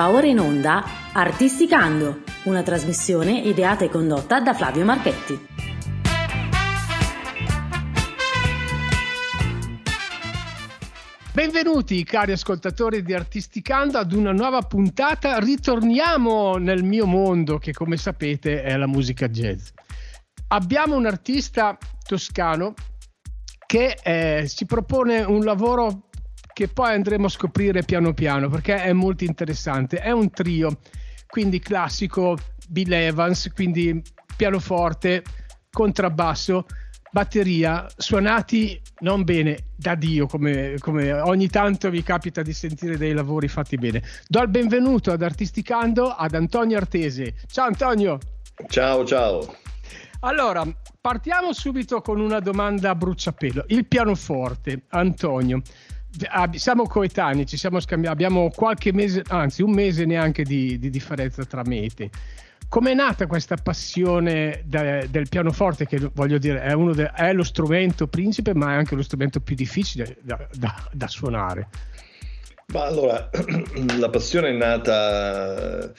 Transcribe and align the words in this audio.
Va 0.00 0.08
ora 0.08 0.26
in 0.26 0.38
onda 0.38 0.82
Artisticando, 1.12 2.22
una 2.44 2.62
trasmissione 2.62 3.38
ideata 3.38 3.84
e 3.84 3.90
condotta 3.90 4.40
da 4.40 4.54
Flavio 4.54 4.82
Marchetti. 4.82 5.38
Benvenuti 11.34 12.02
cari 12.04 12.32
ascoltatori 12.32 13.02
di 13.02 13.12
Artisticando 13.12 13.98
ad 13.98 14.12
una 14.12 14.32
nuova 14.32 14.62
puntata. 14.62 15.38
Ritorniamo 15.38 16.56
nel 16.56 16.82
mio 16.82 17.04
mondo 17.04 17.58
che 17.58 17.74
come 17.74 17.98
sapete 17.98 18.62
è 18.62 18.78
la 18.78 18.86
musica 18.86 19.28
jazz. 19.28 19.68
Abbiamo 20.48 20.96
un 20.96 21.04
artista 21.04 21.76
toscano 22.08 22.72
che 23.66 23.98
eh, 24.02 24.46
si 24.48 24.64
propone 24.64 25.20
un 25.20 25.44
lavoro 25.44 26.08
che 26.60 26.68
poi 26.68 26.92
andremo 26.92 27.24
a 27.24 27.30
scoprire 27.30 27.84
piano 27.84 28.12
piano 28.12 28.50
perché 28.50 28.82
è 28.82 28.92
molto 28.92 29.24
interessante. 29.24 29.96
È 29.96 30.10
un 30.10 30.28
trio, 30.28 30.80
quindi 31.26 31.58
classico 31.58 32.36
Bill 32.68 32.92
Evans, 32.92 33.50
quindi 33.54 34.02
pianoforte, 34.36 35.22
contrabbasso, 35.70 36.66
batteria, 37.10 37.86
suonati 37.96 38.78
non 38.98 39.24
bene 39.24 39.68
da 39.74 39.94
Dio, 39.94 40.26
come, 40.26 40.74
come, 40.80 41.10
ogni 41.12 41.48
tanto 41.48 41.88
mi 41.88 42.02
capita 42.02 42.42
di 42.42 42.52
sentire 42.52 42.98
dei 42.98 43.14
lavori 43.14 43.48
fatti 43.48 43.78
bene. 43.78 44.02
Do 44.28 44.42
il 44.42 44.48
benvenuto 44.48 45.12
ad 45.12 45.22
Artisticando 45.22 46.08
ad 46.10 46.34
Antonio 46.34 46.76
Artese. 46.76 47.36
Ciao 47.46 47.68
Antonio! 47.68 48.18
Ciao, 48.68 49.02
ciao! 49.06 49.56
Allora, 50.20 50.62
partiamo 51.00 51.54
subito 51.54 52.02
con 52.02 52.20
una 52.20 52.40
domanda 52.40 52.90
a 52.90 52.94
bruciapelo. 52.94 53.64
Il 53.68 53.86
pianoforte, 53.86 54.82
Antonio 54.88 55.62
siamo 56.54 56.86
coetanei, 56.86 57.46
ci 57.46 57.56
siamo 57.56 57.80
scambiati, 57.80 58.14
abbiamo 58.14 58.50
qualche 58.54 58.92
mese, 58.92 59.22
anzi 59.28 59.62
un 59.62 59.72
mese 59.72 60.04
neanche 60.04 60.42
di, 60.44 60.78
di 60.78 60.90
differenza 60.90 61.44
tra 61.44 61.62
mete. 61.64 62.10
Com'è 62.68 62.94
nata 62.94 63.26
questa 63.26 63.56
passione 63.56 64.62
de, 64.64 65.08
del 65.10 65.28
pianoforte, 65.28 65.86
che 65.86 66.10
voglio 66.12 66.38
dire 66.38 66.60
è, 66.62 66.74
de, 66.76 67.10
è, 67.10 67.32
lo 67.32 67.42
strumento 67.42 68.06
principe, 68.06 68.54
ma 68.54 68.72
è 68.72 68.76
anche 68.76 68.94
lo 68.94 69.02
strumento 69.02 69.40
più 69.40 69.56
difficile 69.56 70.18
da, 70.20 70.38
da, 70.52 70.88
da 70.92 71.08
suonare? 71.08 71.68
Ma 72.72 72.84
allora, 72.84 73.28
la 73.98 74.08
passione 74.08 74.50
è 74.50 74.56
nata 74.56 75.92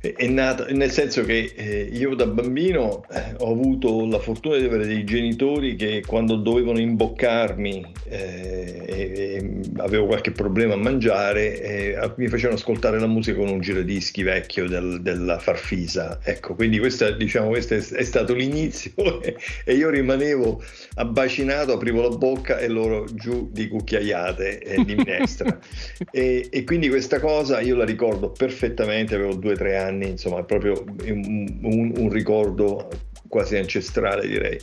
è 0.00 0.28
nata 0.28 0.64
nel 0.66 0.92
senso 0.92 1.24
che 1.24 1.52
eh, 1.56 1.88
io 1.92 2.14
da 2.14 2.26
bambino 2.26 3.04
eh, 3.10 3.34
ho 3.38 3.50
avuto 3.50 4.06
la 4.06 4.20
fortuna 4.20 4.56
di 4.56 4.64
avere 4.64 4.86
dei 4.86 5.02
genitori 5.02 5.74
che 5.74 6.04
quando 6.06 6.36
dovevano 6.36 6.78
imboccarmi 6.78 7.94
eh, 8.04 8.84
e, 8.86 9.60
avevo 9.78 10.06
qualche 10.06 10.30
problema 10.30 10.74
a 10.74 10.76
mangiare 10.76 11.60
eh, 11.60 12.12
mi 12.16 12.28
facevano 12.28 12.56
ascoltare 12.56 13.00
la 13.00 13.08
musica 13.08 13.38
con 13.38 13.48
un 13.48 13.60
giradischi 13.60 14.22
vecchio 14.22 14.68
del, 14.68 15.00
della 15.02 15.40
Farfisa. 15.40 16.20
Ecco 16.22 16.54
quindi 16.54 16.80
diciamo, 17.16 17.48
questo 17.48 17.74
è, 17.74 17.78
è, 17.78 18.04
stato 18.04 18.34
l'inizio 18.34 18.92
e 19.64 19.74
io 19.74 19.90
rimanevo 19.90 20.62
abbacinato 20.94 21.72
aprivo 21.72 22.02
la 22.02 22.16
bocca 22.16 22.58
e 22.58 22.68
loro 22.68 23.04
giù 23.12 23.48
di 23.50 23.66
cucchiaiate 23.66 24.62
di 24.84 24.94
minestra. 24.94 25.58
E, 26.10 26.48
e 26.50 26.64
quindi 26.64 26.88
questa 26.88 27.20
cosa 27.20 27.60
io 27.60 27.74
la 27.74 27.84
ricordo 27.84 28.30
perfettamente 28.30 29.14
avevo 29.14 29.34
due 29.34 29.52
o 29.52 29.56
tre 29.56 29.76
anni 29.76 29.87
anni, 29.88 30.10
insomma 30.10 30.40
è 30.40 30.44
proprio 30.44 30.84
un, 31.04 31.58
un, 31.62 31.92
un 31.96 32.08
ricordo 32.10 32.88
quasi 33.28 33.56
ancestrale 33.56 34.26
direi. 34.26 34.58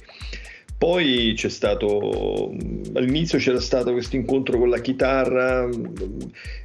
Poi 0.77 1.33
c'è 1.37 1.47
stato, 1.47 2.53
all'inizio 2.93 3.39
c'era 3.39 3.61
stato 3.61 3.93
questo 3.93 4.17
incontro 4.17 4.59
con 4.59 4.69
la 4.69 4.79
chitarra, 4.79 5.69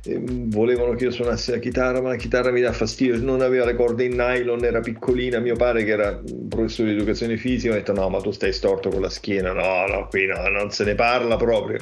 volevano 0.05 0.94
che 0.94 1.05
io 1.05 1.10
suonassi 1.12 1.53
la 1.53 1.59
chitarra, 1.59 2.00
ma 2.03 2.09
la 2.09 2.16
chitarra 2.16 2.50
mi 2.50 2.60
dà 2.60 2.72
fastidio, 2.72 3.16
non 3.19 3.41
aveva 3.41 3.65
le 3.65 3.76
corde 3.76 4.04
in 4.04 4.16
nylon, 4.16 4.65
era 4.65 4.81
piccolina, 4.81 5.38
mio 5.38 5.54
padre 5.54 5.84
che 5.84 5.92
era 5.92 6.21
professore 6.48 6.91
di 6.91 6.97
educazione 6.97 7.37
fisica 7.37 7.72
mi 7.72 7.78
ha 7.78 7.82
detto 7.82 7.92
no 7.92 8.09
ma 8.09 8.21
tu 8.21 8.32
stai 8.32 8.53
storto 8.53 8.91
con 8.91 9.00
la 9.00 9.10
schiena, 9.10 9.53
no 9.53 9.87
no 9.87 10.09
qui 10.09 10.27
no, 10.27 10.48
non 10.48 10.72
se 10.72 10.84
ne 10.84 10.97
parla 10.97 11.37
proprio. 11.37 11.78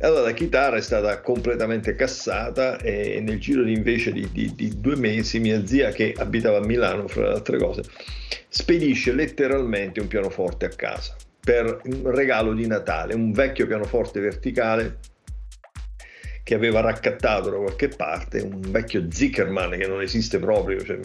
Allora 0.00 0.22
la 0.22 0.32
chitarra 0.32 0.76
è 0.76 0.80
stata 0.80 1.20
completamente 1.20 1.94
cassata 1.94 2.78
e 2.78 3.20
nel 3.20 3.38
giro 3.38 3.62
di 3.62 3.72
invece 3.72 4.12
di, 4.12 4.28
di, 4.32 4.54
di 4.54 4.80
due 4.80 4.96
mesi 4.96 5.38
mia 5.38 5.64
zia 5.66 5.90
che 5.90 6.14
abitava 6.16 6.58
a 6.58 6.64
Milano, 6.64 7.08
fra 7.08 7.28
le 7.28 7.34
altre 7.34 7.58
cose, 7.58 7.82
spedisce 8.48 9.12
letteralmente 9.12 10.00
un 10.00 10.08
pianoforte 10.08 10.66
a 10.66 10.70
casa 10.70 11.16
per 11.40 11.80
un 11.84 12.10
regalo 12.10 12.52
di 12.54 12.66
Natale, 12.66 13.14
un 13.14 13.32
vecchio 13.32 13.66
pianoforte 13.66 14.20
verticale 14.20 14.98
che 16.44 16.54
aveva 16.54 16.80
raccattato 16.80 17.48
da 17.48 17.56
qualche 17.56 17.88
parte, 17.88 18.40
un 18.40 18.60
vecchio 18.68 19.10
Zickerman 19.10 19.70
che 19.78 19.86
non 19.86 20.02
esiste 20.02 20.38
proprio, 20.38 20.78
cioè, 20.84 21.00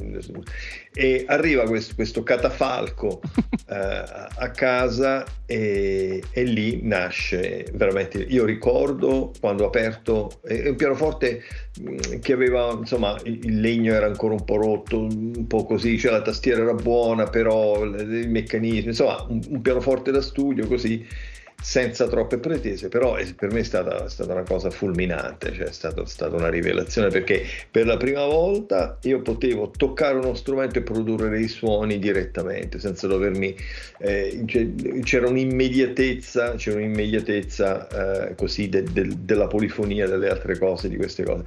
e 0.93 1.23
arriva 1.27 1.63
questo, 1.63 1.95
questo 1.95 2.23
catafalco 2.23 3.21
eh, 3.69 4.03
a 4.35 4.51
casa 4.53 5.23
e, 5.45 6.21
e, 6.29 6.43
lì 6.43 6.81
nasce 6.83 7.67
veramente, 7.73 8.17
io 8.17 8.43
ricordo 8.43 9.31
quando 9.39 9.63
ho 9.63 9.67
aperto, 9.67 10.41
è 10.43 10.67
un 10.67 10.75
pianoforte 10.75 11.41
mm, 11.79 12.19
che 12.21 12.33
aveva, 12.33 12.75
insomma, 12.77 13.15
il 13.23 13.61
legno 13.61 13.93
era 13.93 14.07
ancora 14.07 14.33
un 14.33 14.43
po' 14.43 14.57
rotto, 14.57 15.03
un 15.03 15.47
po' 15.47 15.63
così, 15.63 15.97
cioè 15.97 16.11
la 16.11 16.21
tastiera 16.21 16.63
era 16.63 16.73
buona, 16.73 17.27
però 17.27 17.81
il 17.85 18.29
meccanismo, 18.29 18.89
insomma, 18.89 19.25
un, 19.29 19.39
un 19.47 19.61
pianoforte 19.61 20.11
da 20.11 20.21
studio 20.21 20.67
così 20.67 21.07
senza 21.61 22.07
troppe 22.07 22.37
pretese, 22.37 22.87
però 22.87 23.17
per 23.35 23.51
me 23.51 23.59
è 23.59 23.63
stata, 23.63 24.05
è 24.05 24.09
stata 24.09 24.33
una 24.33 24.43
cosa 24.43 24.69
fulminante, 24.69 25.53
cioè 25.53 25.67
è 25.67 25.71
stata, 25.71 26.05
stata, 26.05 26.35
una 26.35 26.49
rivelazione 26.49 27.09
perché 27.09 27.43
per 27.69 27.85
la 27.85 27.97
prima 27.97 28.25
volta 28.25 28.97
io 29.03 29.21
potevo 29.21 29.71
toccare 29.75 30.17
uno 30.17 30.33
strumento 30.33 30.79
e 30.79 30.83
produrre 30.83 31.29
dei 31.29 31.47
suoni 31.47 31.99
direttamente, 31.99 32.79
senza 32.79 33.07
dovermi... 33.07 33.55
Eh, 33.99 34.45
c'era 35.03 35.27
un'immediatezza, 35.27 36.55
c'era 36.55 36.77
un'immediatezza 36.77 38.29
eh, 38.29 38.35
così 38.35 38.69
de, 38.69 38.83
de, 38.83 39.09
della 39.19 39.47
polifonia, 39.47 40.07
delle 40.07 40.29
altre 40.29 40.57
cose, 40.57 40.89
di 40.89 40.95
queste 40.95 41.23
cose. 41.23 41.43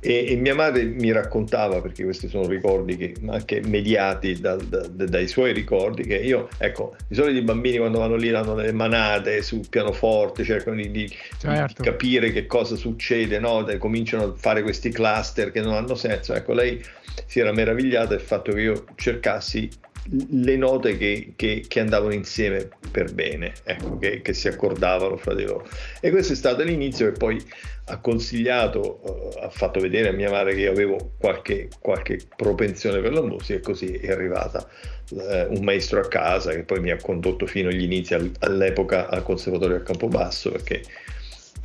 E, 0.00 0.32
e, 0.32 0.36
mia 0.36 0.54
madre 0.54 0.84
mi 0.84 1.10
raccontava, 1.12 1.80
perché 1.80 2.04
questi 2.04 2.28
sono 2.28 2.46
ricordi 2.46 2.96
che, 2.96 3.14
anche 3.26 3.62
mediati 3.64 4.38
da, 4.38 4.56
da, 4.56 4.86
dai 4.86 5.26
suoi 5.26 5.54
ricordi, 5.54 6.02
che 6.02 6.16
io, 6.16 6.48
ecco, 6.58 6.94
di 7.08 7.14
solito 7.14 7.38
i 7.38 7.42
bambini 7.42 7.78
quando 7.78 8.00
vanno 8.00 8.16
lì 8.16 8.28
hanno 8.28 8.54
le 8.54 8.72
manate 8.72 9.42
sul 9.54 9.68
pianoforte, 9.68 10.44
cercano 10.44 10.76
di, 10.76 10.90
di, 10.90 11.16
certo. 11.38 11.82
di 11.82 11.88
capire 11.88 12.32
che 12.32 12.46
cosa 12.46 12.76
succede, 12.76 13.38
no? 13.38 13.64
cominciano 13.78 14.24
a 14.24 14.32
fare 14.36 14.62
questi 14.62 14.90
cluster 14.90 15.50
che 15.50 15.60
non 15.60 15.74
hanno 15.74 15.94
senso. 15.94 16.34
Ecco, 16.34 16.52
lei 16.52 16.82
si 17.26 17.40
era 17.40 17.52
meravigliata 17.52 18.08
del 18.08 18.20
fatto 18.20 18.52
che 18.52 18.60
io 18.60 18.84
cercassi 18.96 19.70
le 20.10 20.56
note 20.56 20.96
che, 20.96 21.32
che, 21.36 21.64
che, 21.66 21.80
andavano 21.80 22.12
insieme 22.12 22.68
per 22.90 23.14
bene, 23.14 23.54
ecco, 23.64 23.98
che, 23.98 24.20
che, 24.20 24.34
si 24.34 24.48
accordavano 24.48 25.16
fra 25.16 25.34
di 25.34 25.44
loro. 25.44 25.66
E 26.00 26.10
questo 26.10 26.34
è 26.34 26.36
stato 26.36 26.62
l'inizio 26.62 27.08
e 27.08 27.12
poi 27.12 27.42
ha 27.86 27.98
consigliato, 27.98 29.00
uh, 29.02 29.44
ha 29.44 29.50
fatto 29.50 29.80
vedere 29.80 30.08
a 30.08 30.12
mia 30.12 30.30
madre 30.30 30.54
che 30.54 30.62
io 30.62 30.70
avevo 30.70 31.12
qualche, 31.18 31.68
qualche 31.80 32.18
propensione 32.36 33.00
per 33.00 33.12
la 33.12 33.22
musica 33.22 33.54
e 33.54 33.60
così 33.60 33.92
è 33.92 34.10
arrivata 34.10 34.66
uh, 35.10 35.52
un 35.54 35.62
maestro 35.62 36.00
a 36.00 36.08
casa 36.08 36.52
che 36.52 36.64
poi 36.64 36.80
mi 36.80 36.90
ha 36.90 36.96
condotto 36.96 37.46
fino 37.46 37.68
agli 37.68 37.82
inizi 37.82 38.14
al, 38.14 38.30
all'epoca 38.40 39.08
al 39.08 39.22
conservatorio 39.22 39.76
a 39.76 39.80
Campobasso 39.80 40.50
perché 40.50 40.82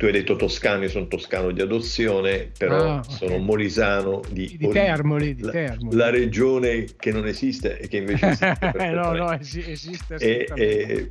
tu 0.00 0.06
hai 0.06 0.12
detto 0.12 0.34
toscano, 0.34 0.84
io 0.84 0.88
sono 0.88 1.08
toscano 1.08 1.50
di 1.50 1.60
adozione, 1.60 2.52
però 2.56 2.96
ah, 2.96 3.02
sono 3.02 3.36
molisano 3.36 4.22
di, 4.30 4.56
di 4.58 4.68
Termoli, 4.68 5.34
di 5.34 5.42
Termoli. 5.42 5.94
La, 5.94 6.06
la, 6.06 6.10
regione 6.10 6.86
che 6.98 7.12
non 7.12 7.26
esiste 7.26 7.78
e 7.78 7.86
che 7.86 7.98
invece 7.98 8.28
esiste. 8.28 8.58
no, 8.94 9.12
no, 9.12 9.30
esiste. 9.38 10.14
E, 10.14 10.48
e, 10.54 11.10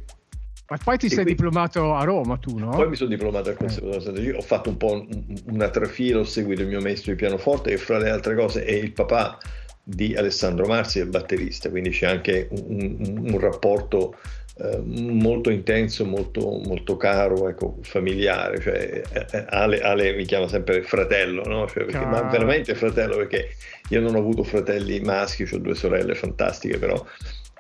ma 0.70 0.78
poi 0.84 0.98
ti 0.98 1.08
sei 1.08 1.24
qui, 1.24 1.36
diplomato 1.36 1.94
a 1.94 2.04
Roma 2.04 2.38
tu, 2.38 2.58
no? 2.58 2.72
Poi 2.72 2.90
mi 2.90 2.96
sono 2.96 3.12
diplomato 3.12 3.50
al 3.50 3.58
Conservatorio 3.58 4.34
eh. 4.34 4.38
Ho 4.38 4.42
fatto 4.42 4.70
un 4.70 4.78
po' 4.78 5.06
una 5.46 5.70
trafila, 5.70 6.22
ho 6.22 6.24
seguito 6.24 6.64
il 6.64 6.68
mio 6.70 6.82
maestro 6.82 7.12
di 7.12 7.18
pianoforte 7.20 7.74
e 7.74 7.78
fra 7.78 8.00
le 8.00 8.10
altre 8.10 8.34
cose 8.34 8.66
è 8.66 8.74
il 8.74 8.92
papà 8.92 9.38
di 9.84 10.16
Alessandro 10.16 10.66
Marzi, 10.66 10.98
il 10.98 11.10
batterista, 11.10 11.70
quindi 11.70 11.92
c'è 11.92 12.08
anche 12.08 12.48
un, 12.50 12.98
un, 13.06 13.32
un 13.34 13.40
rapporto 13.40 14.16
eh, 14.62 14.82
molto 14.84 15.50
intenso, 15.50 16.06
molto, 16.06 16.60
molto 16.66 16.98
caro, 16.98 17.48
ecco, 17.48 17.78
familiare. 17.82 18.60
Cioè, 18.60 19.02
eh, 19.12 19.26
eh, 19.32 19.46
Ale, 19.50 19.80
Ale, 19.80 20.14
mi 20.14 20.26
chiama 20.26 20.48
sempre 20.48 20.82
fratello, 20.82 21.44
no? 21.44 21.68
cioè, 21.68 21.86
perché, 21.86 22.06
ma 22.06 22.24
veramente 22.24 22.76
fratello 22.76 23.16
perché 23.18 23.50
io 23.90 24.02
non 24.02 24.16
ho 24.16 24.20
avuto 24.20 24.44
fratelli 24.44 25.00
maschi, 25.00 25.48
ho 25.50 25.58
due 25.58 25.76
sorelle 25.76 26.14
fantastiche, 26.14 26.78
però 26.78 27.04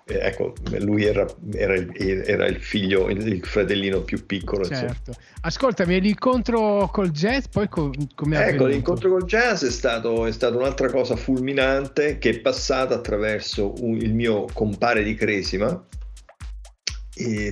eh, 0.09 0.19
ecco, 0.21 0.53
lui 0.79 1.05
era, 1.05 1.25
era, 1.53 1.75
il, 1.75 1.93
era, 2.25 2.47
il, 2.47 2.59
figlio, 2.59 3.09
il, 3.09 3.45
fratellino 3.45 4.01
più 4.01 4.25
piccolo. 4.25 4.65
Certo. 4.65 5.13
Ascoltami, 5.41 6.01
l'incontro 6.01 6.89
col 6.91 7.11
jazz, 7.11 7.45
poi 7.45 7.69
com- 7.69 7.93
come 8.15 8.45
Ecco, 8.45 8.65
l'incontro 8.65 9.11
col 9.11 9.23
jazz 9.23 9.63
è 9.63 9.71
stato, 9.71 10.25
è 10.25 10.31
stato, 10.31 10.57
un'altra 10.57 10.89
cosa 10.89 11.15
fulminante 11.15 12.17
che 12.17 12.31
è 12.31 12.39
passata 12.39 12.95
attraverso 12.95 13.73
un, 13.83 13.97
il 13.97 14.13
mio 14.13 14.47
compare 14.51 15.03
di 15.03 15.13
Cresima, 15.13 15.81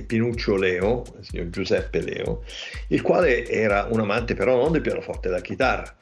Pinuccio 0.06 0.56
Leo, 0.56 1.02
il 1.18 1.24
signor 1.24 1.50
Giuseppe 1.50 2.00
Leo, 2.00 2.44
il 2.88 3.02
quale 3.02 3.46
era 3.46 3.88
un 3.90 4.00
amante 4.00 4.34
però 4.34 4.56
non 4.56 4.72
del 4.72 4.80
pianoforte, 4.80 5.28
della 5.28 5.40
chitarra 5.40 5.94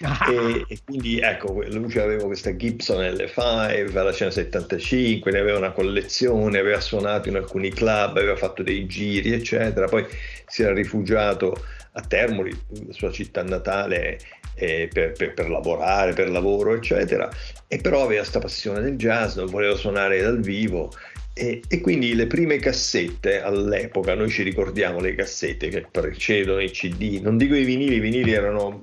Ah. 0.00 0.26
E, 0.30 0.64
e, 0.68 0.78
quindi 0.84 1.20
ecco, 1.20 1.62
lui 1.68 1.98
aveva 1.98 2.24
questa 2.24 2.56
Gibson 2.56 3.02
L5, 3.02 3.92
la 3.92 4.12
cena 4.12 4.30
75, 4.30 5.30
ne 5.30 5.38
aveva 5.38 5.58
una 5.58 5.72
collezione, 5.72 6.58
aveva 6.58 6.80
suonato 6.80 7.28
in 7.28 7.36
alcuni 7.36 7.70
club, 7.70 8.16
aveva 8.16 8.36
fatto 8.36 8.62
dei 8.62 8.86
giri, 8.86 9.32
eccetera. 9.32 9.86
Poi 9.86 10.06
si 10.46 10.62
era 10.62 10.72
rifugiato 10.72 11.54
a 11.92 12.00
Termoli, 12.00 12.50
la 12.86 12.92
sua 12.92 13.12
città 13.12 13.42
natale, 13.42 14.18
eh, 14.54 14.88
per, 14.92 15.12
per, 15.12 15.34
per, 15.34 15.50
lavorare, 15.50 16.12
per 16.12 16.30
lavoro, 16.30 16.74
eccetera. 16.74 17.30
E 17.68 17.78
però 17.78 18.04
aveva 18.04 18.20
questa 18.20 18.40
passione 18.40 18.80
del 18.80 18.96
jazz, 18.96 19.36
non 19.36 19.46
voleva 19.46 19.76
suonare 19.76 20.20
dal 20.22 20.40
vivo. 20.40 20.92
E, 21.36 21.62
e, 21.66 21.80
quindi 21.80 22.14
le 22.14 22.28
prime 22.28 22.58
cassette 22.58 23.42
all'epoca, 23.42 24.14
noi 24.14 24.30
ci 24.30 24.44
ricordiamo 24.44 25.00
le 25.00 25.16
cassette 25.16 25.68
che 25.68 25.84
precedono 25.90 26.60
i 26.60 26.70
CD, 26.70 27.18
non 27.20 27.36
dico 27.36 27.56
i 27.56 27.64
vinili, 27.64 27.96
i 27.96 28.00
vinili 28.00 28.30
erano, 28.30 28.78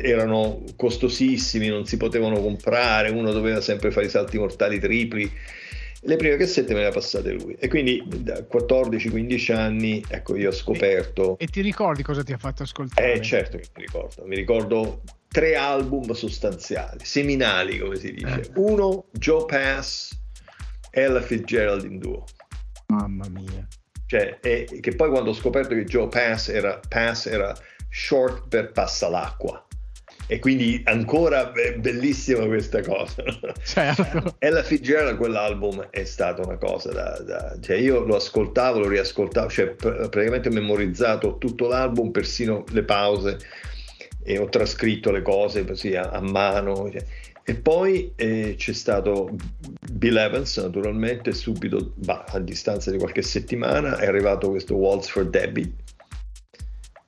erano 0.00 0.62
costosissimi, 0.76 1.66
non 1.66 1.86
si 1.86 1.96
potevano 1.96 2.40
comprare, 2.40 3.10
uno 3.10 3.32
doveva 3.32 3.60
sempre 3.60 3.90
fare 3.90 4.06
i 4.06 4.10
salti 4.10 4.38
mortali 4.38 4.78
tripli 4.78 5.30
le 6.02 6.16
prime 6.16 6.36
cassette 6.36 6.74
me 6.74 6.80
le 6.80 6.86
ha 6.86 6.90
passate 6.92 7.32
lui 7.32 7.56
e 7.58 7.66
quindi 7.66 8.02
da 8.06 8.46
14-15 8.50 9.52
anni 9.52 10.04
ecco 10.08 10.36
io 10.36 10.50
ho 10.50 10.52
scoperto 10.52 11.36
e, 11.38 11.44
e, 11.44 11.46
ti 11.48 11.60
ricordi 11.60 12.02
cosa 12.02 12.22
ti 12.22 12.32
ha 12.32 12.38
fatto 12.38 12.62
ascoltare? 12.62 13.14
Eh 13.14 13.20
certo 13.20 13.56
che 13.56 13.66
mi 13.76 13.82
ricordo 13.82 14.24
mi 14.24 14.36
ricordo 14.36 15.02
tre 15.28 15.56
album 15.56 16.12
sostanziali 16.12 17.00
seminali 17.04 17.78
come 17.78 17.96
si 17.96 18.12
dice 18.12 18.40
eh. 18.40 18.50
uno 18.54 19.06
Joe 19.10 19.44
Pass 19.46 20.16
Ella 20.98 21.20
Fitzgerald 21.20 21.84
in 21.84 21.98
duo 21.98 22.24
mamma 22.88 23.28
mia 23.28 23.66
cioè, 24.06 24.38
e, 24.40 24.78
che 24.80 24.94
poi 24.94 25.10
quando 25.10 25.30
ho 25.30 25.34
scoperto 25.34 25.74
che 25.74 25.84
Joe 25.84 26.08
Pass 26.08 26.48
era, 26.48 26.80
Pass 26.88 27.26
era 27.26 27.54
short 27.90 28.48
per 28.48 28.72
passa 28.72 29.08
l'acqua 29.10 29.62
e 30.30 30.38
quindi 30.40 30.82
ancora 30.84 31.50
bellissima 31.78 32.44
questa 32.44 32.82
cosa. 32.82 33.24
Certo. 33.64 34.36
Ella 34.40 34.62
Fitzgerald 34.62 35.16
quell'album 35.16 35.88
è 35.90 36.04
stata 36.04 36.42
una 36.42 36.58
cosa 36.58 36.92
da, 36.92 37.18
da, 37.20 37.56
cioè 37.60 37.76
io 37.76 38.04
lo 38.04 38.16
ascoltavo, 38.16 38.80
lo 38.80 38.88
riascoltavo, 38.88 39.48
cioè 39.48 39.68
praticamente 39.74 40.48
ho 40.48 40.52
memorizzato 40.52 41.38
tutto 41.38 41.66
l'album, 41.66 42.10
persino 42.10 42.64
le 42.72 42.84
pause 42.84 43.38
e 44.22 44.38
ho 44.38 44.50
trascritto 44.50 45.10
le 45.10 45.22
cose 45.22 45.64
così 45.64 45.96
a, 45.96 46.10
a 46.10 46.20
mano. 46.20 46.90
Cioè. 46.90 47.04
E 47.48 47.54
poi 47.54 48.12
eh, 48.14 48.56
c'è 48.58 48.74
stato 48.74 49.34
Bill 49.90 50.18
Evans, 50.18 50.58
naturalmente, 50.58 51.32
subito, 51.32 51.94
bah, 51.94 52.26
a 52.28 52.40
distanza 52.40 52.90
di 52.90 52.98
qualche 52.98 53.22
settimana, 53.22 53.96
è 53.96 54.06
arrivato 54.06 54.50
questo 54.50 54.74
Waltz 54.74 55.08
for 55.08 55.26
Debbie. 55.26 55.72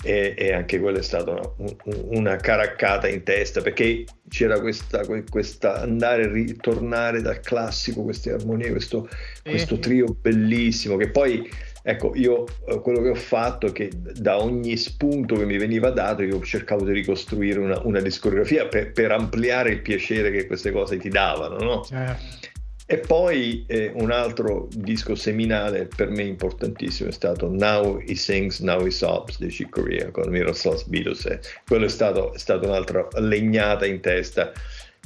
E, 0.03 0.35
e, 0.35 0.55
anche 0.55 0.81
quello 0.81 0.97
è 0.97 1.03
stata 1.03 1.33
una, 1.33 1.77
una, 2.07 2.37
caraccata 2.37 3.07
in 3.07 3.23
testa 3.23 3.61
perché 3.61 4.07
c'era 4.31 4.59
questa, 4.59 5.05
questa 5.29 5.83
andare 5.83 6.23
e 6.23 6.29
ritornare 6.29 7.21
dal 7.21 7.41
classico, 7.41 8.03
queste 8.03 8.33
armonie, 8.33 8.71
questo, 8.71 9.11
questo 9.43 9.79
trio 9.79 10.17
bellissimo 10.19 10.97
che 10.97 11.11
poi 11.11 11.47
ecco 11.83 12.13
io 12.15 12.45
eh, 12.67 12.81
quello 12.81 13.01
che 13.03 13.11
ho 13.11 13.15
fatto 13.15 13.67
è 13.67 13.73
che 13.73 13.91
da 13.95 14.41
ogni 14.41 14.77
spunto 14.77 15.37
che 15.37 15.45
mi 15.45 15.57
veniva 15.57 15.91
dato 15.91 16.23
io 16.23 16.37
ho 16.37 16.43
cercato 16.43 16.85
di 16.85 16.93
ricostruire 16.93 17.59
una, 17.59 17.81
una 17.85 18.01
discografia 18.01 18.67
per, 18.67 18.93
per, 18.93 19.13
ampliare 19.13 19.71
il 19.71 19.81
piacere 19.81 20.31
che 20.31 20.47
queste 20.47 20.71
cose 20.71 20.99
ti 20.99 21.09
davano 21.09 21.59
no? 21.59 21.85
Certo. 21.85 22.49
E 22.93 22.99
poi 22.99 23.65
eh, 23.69 23.93
un 23.95 24.11
altro 24.11 24.67
disco 24.69 25.15
seminale 25.15 25.87
per 25.87 26.11
me 26.11 26.25
importantissimo 26.25 27.09
è 27.09 27.13
stato 27.13 27.49
Now 27.49 28.03
He 28.05 28.17
Sings, 28.17 28.59
Now 28.59 28.85
He 28.85 28.91
Sobs 28.91 29.39
di 29.39 29.47
Chick 29.47 29.71
Corea 29.71 30.11
con 30.11 30.29
Miroslav 30.29 30.83
Bidus. 30.89 31.39
Quello 31.65 31.85
è 31.85 31.89
stato, 31.89 32.35
è 32.35 32.39
stato 32.39 32.67
un'altra 32.67 33.07
legnata 33.19 33.87
in 33.87 34.01
testa 34.01 34.51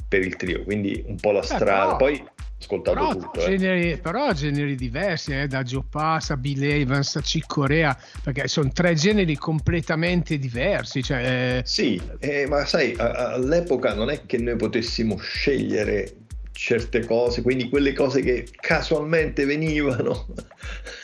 per 0.07 0.21
il 0.21 0.35
trio, 0.35 0.63
quindi 0.63 1.03
un 1.05 1.17
po' 1.17 1.29
la 1.29 1.41
eh, 1.41 1.45
strada. 1.45 1.95
Poi 1.95 2.23
ascoltato 2.65 2.97
però, 2.97 3.15
tutto. 3.15 3.39
Generi, 3.39 3.91
eh. 3.91 3.97
Però 3.97 4.31
generi 4.33 4.75
diversi, 4.75 5.31
eh, 5.31 5.47
da 5.47 5.63
Joe 5.63 5.83
Pass 5.89 6.31
a 6.31 6.37
Bill 6.37 6.63
Evans 6.63 7.15
a 7.15 7.21
Chick 7.21 7.47
Corea, 7.47 7.97
perché 8.23 8.47
sono 8.47 8.69
tre 8.73 8.95
generi 8.95 9.35
completamente 9.35 10.37
diversi. 10.37 11.01
Cioè, 11.03 11.59
eh... 11.59 11.61
Sì, 11.65 12.01
eh, 12.19 12.47
ma 12.47 12.65
sai, 12.65 12.95
all'epoca 12.97 13.93
non 13.93 14.09
è 14.09 14.25
che 14.25 14.37
noi 14.37 14.55
potessimo 14.55 15.17
scegliere 15.17 16.24
certe 16.55 17.05
cose, 17.05 17.41
quindi 17.41 17.67
quelle 17.67 17.91
cose 17.91 18.21
che 18.21 18.47
casualmente 18.55 19.45
venivano. 19.45 20.27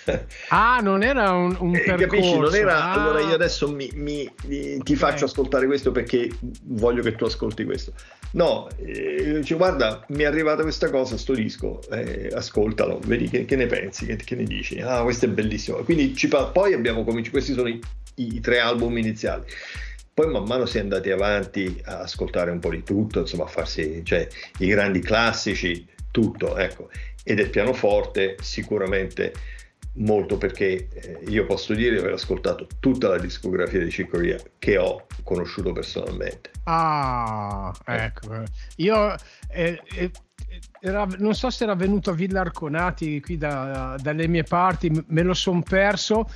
ah, 0.49 0.79
non 0.81 1.03
era 1.03 1.31
un, 1.33 1.55
un 1.59 1.75
eh, 1.75 1.81
percorso. 1.81 2.07
Capisci? 2.07 2.37
Non 2.39 2.55
era, 2.55 2.85
ah. 2.85 2.93
allora 2.93 3.19
io 3.19 3.33
adesso 3.33 3.69
mi, 3.69 3.91
mi, 3.93 4.31
mi, 4.45 4.81
ti 4.81 4.95
faccio 4.95 5.25
ascoltare 5.25 5.65
questo 5.65 5.91
perché 5.91 6.29
voglio 6.63 7.01
che 7.01 7.15
tu 7.15 7.25
ascolti 7.25 7.65
questo. 7.65 7.91
No, 8.31 8.69
eh, 8.77 9.39
dice, 9.41 9.55
guarda, 9.55 10.05
mi 10.09 10.23
è 10.23 10.25
arrivata 10.25 10.61
questa 10.61 10.89
cosa, 10.89 11.17
sto 11.17 11.33
disco, 11.33 11.81
eh, 11.91 12.29
ascoltalo, 12.33 13.01
vedi 13.05 13.29
che, 13.29 13.43
che 13.43 13.57
ne 13.57 13.65
pensi, 13.65 14.05
che, 14.05 14.15
che, 14.15 14.35
ne 14.35 14.45
dici? 14.45 14.79
Ah, 14.79 15.03
questo 15.03 15.25
è 15.25 15.29
bellissimo. 15.29 15.77
Quindi 15.79 16.15
ci, 16.15 16.29
poi 16.29 16.73
abbiamo 16.73 17.03
cominciato, 17.03 17.31
questi 17.35 17.53
sono 17.53 17.67
i, 17.67 17.79
i 18.15 18.39
tre 18.39 18.59
album 18.59 18.97
iniziali 18.97 19.43
poi 20.13 20.29
man 20.29 20.43
mano 20.43 20.65
si 20.65 20.77
è 20.77 20.81
andati 20.81 21.09
avanti 21.09 21.81
a 21.85 21.99
ascoltare 21.99 22.51
un 22.51 22.59
po' 22.59 22.69
di 22.69 22.83
tutto, 22.83 23.19
insomma 23.19 23.43
a 23.43 23.47
farsi 23.47 24.03
cioè, 24.03 24.27
i 24.59 24.67
grandi 24.67 24.99
classici, 24.99 25.87
tutto, 26.11 26.57
ecco. 26.57 26.89
E 27.23 27.33
del 27.33 27.49
pianoforte 27.49 28.35
sicuramente 28.41 29.33
molto 29.95 30.37
perché 30.37 30.87
eh, 30.93 31.19
io 31.27 31.45
posso 31.45 31.73
dire 31.73 31.91
di 31.91 31.97
aver 31.97 32.13
ascoltato 32.13 32.67
tutta 32.79 33.09
la 33.09 33.17
discografia 33.17 33.83
di 33.83 33.89
Cicoria 33.89 34.37
che 34.57 34.77
ho 34.77 35.05
conosciuto 35.23 35.71
personalmente. 35.73 36.51
Ah, 36.63 37.73
ecco. 37.85 38.43
Io 38.77 39.15
eh, 39.49 39.81
eh, 39.95 40.11
era, 40.79 41.07
non 41.17 41.33
so 41.35 41.49
se 41.49 41.63
era 41.63 41.75
venuto 41.75 42.11
a 42.11 42.13
Villa 42.13 42.41
Arconati 42.41 43.19
qui 43.21 43.37
da, 43.37 43.97
dalle 44.01 44.27
mie 44.27 44.43
parti, 44.43 44.91
me 45.07 45.21
lo 45.23 45.33
son 45.33 45.63
perso 45.63 46.29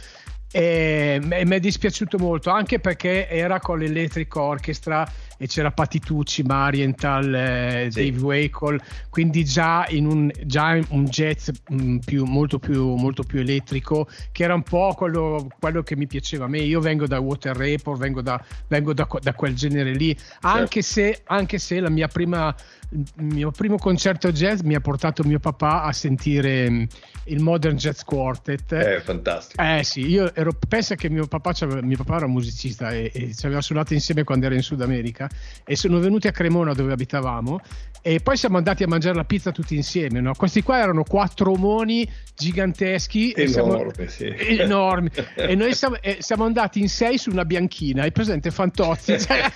e 0.57 1.19
mi 1.21 1.55
è 1.55 1.59
dispiaciuto 1.59 2.17
molto 2.17 2.49
anche 2.49 2.79
perché 2.79 3.27
era 3.27 3.59
con 3.59 3.77
l'Electric 3.77 4.33
Orchestra 4.37 5.05
e 5.37 5.47
c'era 5.47 5.71
Patitucci, 5.71 6.43
Marienthal, 6.43 7.33
eh, 7.33 7.87
sì. 7.89 8.11
Dave 8.11 8.23
Wakel, 8.23 8.81
quindi 9.09 9.43
già 9.43 9.85
in 9.89 10.05
un, 10.05 10.31
già 10.43 10.79
un 10.89 11.05
jazz 11.05 11.49
mh, 11.69 11.75
mm, 11.75 11.97
più, 11.97 12.25
molto, 12.25 12.59
più, 12.59 12.95
molto 12.95 13.23
più 13.23 13.39
elettrico, 13.39 14.07
che 14.31 14.43
era 14.43 14.53
un 14.53 14.63
po' 14.63 14.93
quello, 14.95 15.47
quello, 15.59 15.83
che 15.83 15.95
mi 15.95 16.07
piaceva 16.07 16.45
a 16.45 16.47
me. 16.47 16.59
Io 16.59 16.79
vengo 16.79 17.07
da 17.07 17.19
Water 17.19 17.55
Report, 17.55 17.99
vengo 17.99 18.21
da, 18.21 18.43
vengo 18.67 18.93
da, 18.93 19.07
da 19.21 19.33
quel 19.33 19.55
genere 19.55 19.93
lì, 19.93 20.15
anche, 20.41 20.81
certo. 20.81 21.15
se, 21.15 21.21
anche 21.25 21.57
se 21.57 21.79
la 21.79 21.89
mia 21.89 22.07
prima, 22.07 22.55
il 22.91 23.23
mio 23.23 23.51
primo 23.51 23.77
concerto 23.77 24.31
jazz 24.31 24.61
mi 24.61 24.75
ha 24.75 24.79
portato 24.79 25.23
mio 25.23 25.39
papà 25.39 25.83
a 25.83 25.91
sentire 25.91 26.69
mm, 26.69 26.83
il 27.25 27.41
Modern 27.41 27.75
Jazz 27.75 28.01
Quartet. 28.03 28.73
È 28.73 29.01
fantastico. 29.01 29.61
Eh 29.61 29.83
sì, 29.83 30.07
io 30.07 30.33
ero, 30.33 30.51
pensa 30.67 30.95
che 30.95 31.09
mio 31.09 31.27
papà, 31.27 31.53
mio 31.81 31.97
papà 31.97 32.17
era 32.17 32.27
musicista 32.27 32.91
e, 32.91 33.11
e 33.13 33.33
ci 33.33 33.45
aveva 33.45 33.61
suonato 33.61 33.93
insieme 33.93 34.23
quando 34.23 34.45
era 34.45 34.55
in 34.55 34.61
Sud 34.61 34.81
America 34.81 35.24
e 35.63 35.75
sono 35.75 35.99
venuti 35.99 36.27
a 36.27 36.31
Cremona 36.31 36.73
dove 36.73 36.91
abitavamo 36.93 37.59
e 38.07 38.19
poi 38.19 38.37
siamo 38.37 38.57
andati 38.57 38.83
a 38.83 38.87
mangiare 38.87 39.15
la 39.15 39.23
pizza 39.23 39.51
tutti 39.51 39.75
insieme. 39.75 40.21
No? 40.21 40.35
Questi 40.35 40.61
qua 40.61 40.77
erano 40.77 41.03
quattro 41.03 41.53
omoni 41.53 42.07
giganteschi 42.35 43.33
enormi, 43.35 43.93
e, 43.97 44.07
siamo, 44.07 44.35
sì. 44.37 44.61
enormi. 44.61 45.09
e 45.33 45.55
noi 45.55 45.73
siamo, 45.73 45.99
e 45.99 46.17
siamo, 46.19 46.43
andati 46.43 46.79
in 46.79 46.87
sei 46.87 47.17
su 47.17 47.31
una 47.31 47.45
bianchina. 47.45 48.03
Hai 48.03 48.11
presente 48.11 48.51
Fantozzi? 48.51 49.17
Cioè, 49.25 49.51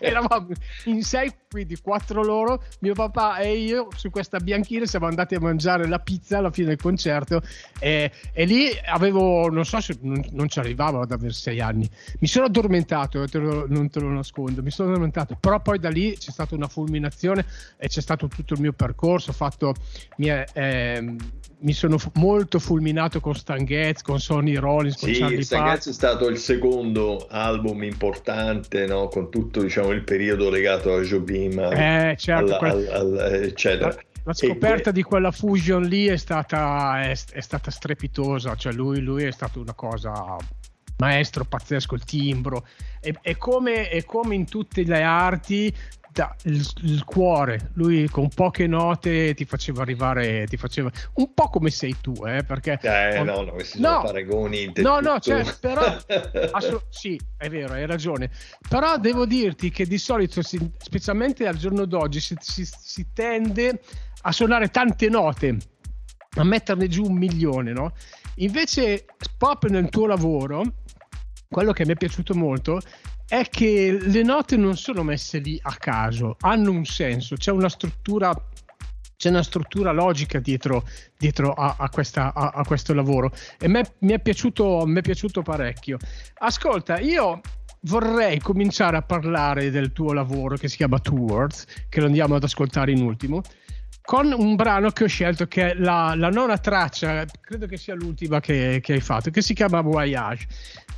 eravamo 0.00 0.48
in 0.86 1.04
sei, 1.04 1.32
quindi 1.54 1.78
quattro 1.80 2.24
loro, 2.24 2.64
mio 2.80 2.94
papà 2.94 3.38
e 3.38 3.58
io 3.58 3.86
su 3.94 4.10
questa 4.10 4.38
bianchina 4.38 4.86
siamo 4.86 5.06
andati 5.06 5.36
a 5.36 5.40
mangiare 5.40 5.86
la 5.86 6.00
pizza 6.00 6.38
alla 6.38 6.50
fine 6.50 6.66
del 6.66 6.80
concerto 6.80 7.42
e, 7.78 8.10
e 8.32 8.44
lì 8.44 8.70
avevo, 8.86 9.48
non 9.48 9.64
so 9.64 9.80
se 9.80 9.96
non, 10.00 10.20
non 10.32 10.48
ci 10.48 10.58
arrivavo 10.58 11.00
ad 11.00 11.12
avere 11.12 11.32
sei 11.32 11.60
anni. 11.60 11.88
Mi 12.18 12.26
sono 12.26 12.46
addormentato, 12.46 13.24
te 13.28 13.38
lo, 13.38 13.66
non 13.68 13.88
te 13.88 14.00
lo 14.00 14.08
nascondo, 14.08 14.64
mi 14.64 14.72
sono 14.72 14.88
addormentato, 14.88 15.36
però 15.38 15.60
poi 15.60 15.78
da 15.78 15.90
lì 15.90 16.16
c'è 16.18 16.32
stata 16.32 16.56
una 16.56 16.66
fulminazione 16.66 17.46
e 17.76 17.86
c'è 17.86 18.00
stato 18.00 18.26
tutto 18.26 18.54
il 18.54 18.60
mio 18.60 18.72
percorso, 18.72 19.30
ho 19.30 19.34
fatto... 19.34 19.74
Mi, 20.16 20.30
eh, 20.30 21.16
mi 21.64 21.72
sono 21.72 21.98
f- 21.98 22.10
molto 22.14 22.58
fulminato 22.58 23.20
con 23.20 23.34
Stan 23.34 23.64
Getz, 23.64 24.02
con 24.02 24.20
Sonny 24.20 24.54
Rollins, 24.54 24.96
con 24.96 25.12
sì, 25.12 25.18
Charlie 25.18 25.42
Stan 25.42 25.64
Getz 25.66 25.88
è 25.88 25.92
stato 25.92 26.28
il 26.28 26.36
secondo 26.36 27.26
album 27.28 27.82
importante, 27.82 28.86
no? 28.86 29.08
con 29.08 29.30
tutto 29.30 29.62
diciamo, 29.62 29.90
il 29.90 30.04
periodo 30.04 30.50
legato 30.50 30.92
a 30.92 31.02
Jobim, 31.48 31.58
eh, 31.58 32.16
certo, 32.18 32.56
al, 32.56 32.88
al, 32.90 33.18
al, 33.18 33.34
eccetera. 33.42 33.94
La, 34.24 34.32
scoperta 34.32 34.84
que- 34.84 34.92
di 34.92 35.02
quella 35.02 35.30
fusion 35.30 35.82
lì 35.82 36.06
è 36.06 36.16
stata, 36.16 37.02
è, 37.02 37.16
è 37.32 37.40
stata 37.40 37.70
strepitosa, 37.70 38.54
cioè 38.54 38.72
lui, 38.72 39.00
lui, 39.00 39.24
è 39.24 39.30
stato 39.30 39.60
una 39.60 39.74
cosa 39.74 40.36
maestro 40.96 41.44
pazzesco, 41.44 41.94
il 41.94 42.04
timbro. 42.04 42.66
È, 43.00 43.36
come, 43.36 43.88
è 43.90 44.04
come 44.04 44.34
in 44.34 44.46
tutte 44.46 44.82
le 44.84 45.02
arti 45.02 45.74
da, 46.14 46.32
il, 46.44 46.64
il, 46.82 47.02
cuore, 47.02 47.70
lui 47.72 48.08
con 48.08 48.28
poche 48.28 48.68
note 48.68 49.34
ti 49.34 49.44
faceva 49.44 49.82
arrivare, 49.82 50.46
ti 50.46 50.56
faceva 50.56 50.88
un 51.14 51.34
po' 51.34 51.48
come 51.48 51.70
sei 51.70 51.96
tu, 52.00 52.14
eh, 52.24 52.44
perché... 52.44 52.78
Eh, 52.80 53.20
no, 53.24 53.42
no, 53.42 53.50
questi 53.50 53.80
no, 53.80 53.88
sono 53.88 54.02
paragoni. 54.04 54.72
No, 54.76 55.00
no, 55.00 55.18
cioè, 55.18 55.44
però... 55.58 55.82
Assolut- 56.52 56.86
sì, 56.88 57.20
è 57.36 57.48
vero, 57.50 57.74
hai 57.74 57.84
ragione. 57.84 58.30
Però 58.68 58.96
devo 58.98 59.26
dirti 59.26 59.70
che 59.70 59.86
di 59.86 59.98
solito, 59.98 60.40
si, 60.40 60.70
specialmente 60.78 61.48
al 61.48 61.56
giorno 61.56 61.84
d'oggi, 61.84 62.20
si, 62.20 62.36
si, 62.38 62.64
si 62.64 63.06
tende 63.12 63.80
a 64.22 64.30
suonare 64.30 64.68
tante 64.68 65.08
note, 65.08 65.56
a 66.36 66.44
metterne 66.44 66.86
giù 66.86 67.06
un 67.06 67.14
milione, 67.14 67.72
no? 67.72 67.92
Invece, 68.36 69.06
proprio 69.36 69.72
nel 69.72 69.88
tuo 69.88 70.06
lavoro, 70.06 70.62
quello 71.48 71.72
che 71.72 71.84
mi 71.84 71.92
è 71.92 71.96
piaciuto 71.96 72.34
molto 72.36 72.80
è 73.26 73.48
che 73.48 73.98
le 74.00 74.22
note 74.22 74.56
non 74.56 74.76
sono 74.76 75.02
messe 75.02 75.38
lì 75.38 75.58
a 75.62 75.74
caso, 75.74 76.36
hanno 76.40 76.70
un 76.70 76.84
senso, 76.84 77.36
c'è 77.36 77.50
una 77.50 77.68
struttura, 77.68 78.32
c'è 79.16 79.30
una 79.30 79.42
struttura 79.42 79.92
logica 79.92 80.38
dietro, 80.38 80.86
dietro 81.16 81.52
a, 81.52 81.76
a, 81.78 81.88
questa, 81.88 82.32
a, 82.34 82.50
a, 82.54 82.64
questo 82.64 82.92
lavoro 82.92 83.32
e 83.58 83.68
me, 83.68 83.94
mi, 84.00 84.12
è 84.12 84.20
piaciuto, 84.20 84.84
mi 84.86 84.98
è 84.98 85.02
piaciuto 85.02 85.42
parecchio. 85.42 85.98
Ascolta, 86.38 86.98
io 86.98 87.40
vorrei 87.82 88.40
cominciare 88.40 88.96
a 88.96 89.02
parlare 89.02 89.70
del 89.70 89.92
tuo 89.92 90.12
lavoro 90.12 90.56
che 90.56 90.68
si 90.68 90.76
chiama 90.76 90.98
Two 90.98 91.18
Words, 91.18 91.66
che 91.88 92.00
lo 92.00 92.06
andiamo 92.06 92.34
ad 92.34 92.44
ascoltare 92.44 92.92
in 92.92 93.02
ultimo 93.02 93.42
con 94.04 94.30
un 94.36 94.54
brano 94.54 94.90
che 94.90 95.04
ho 95.04 95.08
scelto 95.08 95.46
che 95.46 95.70
è 95.70 95.74
la, 95.74 96.14
la 96.14 96.28
nona 96.28 96.58
traccia, 96.58 97.24
credo 97.40 97.66
che 97.66 97.78
sia 97.78 97.94
l'ultima 97.94 98.38
che, 98.38 98.80
che 98.82 98.92
hai 98.92 99.00
fatto, 99.00 99.30
che 99.30 99.40
si 99.40 99.54
chiama 99.54 99.80
Voyage. 99.80 100.46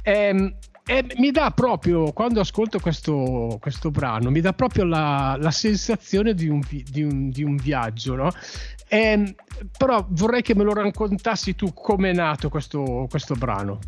Ehm, 0.03 0.53
e 0.89 1.05
mi 1.17 1.33
dà 1.33 1.51
proprio, 1.51 2.13
quando 2.13 2.39
ascolto 2.39 2.79
questo, 2.79 3.59
questo 3.61 3.91
brano, 3.91 4.31
mi 4.31 4.41
dà 4.41 4.53
proprio 4.53 4.85
la, 4.85 5.37
la 5.41 5.51
sensazione 5.51 6.33
di 6.33 6.47
un, 6.47 6.61
di, 6.69 7.03
un, 7.03 7.29
di 7.31 7.43
un, 7.43 7.57
viaggio, 7.57 8.15
no? 8.15 8.31
E, 8.87 8.99
ehm, 8.99 9.35
però 9.77 10.07
vorrei 10.11 10.43
che 10.43 10.55
me 10.55 10.63
lo 10.63 10.73
raccontassi 10.73 11.57
tu 11.57 11.75
come 11.75 12.11
è 12.11 12.13
nato 12.13 12.49
questo, 12.49 13.09
questo 13.11 13.35
brano. 13.35 13.81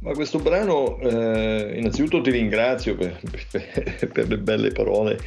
Ma 0.00 0.12
questo 0.12 0.38
brano, 0.38 1.00
eh, 1.00 1.78
innanzitutto 1.78 2.20
ti 2.20 2.30
ringrazio 2.30 2.94
per, 2.94 3.20
per, 3.50 4.06
per 4.12 4.28
le 4.28 4.38
belle 4.38 4.70
parole 4.70 5.18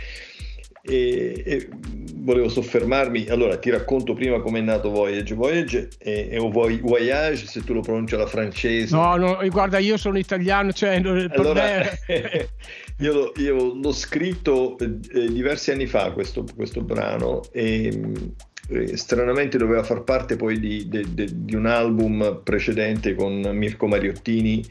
e, 0.82 1.44
e, 1.46 1.70
volevo 2.16 2.50
soffermarmi, 2.50 3.28
allora 3.30 3.58
ti 3.58 3.70
racconto 3.70 4.14
prima 4.14 4.40
come 4.42 4.60
è 4.60 4.62
nato 4.62 4.90
Voyage. 4.90 5.34
Voyage 5.34 5.90
è, 5.98 6.30
è 6.30 6.38
voyage 6.40 7.46
se 7.46 7.64
tu 7.64 7.74
lo 7.74 7.82
pronunci 7.82 8.16
alla 8.16 8.28
francese. 8.28 8.96
No, 8.96 9.16
no, 9.16 9.38
guarda, 9.50 9.78
io 9.80 9.98
sono 9.98 10.18
italiano, 10.18 10.72
cioè 10.72 10.96
allora, 10.96 11.82
io, 12.98 13.32
io, 13.36 13.74
l'ho 13.74 13.92
scritto 13.92 14.78
eh, 14.78 15.32
diversi 15.32 15.72
anni 15.72 15.88
fa 15.88 16.12
questo, 16.12 16.46
questo 16.56 16.82
brano 16.82 17.42
e 17.52 18.12
eh, 18.70 18.98
stranamente 18.98 19.58
doveva 19.58 19.84
far 19.84 20.04
parte 20.04 20.36
poi 20.36 20.60
di, 20.60 20.88
di, 20.88 21.28
di 21.34 21.56
un 21.56 21.66
album 21.66 22.42
precedente 22.44 23.16
con 23.16 23.40
Mirko 23.54 23.88
Mariottini 23.88 24.64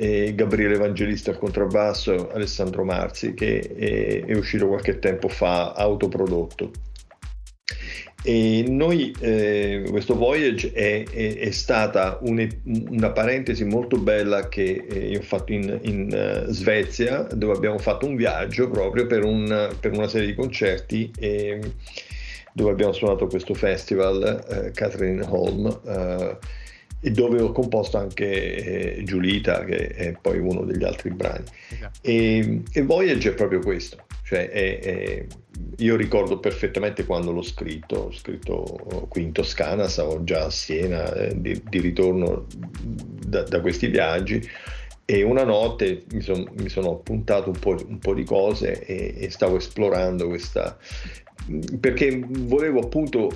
e 0.00 0.32
Gabriele 0.36 0.74
Evangelista 0.74 1.32
al 1.32 1.38
contrabbasso, 1.38 2.30
Alessandro 2.30 2.84
Marzi, 2.84 3.34
che 3.34 3.58
è, 3.58 4.24
è 4.24 4.36
uscito 4.36 4.68
qualche 4.68 5.00
tempo 5.00 5.28
fa 5.28 5.72
autoprodotto. 5.72 6.70
E 8.22 8.64
noi, 8.68 9.12
eh, 9.18 9.84
questo 9.90 10.14
voyage 10.14 10.70
è, 10.72 11.02
è, 11.02 11.38
è 11.38 11.50
stata 11.50 12.18
un, 12.22 12.46
una 12.90 13.10
parentesi 13.10 13.64
molto 13.64 13.96
bella 13.96 14.48
che 14.48 14.86
eh, 14.88 15.16
ho 15.16 15.22
fatto 15.22 15.52
in, 15.52 15.78
in 15.82 16.44
uh, 16.46 16.50
Svezia, 16.50 17.22
dove 17.22 17.54
abbiamo 17.54 17.78
fatto 17.78 18.06
un 18.06 18.14
viaggio 18.14 18.68
proprio 18.70 19.06
per, 19.06 19.24
un, 19.24 19.74
per 19.80 19.92
una 19.92 20.06
serie 20.06 20.28
di 20.28 20.34
concerti. 20.34 21.10
E, 21.18 21.60
dove 22.52 22.70
abbiamo 22.70 22.92
suonato 22.92 23.26
questo 23.26 23.54
festival, 23.54 24.44
uh, 24.48 24.70
Catherine 24.72 25.24
Holm, 25.28 25.64
uh, 25.66 26.36
e 27.00 27.10
dove 27.10 27.40
ho 27.40 27.52
composto 27.52 27.96
anche 27.96 28.96
eh, 28.96 29.02
Giulita, 29.04 29.64
che 29.64 29.88
è 29.88 30.16
poi 30.20 30.38
uno 30.38 30.64
degli 30.64 30.84
altri 30.84 31.10
brani. 31.10 31.44
Esatto. 31.70 31.98
E, 32.02 32.62
e, 32.72 32.82
Voyage 32.82 33.30
è 33.30 33.34
proprio 33.34 33.60
questo, 33.60 34.04
cioè 34.24 34.48
è, 34.50 34.78
è, 34.80 35.26
io 35.78 35.96
ricordo 35.96 36.40
perfettamente 36.40 37.04
quando 37.04 37.30
l'ho 37.30 37.42
scritto, 37.42 37.96
ho 37.96 38.12
scritto 38.12 39.06
qui 39.08 39.22
in 39.22 39.32
Toscana, 39.32 39.86
stavo 39.88 40.24
già 40.24 40.46
a 40.46 40.50
Siena 40.50 41.12
eh, 41.14 41.40
di, 41.40 41.62
di, 41.68 41.80
ritorno 41.80 42.46
da, 43.26 43.42
da, 43.42 43.60
questi 43.60 43.86
viaggi 43.86 44.42
e 45.04 45.22
una 45.22 45.44
notte 45.44 46.02
mi, 46.12 46.20
son, 46.20 46.50
mi 46.56 46.68
sono 46.68 46.90
appuntato 46.90 47.50
un 47.50 47.58
po', 47.58 47.76
un 47.86 47.98
po', 47.98 48.12
di 48.12 48.24
cose 48.24 48.84
e, 48.84 49.14
e 49.16 49.30
stavo 49.30 49.56
esplorando 49.56 50.26
questa, 50.26 50.76
perché 51.80 52.22
volevo 52.28 52.80
appunto 52.80 53.30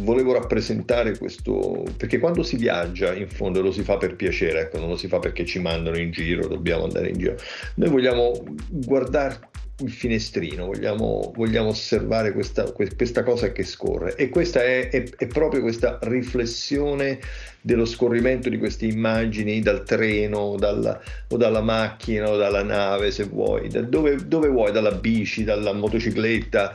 volevo 0.00 0.32
rappresentare 0.34 1.16
questo 1.16 1.84
perché 1.96 2.18
quando 2.18 2.42
si 2.42 2.56
viaggia 2.56 3.14
in 3.14 3.28
fondo 3.28 3.62
lo 3.62 3.72
si 3.72 3.82
fa 3.82 3.96
per 3.96 4.16
piacere 4.16 4.60
ecco 4.60 4.78
non 4.78 4.90
lo 4.90 4.96
si 4.96 5.08
fa 5.08 5.18
perché 5.18 5.44
ci 5.46 5.58
mandano 5.58 5.98
in 5.98 6.10
giro 6.10 6.46
dobbiamo 6.46 6.84
andare 6.84 7.08
in 7.08 7.18
giro. 7.18 7.36
Noi 7.76 7.88
vogliamo 7.88 8.44
guardare 8.68 9.38
il 9.80 9.90
finestrino 9.90 10.66
vogliamo, 10.66 11.32
vogliamo 11.34 11.68
osservare 11.68 12.32
questa, 12.32 12.72
questa, 12.72 13.22
cosa 13.22 13.52
che 13.52 13.62
scorre. 13.62 14.14
E 14.16 14.30
questa 14.30 14.62
è, 14.62 14.88
è, 14.88 15.04
è, 15.16 15.26
proprio 15.26 15.60
questa 15.60 15.98
riflessione 16.02 17.18
dello 17.60 17.84
scorrimento 17.84 18.48
di 18.48 18.58
queste 18.58 18.86
immagini 18.86 19.60
dal 19.60 19.82
treno 19.82 20.54
dalla, 20.56 20.98
o 21.28 21.36
dalla 21.36 21.60
macchina 21.60 22.30
o 22.30 22.36
dalla 22.36 22.62
nave 22.62 23.10
se 23.10 23.24
vuoi 23.24 23.68
da 23.68 23.82
dove, 23.82 24.16
dove 24.26 24.48
vuoi 24.48 24.72
dalla 24.72 24.92
bici 24.92 25.44
dalla 25.44 25.72
motocicletta 25.72 26.74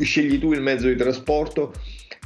scegli 0.00 0.38
tu 0.38 0.52
il 0.52 0.60
mezzo 0.60 0.86
di 0.88 0.96
trasporto, 0.96 1.72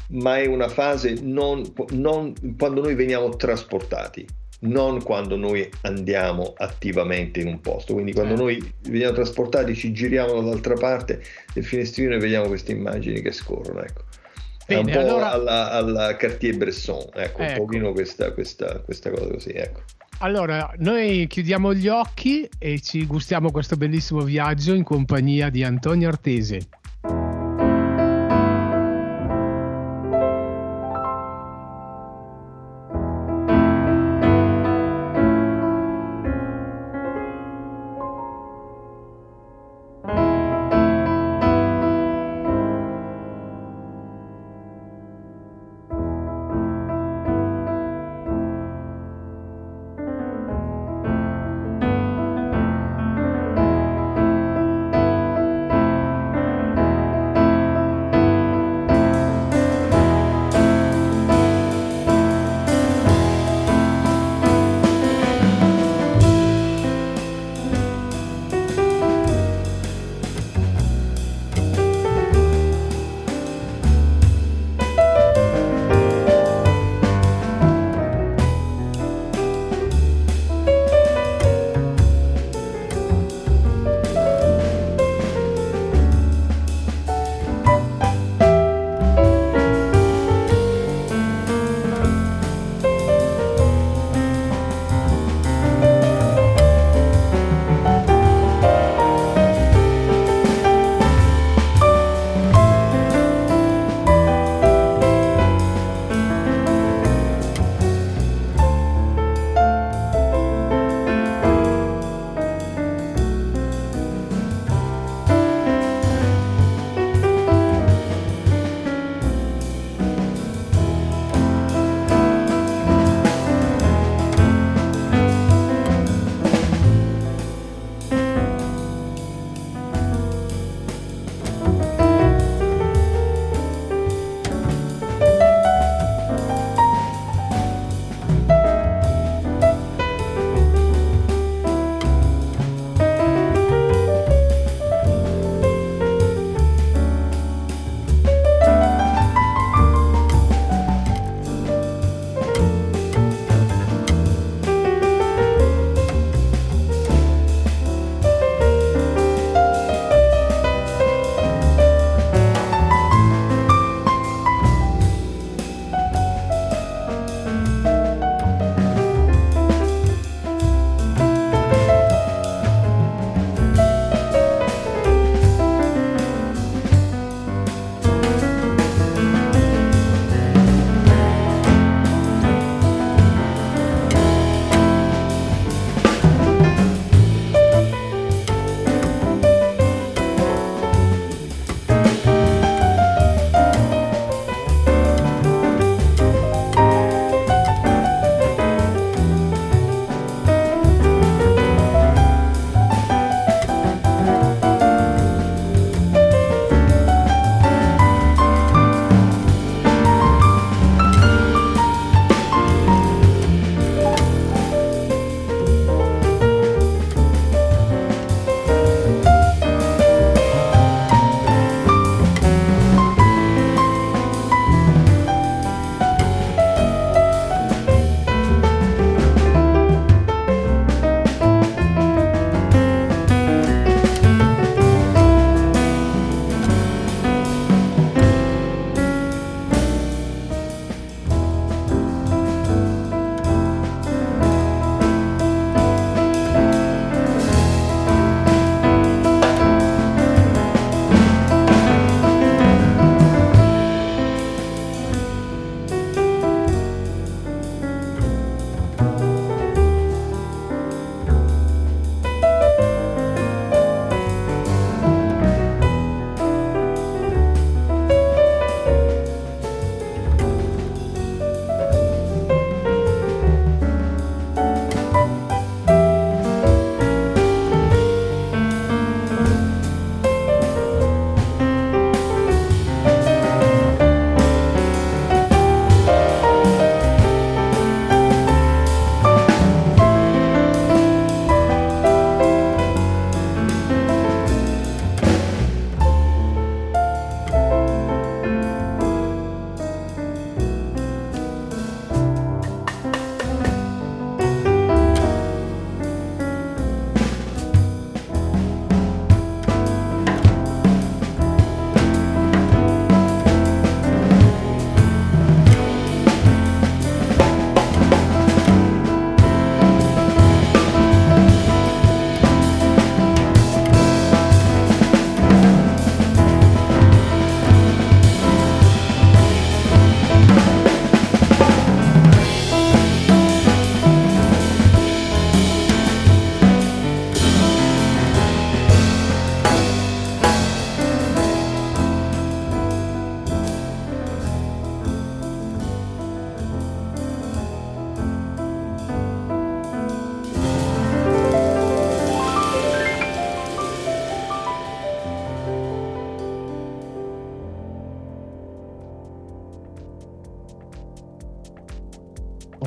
ma 0.08 0.38
è 0.38 0.46
una 0.46 0.68
fase 0.68 1.16
non, 1.22 1.62
non 1.90 2.34
quando 2.58 2.82
noi 2.82 2.94
veniamo 2.94 3.30
trasportati, 3.36 4.26
non 4.60 5.02
quando 5.02 5.36
noi 5.36 5.68
andiamo 5.82 6.54
attivamente 6.56 7.40
in 7.40 7.48
un 7.48 7.60
posto. 7.60 7.94
Quindi 7.94 8.12
quando 8.12 8.36
certo. 8.36 8.44
noi 8.44 8.72
veniamo 8.88 9.14
trasportati, 9.14 9.74
ci 9.74 9.92
giriamo 9.92 10.34
dall'altra 10.34 10.74
parte 10.74 11.22
del 11.54 11.64
finestrino 11.64 12.14
e 12.14 12.18
vediamo 12.18 12.46
queste 12.46 12.72
immagini 12.72 13.20
che 13.20 13.32
scorrono. 13.32 13.82
Ecco. 13.82 14.02
Bene, 14.66 14.80
un 14.80 14.90
po' 14.90 15.00
allora... 15.00 15.32
alla, 15.32 15.70
alla 15.70 16.16
Cartier-Bresson, 16.16 17.08
ecco, 17.14 17.40
ecco, 17.42 17.42
un 17.42 17.66
pochino 17.66 17.92
questa, 17.92 18.32
questa, 18.32 18.80
questa 18.80 19.10
cosa 19.10 19.28
così. 19.28 19.50
Ecco. 19.50 19.80
Allora, 20.18 20.72
noi 20.78 21.26
chiudiamo 21.26 21.74
gli 21.74 21.88
occhi 21.88 22.48
e 22.58 22.80
ci 22.80 23.06
gustiamo 23.06 23.50
questo 23.50 23.76
bellissimo 23.76 24.20
viaggio 24.20 24.72
in 24.72 24.84
compagnia 24.84 25.50
di 25.50 25.64
Antonio 25.64 26.08
Artese. 26.08 26.60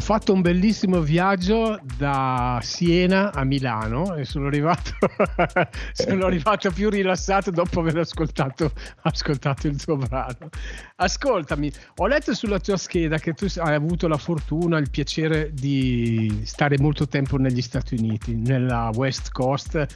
Fatto 0.06 0.34
un 0.34 0.42
bellissimo 0.42 1.02
viaggio 1.02 1.80
da 1.98 2.60
Siena 2.62 3.34
a 3.34 3.44
Milano 3.44 4.14
e 4.14 4.24
sono 4.24 4.46
arrivato, 4.46 4.92
sono 5.94 6.28
arrivato 6.28 6.70
più 6.70 6.92
rilassato 6.92 7.50
dopo 7.50 7.80
aver 7.80 7.98
ascoltato, 7.98 8.72
ascoltato, 9.02 9.66
il 9.66 9.84
tuo 9.84 9.96
brano. 9.96 10.50
Ascoltami, 10.98 11.72
ho 11.96 12.06
letto 12.06 12.36
sulla 12.36 12.60
tua 12.60 12.78
scheda 12.78 13.18
che 13.18 13.34
tu 13.34 13.48
hai 13.58 13.74
avuto 13.74 14.08
la 14.08 14.20
fortuna, 14.20 14.78
il 14.78 14.92
piacere 14.92 15.52
di 15.52 16.44
stare 16.46 16.78
molto 16.78 17.08
tempo 17.08 17.38
negli 17.38 17.64
Stati 17.64 17.96
Uniti, 17.96 18.36
nella 18.36 18.92
West 18.94 19.32
Coast, 19.32 19.88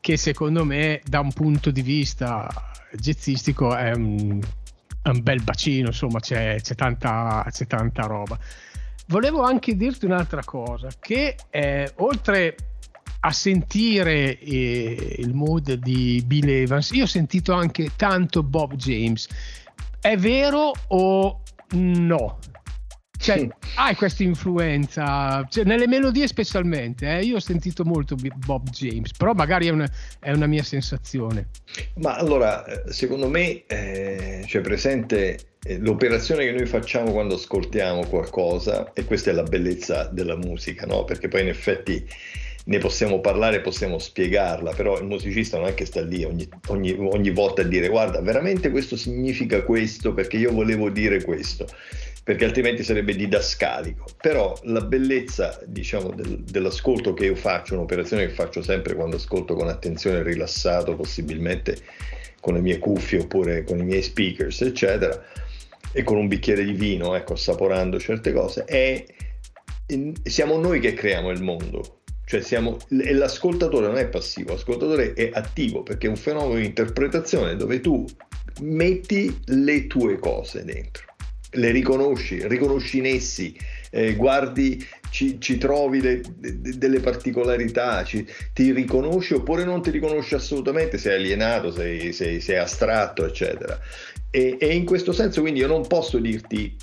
che 0.00 0.16
secondo 0.16 0.64
me 0.64 1.00
da 1.04 1.20
un 1.20 1.32
punto 1.32 1.70
di 1.70 1.82
vista 1.82 2.48
jazzistico 2.90 3.72
è 3.76 3.92
un, 3.94 4.40
è 5.00 5.08
un 5.10 5.22
bel 5.22 5.44
bacino, 5.44 5.90
insomma 5.90 6.18
c'è, 6.18 6.60
c'è, 6.60 6.74
tanta, 6.74 7.46
c'è 7.52 7.68
tanta 7.68 8.02
roba. 8.06 8.36
Volevo 9.06 9.42
anche 9.42 9.76
dirti 9.76 10.06
un'altra 10.06 10.42
cosa, 10.44 10.88
che 10.98 11.36
eh, 11.50 11.92
oltre 11.96 12.56
a 13.20 13.30
sentire 13.30 14.38
eh, 14.38 15.16
il 15.18 15.34
mood 15.34 15.72
di 15.74 16.22
Bill 16.26 16.48
Evans, 16.48 16.90
io 16.90 17.04
ho 17.04 17.06
sentito 17.06 17.52
anche 17.52 17.90
tanto 17.96 18.42
Bob 18.42 18.74
James. 18.74 19.28
È 20.00 20.16
vero 20.16 20.72
o 20.88 21.40
no? 21.70 22.38
Cioè, 23.24 23.38
sì. 23.38 23.50
hai 23.76 23.94
questa 23.94 24.22
influenza 24.22 25.46
cioè, 25.48 25.64
nelle 25.64 25.86
melodie 25.86 26.26
specialmente. 26.26 27.08
Eh? 27.08 27.22
Io 27.22 27.36
ho 27.36 27.40
sentito 27.40 27.82
molto 27.82 28.16
Bob 28.44 28.68
James, 28.68 29.12
però 29.12 29.32
magari 29.32 29.68
è 29.68 29.70
una, 29.70 29.90
è 30.20 30.30
una 30.30 30.46
mia 30.46 30.62
sensazione. 30.62 31.48
Ma 31.94 32.16
allora, 32.16 32.62
secondo 32.90 33.30
me 33.30 33.64
eh, 33.66 34.44
c'è 34.44 34.60
presente 34.60 35.38
eh, 35.62 35.78
l'operazione 35.78 36.44
che 36.44 36.52
noi 36.52 36.66
facciamo 36.66 37.12
quando 37.12 37.36
ascoltiamo 37.36 38.04
qualcosa, 38.08 38.92
e 38.92 39.06
questa 39.06 39.30
è 39.30 39.32
la 39.32 39.42
bellezza 39.42 40.04
della 40.04 40.36
musica, 40.36 40.84
no? 40.84 41.04
perché 41.04 41.28
poi 41.28 41.40
in 41.40 41.48
effetti 41.48 42.06
ne 42.66 42.78
possiamo 42.78 43.20
parlare, 43.20 43.62
possiamo 43.62 43.98
spiegarla, 43.98 44.72
però 44.72 44.98
il 44.98 45.06
musicista 45.06 45.56
non 45.56 45.68
è 45.68 45.74
che 45.74 45.86
sta 45.86 46.02
lì 46.02 46.24
ogni, 46.24 46.46
ogni, 46.68 46.92
ogni 46.92 47.30
volta 47.30 47.62
a 47.62 47.64
dire 47.64 47.88
guarda, 47.88 48.20
veramente 48.20 48.70
questo 48.70 48.96
significa 48.96 49.62
questo 49.62 50.12
perché 50.12 50.36
io 50.36 50.52
volevo 50.52 50.90
dire 50.90 51.22
questo 51.22 51.66
perché 52.24 52.46
altrimenti 52.46 52.82
sarebbe 52.82 53.14
didascalico. 53.14 54.06
Però 54.20 54.58
la 54.62 54.80
bellezza, 54.80 55.60
diciamo, 55.66 56.10
del, 56.10 56.38
dell'ascolto 56.38 57.12
che 57.12 57.26
io 57.26 57.34
faccio, 57.36 57.74
un'operazione 57.74 58.26
che 58.26 58.32
faccio 58.32 58.62
sempre 58.62 58.94
quando 58.94 59.16
ascolto 59.16 59.54
con 59.54 59.68
attenzione, 59.68 60.22
rilassato, 60.22 60.96
possibilmente 60.96 61.76
con 62.40 62.54
le 62.54 62.60
mie 62.60 62.78
cuffie 62.78 63.20
oppure 63.20 63.62
con 63.62 63.78
i 63.78 63.84
miei 63.84 64.02
speakers, 64.02 64.62
eccetera, 64.62 65.22
e 65.92 66.02
con 66.02 66.16
un 66.16 66.26
bicchiere 66.26 66.64
di 66.64 66.72
vino, 66.72 67.14
ecco, 67.14 67.34
assaporando 67.34 68.00
certe 68.00 68.32
cose, 68.32 68.64
è 68.64 69.04
siamo 70.22 70.56
noi 70.56 70.80
che 70.80 70.94
creiamo 70.94 71.30
il 71.30 71.42
mondo. 71.42 71.98
Cioè 72.26 72.40
siamo, 72.40 72.78
l'ascoltatore 72.88 73.86
non 73.86 73.98
è 73.98 74.08
passivo, 74.08 74.52
l'ascoltatore 74.52 75.12
è 75.12 75.28
attivo 75.30 75.82
perché 75.82 76.06
è 76.06 76.08
un 76.08 76.16
fenomeno 76.16 76.58
di 76.58 76.64
interpretazione 76.64 77.54
dove 77.54 77.80
tu 77.80 78.02
metti 78.62 79.40
le 79.44 79.86
tue 79.86 80.18
cose 80.18 80.64
dentro 80.64 81.13
le 81.54 81.70
riconosci, 81.70 82.46
riconosci 82.46 82.98
in 82.98 83.06
essi, 83.06 83.56
eh, 83.90 84.14
guardi, 84.14 84.84
ci, 85.10 85.40
ci 85.40 85.58
trovi 85.58 86.00
le, 86.00 86.20
de, 86.36 86.78
delle 86.78 87.00
particolarità, 87.00 88.02
ci, 88.04 88.26
ti 88.52 88.72
riconosci 88.72 89.34
oppure 89.34 89.64
non 89.64 89.82
ti 89.82 89.90
riconosci 89.90 90.34
assolutamente, 90.34 90.98
sei 90.98 91.16
alienato, 91.16 91.70
sei, 91.70 92.12
sei, 92.12 92.40
sei 92.40 92.56
astratto, 92.56 93.24
eccetera. 93.24 93.78
E, 94.30 94.56
e, 94.58 94.74
in 94.74 94.84
questo 94.84 95.12
senso 95.12 95.40
quindi 95.40 95.60
io 95.60 95.68
non 95.68 95.86
posso 95.86 96.18
dirti, 96.18 96.74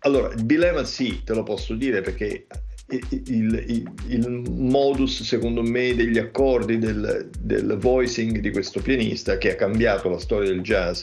allora, 0.00 0.32
il 0.32 0.44
dilemma 0.44 0.84
sì, 0.84 1.22
te 1.24 1.34
lo 1.34 1.42
posso 1.42 1.74
dire 1.74 2.00
perché 2.00 2.46
il, 2.88 3.22
il, 3.26 3.92
il, 4.08 4.42
modus, 4.48 5.22
secondo 5.22 5.62
me, 5.62 5.94
degli 5.94 6.18
accordi, 6.18 6.78
del, 6.78 7.28
del 7.38 7.76
voicing 7.78 8.38
di 8.38 8.50
questo 8.50 8.80
pianista 8.80 9.38
che 9.38 9.52
ha 9.52 9.56
cambiato 9.56 10.08
la 10.08 10.18
storia 10.18 10.48
del 10.48 10.62
jazz 10.62 11.02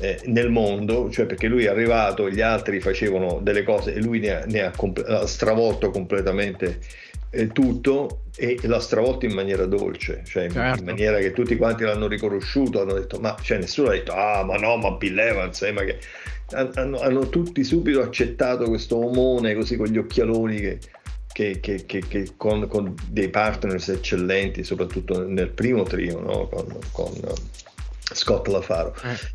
eh, 0.00 0.20
nel 0.26 0.50
mondo, 0.50 1.10
cioè 1.10 1.26
perché 1.26 1.46
lui 1.46 1.64
è 1.64 1.68
arrivato, 1.68 2.28
gli 2.28 2.40
altri 2.40 2.80
facevano 2.80 3.40
delle 3.42 3.62
cose 3.62 3.94
e 3.94 4.00
lui 4.00 4.18
ne 4.18 4.30
ha, 4.30 4.44
ne 4.46 4.62
ha, 4.62 4.70
comp- 4.70 5.04
ha 5.06 5.26
stravolto 5.26 5.90
completamente 5.90 6.80
eh, 7.30 7.48
tutto 7.48 8.22
e 8.36 8.58
l'ha 8.62 8.80
stravolto 8.80 9.26
in 9.26 9.32
maniera 9.32 9.66
dolce, 9.66 10.22
cioè 10.26 10.50
certo. 10.50 10.80
in 10.80 10.84
maniera 10.84 11.18
che 11.18 11.32
tutti 11.32 11.56
quanti 11.56 11.84
l'hanno 11.84 12.08
riconosciuto, 12.08 12.80
hanno 12.80 12.94
detto 12.94 13.18
ma 13.20 13.36
cioè, 13.40 13.58
nessuno 13.58 13.88
ha 13.88 13.92
detto 13.92 14.12
ah 14.12 14.44
ma 14.44 14.56
no 14.56 14.76
ma 14.76 14.90
Bill 14.92 15.18
Evans, 15.18 15.62
eh, 15.62 15.72
ma 15.72 15.84
che... 15.84 15.98
hanno, 16.50 16.98
hanno, 16.98 17.28
tutti 17.28 17.62
subito 17.62 18.00
accettato 18.02 18.64
questo 18.64 18.96
omone 18.96 19.54
così 19.54 19.76
con 19.76 19.86
gli 19.86 19.98
occhialoni 19.98 20.60
che, 20.60 20.78
che, 21.60 21.60
che, 21.60 21.84
che, 21.86 22.32
con, 22.36 22.66
con, 22.66 22.94
dei 23.08 23.28
partners 23.28 23.88
eccellenti, 23.88 24.64
soprattutto 24.64 25.26
nel 25.26 25.50
primo 25.50 25.84
trio, 25.84 26.20
no? 26.20 26.48
con, 26.48 26.78
con 26.92 27.12
Scott 28.12 28.46
Lafaro. 28.48 28.94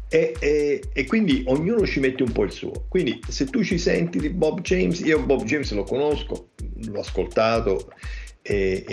Eh. 0.09 0.17
E, 0.17 0.35
e, 0.39 0.83
e, 0.93 1.05
quindi 1.05 1.43
ognuno 1.47 1.85
ci 1.85 1.99
mette 1.99 2.23
un 2.23 2.31
po' 2.31 2.43
il 2.43 2.51
suo. 2.51 2.85
Quindi 2.87 3.19
se 3.27 3.45
tu 3.45 3.63
ci 3.63 3.77
senti 3.77 4.19
di 4.19 4.29
Bob 4.29 4.61
James, 4.61 4.99
io 4.99 5.23
Bob 5.23 5.43
James 5.43 5.71
lo 5.71 5.83
conosco, 5.83 6.49
l'ho 6.85 6.99
ascoltato 6.99 7.91
e, 8.41 8.83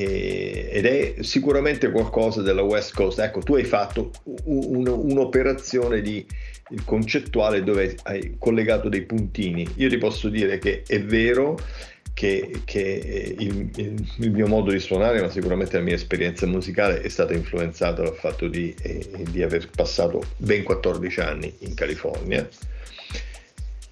ed 0.73 0.87
è 0.87 1.15
sicuramente 1.21 1.91
qualcosa 1.91 2.43
della 2.43 2.63
West 2.63 2.95
Coast. 2.95 3.19
Ecco, 3.19 3.41
tu 3.41 3.55
hai 3.55 3.65
fatto 3.65 4.11
un, 4.45 4.87
un'operazione 4.87 6.01
di 6.01 6.27
concettuale 6.85 7.63
dove 7.63 7.97
hai 8.05 8.37
collegato 8.39 8.89
dei 8.89 9.03
puntini. 9.03 9.67
Io 9.77 9.89
ti 9.89 9.99
posso 9.99 10.29
dire 10.29 10.59
che 10.59 10.83
è 10.87 11.01
vero 11.03 11.59
che, 12.17 12.63
che 12.65 13.37
il, 13.39 13.69
il, 13.77 14.15
il, 14.21 14.31
mio 14.31 14.47
modo 14.47 14.71
di 14.71 14.81
suonare, 14.81 15.21
ma 15.21 15.29
sicuramente 15.29 15.77
la 15.77 15.83
mia 15.83 15.97
esperienza 15.97 16.47
musicale 16.47 17.03
è 17.03 17.11
stata 17.11 17.35
influenzata 17.35 18.01
dal 18.01 18.15
fatto 18.15 18.49
di, 18.49 18.75
eh, 18.81 19.23
di 19.29 19.43
aver 19.43 19.69
passato 19.69 20.25
ben 20.39 20.63
14 20.63 21.21
anni 21.21 21.55
in 21.59 21.75
California 21.75 22.49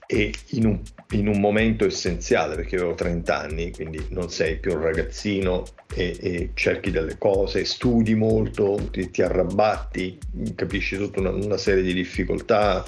e 0.06 0.32
in 0.52 0.64
un, 0.64 0.80
in 1.10 1.28
un, 1.28 1.38
momento 1.38 1.84
essenziale 1.84 2.54
perché 2.54 2.76
avevo 2.76 2.94
30 2.94 3.38
anni, 3.38 3.70
quindi 3.72 4.06
non 4.08 4.30
sei 4.30 4.56
più 4.56 4.72
un 4.72 4.80
ragazzino 4.80 5.64
e, 5.94 6.16
e 6.18 6.50
cerchi 6.54 6.90
delle 6.90 7.18
cose, 7.18 7.66
studi 7.66 8.14
molto, 8.14 8.88
ti, 8.90 9.10
ti 9.10 9.20
arrabbatti, 9.20 10.18
capisci 10.54 10.96
tutta 10.96 11.20
una, 11.20 11.30
una 11.30 11.58
serie 11.58 11.82
di 11.82 11.92
difficoltà 11.92 12.86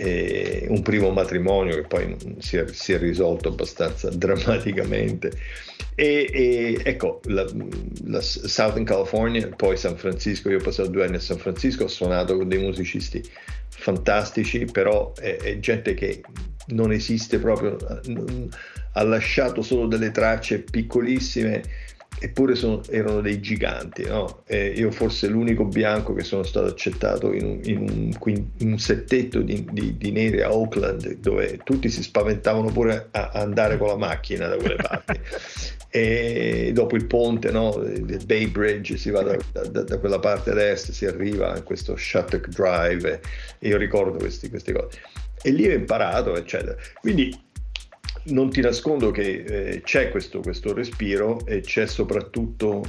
eh, 0.00 0.64
un 0.68 0.80
primo 0.80 1.10
matrimonio 1.10 1.74
che 1.74 1.82
poi 1.82 2.16
si 2.38 2.56
è, 2.56 2.64
si 2.72 2.94
è 2.94 2.98
risolto 2.98 3.48
abbastanza 3.48 4.08
drammaticamente. 4.14 5.30
E, 5.94 6.30
e 6.32 6.80
ecco, 6.82 7.20
la, 7.24 7.46
la, 8.04 8.20
Southern 8.22 8.84
California, 8.84 9.46
poi 9.48 9.76
San 9.76 9.96
Francisco, 9.96 10.48
io 10.48 10.58
ho 10.58 10.62
passato 10.62 10.88
due 10.88 11.04
anni 11.04 11.16
a 11.16 11.20
San 11.20 11.36
Francisco, 11.36 11.84
ho 11.84 11.88
suonato 11.88 12.36
con 12.36 12.48
dei 12.48 12.58
musicisti 12.58 13.22
fantastici, 13.68 14.64
però 14.64 15.12
è, 15.14 15.36
è 15.36 15.58
gente 15.58 15.92
che 15.92 16.22
non 16.68 16.92
esiste 16.92 17.38
proprio, 17.38 17.76
ha 18.92 19.02
lasciato 19.02 19.60
solo 19.60 19.86
delle 19.86 20.10
tracce 20.10 20.60
piccolissime 20.60 21.62
eppure 22.20 22.54
sono, 22.54 22.82
erano 22.88 23.20
dei 23.20 23.40
giganti. 23.40 24.04
No? 24.04 24.42
io 24.50 24.90
forse 24.90 25.26
l'unico 25.28 25.64
bianco 25.64 26.12
che 26.12 26.22
sono 26.22 26.42
stato 26.42 26.66
accettato 26.66 27.32
in 27.32 27.44
un, 27.44 27.60
in 27.64 27.78
un, 27.78 28.46
in 28.58 28.72
un 28.72 28.78
settetto 28.78 29.40
di, 29.40 29.66
di, 29.70 29.96
di, 29.96 30.10
neri 30.10 30.42
a 30.42 30.52
Oakland 30.52 31.18
dove 31.18 31.58
tutti 31.64 31.88
si 31.88 32.02
spaventavano 32.02 32.70
pure 32.70 33.08
a, 33.10 33.30
a 33.32 33.40
andare 33.40 33.78
con 33.78 33.88
la 33.88 33.96
macchina 33.96 34.48
da 34.48 34.56
quelle 34.56 34.76
parti. 34.76 35.20
e 35.92 36.70
dopo 36.72 36.94
il 36.94 37.06
ponte 37.06 37.50
no, 37.50 37.72
del 37.72 38.24
Bay 38.24 38.46
Bridge 38.46 38.96
si 38.96 39.10
va 39.10 39.22
da, 39.22 39.36
da, 39.52 39.82
da, 39.82 39.98
quella 39.98 40.20
parte 40.20 40.50
ad 40.50 40.58
est, 40.58 40.92
si 40.92 41.04
arriva 41.04 41.52
a 41.52 41.62
questo 41.62 41.96
Shattuck 41.96 42.48
Drive 42.48 43.20
e 43.58 43.68
io 43.68 43.76
ricordo 43.76 44.18
questi, 44.18 44.48
queste 44.48 44.72
cose. 44.72 45.00
E 45.42 45.50
lì 45.50 45.66
ho 45.66 45.72
imparato, 45.72 46.36
eccetera. 46.36 46.76
Quindi 47.00 47.36
non 48.24 48.50
ti 48.50 48.60
nascondo 48.60 49.10
che 49.10 49.44
eh, 49.46 49.80
c'è 49.82 50.10
questo, 50.10 50.40
questo, 50.40 50.72
respiro 50.72 51.44
e 51.46 51.60
c'è 51.60 51.86
soprattutto, 51.86 52.84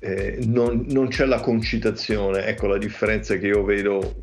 eh, 0.00 0.38
non, 0.42 0.84
non, 0.88 1.08
c'è 1.08 1.24
la 1.26 1.40
concitazione, 1.40 2.46
ecco 2.46 2.66
la 2.66 2.78
differenza 2.78 3.36
che 3.36 3.46
io 3.46 3.64
vedo 3.64 4.22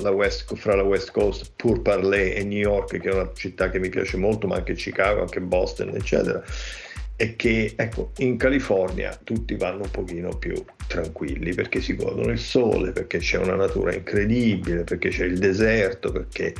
la 0.00 0.10
West, 0.10 0.54
fra 0.56 0.74
la 0.74 0.82
West 0.82 1.10
Coast, 1.10 1.52
pur 1.56 1.82
parlé 1.82 2.34
e 2.34 2.44
New 2.44 2.58
York, 2.58 2.98
che 2.98 3.10
è 3.10 3.12
una 3.12 3.30
città 3.34 3.70
che 3.70 3.78
mi 3.78 3.88
piace 3.88 4.16
molto, 4.16 4.46
ma 4.46 4.56
anche 4.56 4.74
Chicago, 4.74 5.20
anche 5.20 5.40
Boston, 5.40 5.94
eccetera, 5.94 6.42
è 7.16 7.36
che 7.36 7.74
ecco, 7.76 8.10
in 8.18 8.36
California 8.36 9.18
tutti 9.22 9.54
vanno 9.54 9.84
un 9.84 9.90
pochino 9.90 10.36
più 10.36 10.54
tranquilli 10.88 11.54
perché 11.54 11.80
si 11.80 11.94
godono 11.94 12.32
il 12.32 12.38
sole, 12.38 12.90
perché 12.90 13.18
c'è 13.18 13.38
una 13.38 13.54
natura 13.54 13.94
incredibile, 13.94 14.82
perché 14.82 15.10
c'è 15.10 15.24
il 15.24 15.38
deserto, 15.38 16.10
perché 16.10 16.54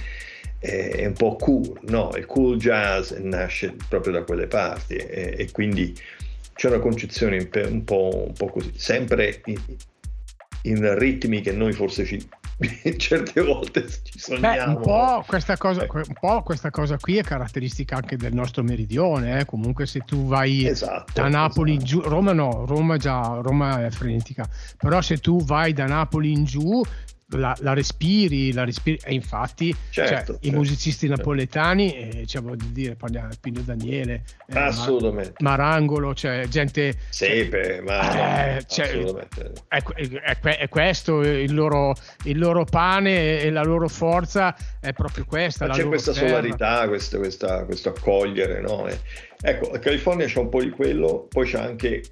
è 0.64 1.06
un 1.06 1.12
po' 1.12 1.36
cool, 1.36 1.78
no? 1.82 2.10
Il 2.16 2.24
cool 2.24 2.56
jazz 2.56 3.12
nasce 3.12 3.76
proprio 3.86 4.14
da 4.14 4.22
quelle 4.22 4.46
parti 4.46 4.94
e, 4.94 5.34
e 5.38 5.50
quindi 5.50 5.94
c'è 6.54 6.68
una 6.68 6.78
concezione 6.78 7.36
un 7.36 7.84
po', 7.84 8.24
un 8.26 8.32
po', 8.32 8.46
così, 8.46 8.72
sempre 8.74 9.42
in, 9.44 9.60
in, 10.62 10.98
ritmi 10.98 11.42
che 11.42 11.52
noi 11.52 11.72
forse 11.72 12.06
ci 12.06 12.26
certe 12.96 13.42
volte 13.42 13.86
ci 13.88 14.18
sogniamo. 14.18 14.56
Beh, 14.56 14.78
un, 14.78 14.80
po 14.80 15.24
questa 15.26 15.58
cosa, 15.58 15.82
un 15.82 16.14
po' 16.18 16.42
questa 16.42 16.70
cosa 16.70 16.96
qui 16.96 17.18
è 17.18 17.22
caratteristica 17.22 17.96
anche 17.96 18.16
del 18.16 18.32
nostro 18.32 18.62
meridione. 18.62 19.40
Eh? 19.40 19.44
Comunque, 19.44 19.84
se 19.84 20.00
tu 20.00 20.26
vai 20.26 20.66
esatto, 20.66 21.12
da 21.12 21.28
Napoli 21.28 21.72
esatto. 21.72 21.94
in 21.94 22.00
giù, 22.00 22.08
Roma 22.08 22.32
no, 22.32 22.64
Roma 22.64 22.96
già, 22.96 23.38
Roma 23.42 23.84
è 23.84 23.90
frenetica, 23.90 24.48
però 24.78 25.02
se 25.02 25.18
tu 25.18 25.44
vai 25.44 25.74
da 25.74 25.84
Napoli 25.84 26.32
in 26.32 26.44
giù, 26.44 26.82
la, 27.36 27.56
la, 27.60 27.72
respiri, 27.72 28.52
la 28.52 28.64
respiri, 28.64 28.98
e 29.04 29.14
infatti 29.14 29.74
certo, 29.90 29.90
cioè, 29.90 30.06
certo, 30.06 30.38
i 30.42 30.50
musicisti 30.50 31.06
certo. 31.06 31.22
napoletani, 31.22 31.94
eh, 31.94 32.26
cioè, 32.26 32.42
voglio 32.42 32.66
dire, 32.68 32.94
parliamo 32.94 33.28
di 33.28 33.36
Pino 33.40 33.60
Daniele, 33.60 34.24
eh, 34.46 34.58
assolutamente. 34.58 35.34
Marangolo, 35.38 36.14
cioè 36.14 36.46
gente... 36.48 36.96
Sepe, 37.08 37.80
ma 37.84 38.56
eh, 38.56 38.64
cioè, 38.66 38.90
è, 39.68 39.82
è, 39.82 40.38
è, 40.40 40.68
questo 40.68 41.20
il 41.22 41.54
loro, 41.54 41.94
il 42.24 42.38
loro, 42.38 42.64
pane 42.64 43.40
e 43.40 43.50
la 43.50 43.62
loro 43.62 43.88
forza 43.88 44.54
è 44.80 44.92
proprio 44.92 45.24
questa. 45.24 45.68
c'è 45.68 45.84
questa 45.84 46.12
terra. 46.12 46.28
solarità, 46.28 46.88
questo, 46.88 47.18
questa, 47.18 47.64
questo 47.64 47.90
accogliere, 47.90 48.60
no? 48.60 48.86
ecco, 49.40 49.70
la 49.70 49.78
California 49.78 50.26
c'è 50.26 50.38
un 50.38 50.48
po' 50.48 50.62
di 50.62 50.70
quello, 50.70 51.26
poi 51.28 51.46
c'è 51.46 51.58
anche 51.58 52.02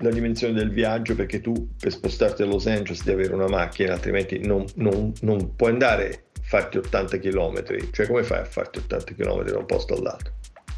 la 0.00 0.10
dimensione 0.10 0.54
del 0.54 0.70
viaggio 0.70 1.14
perché 1.14 1.40
tu 1.40 1.68
per 1.78 1.92
spostarti 1.92 2.42
a 2.42 2.46
Los 2.46 2.66
Angeles 2.66 3.04
devi 3.04 3.22
avere 3.22 3.34
una 3.34 3.48
macchina, 3.48 3.92
altrimenti 3.92 4.38
non, 4.46 4.64
non, 4.76 5.12
non 5.20 5.54
puoi 5.56 5.70
andare 5.70 6.24
a 6.38 6.40
farti 6.42 6.78
80 6.78 7.18
km. 7.18 7.64
Cioè 7.90 8.06
come 8.06 8.22
fai 8.22 8.40
a 8.40 8.44
farti 8.44 8.78
80 8.78 9.14
km 9.14 9.42
da 9.44 9.58
un 9.58 9.66
posto 9.66 9.94
all'altro? 9.94 10.32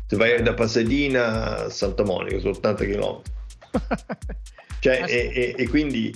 Se 0.06 0.16
vai 0.16 0.42
da 0.42 0.54
Pasadena 0.54 1.64
a 1.64 1.70
Santa 1.70 2.04
Monica 2.04 2.38
sono 2.38 2.50
80 2.50 2.84
km. 2.84 3.22
cioè, 4.80 5.04
e, 5.06 5.30
e, 5.32 5.54
e, 5.56 5.68
quindi 5.68 6.12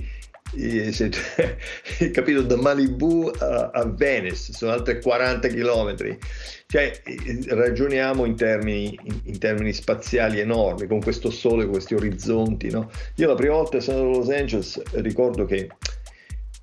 capito 2.12 2.42
da 2.42 2.56
Malibu 2.56 3.30
a, 3.38 3.70
a 3.72 3.84
Venice 3.86 4.52
sono 4.52 4.72
altre 4.72 5.00
40 5.00 5.48
km 5.48 6.18
cioè, 6.68 7.00
ragioniamo 7.46 8.24
in 8.24 8.34
termini, 8.34 8.98
in, 9.04 9.20
in 9.24 9.38
termini, 9.38 9.72
spaziali 9.72 10.40
enormi, 10.40 10.88
con 10.88 11.00
questo 11.00 11.30
sole, 11.30 11.66
questi 11.66 11.94
orizzonti. 11.94 12.70
No? 12.70 12.90
Io 13.16 13.28
la 13.28 13.36
prima 13.36 13.54
volta 13.54 13.78
che 13.78 13.84
sono 13.84 14.00
a 14.00 14.16
Los 14.16 14.28
Angeles 14.30 14.82
ricordo 14.94 15.44
che 15.44 15.68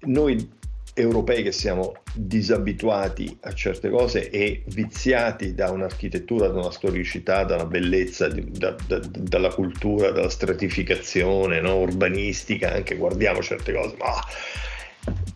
noi 0.02 0.62
europei 0.94 1.44
che 1.44 1.52
siamo 1.52 1.94
disabituati 2.14 3.38
a 3.42 3.54
certe 3.54 3.90
cose 3.90 4.30
e 4.30 4.64
viziati 4.68 5.54
da 5.54 5.72
un'architettura, 5.72 6.48
da 6.48 6.60
una 6.60 6.72
storicità, 6.72 7.44
da 7.44 7.56
una 7.56 7.66
bellezza, 7.66 8.28
da, 8.28 8.76
da, 8.88 9.00
dalla 9.00 9.54
cultura, 9.54 10.12
dalla 10.12 10.30
stratificazione 10.30 11.62
no? 11.62 11.78
urbanistica, 11.78 12.74
anche 12.74 12.96
guardiamo 12.96 13.42
certe 13.42 13.74
cose, 13.74 13.96
ma 13.98 14.14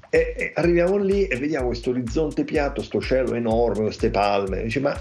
e, 0.09 0.33
e 0.37 0.51
arriviamo 0.55 0.97
lì 0.97 1.27
e 1.27 1.37
vediamo 1.37 1.67
questo 1.67 1.89
orizzonte 1.89 2.43
piatto, 2.43 2.75
questo 2.75 3.01
cielo 3.01 3.33
enorme, 3.33 3.83
queste 3.83 4.09
palme. 4.09 4.63
Dice, 4.63 4.79
ma 4.79 4.99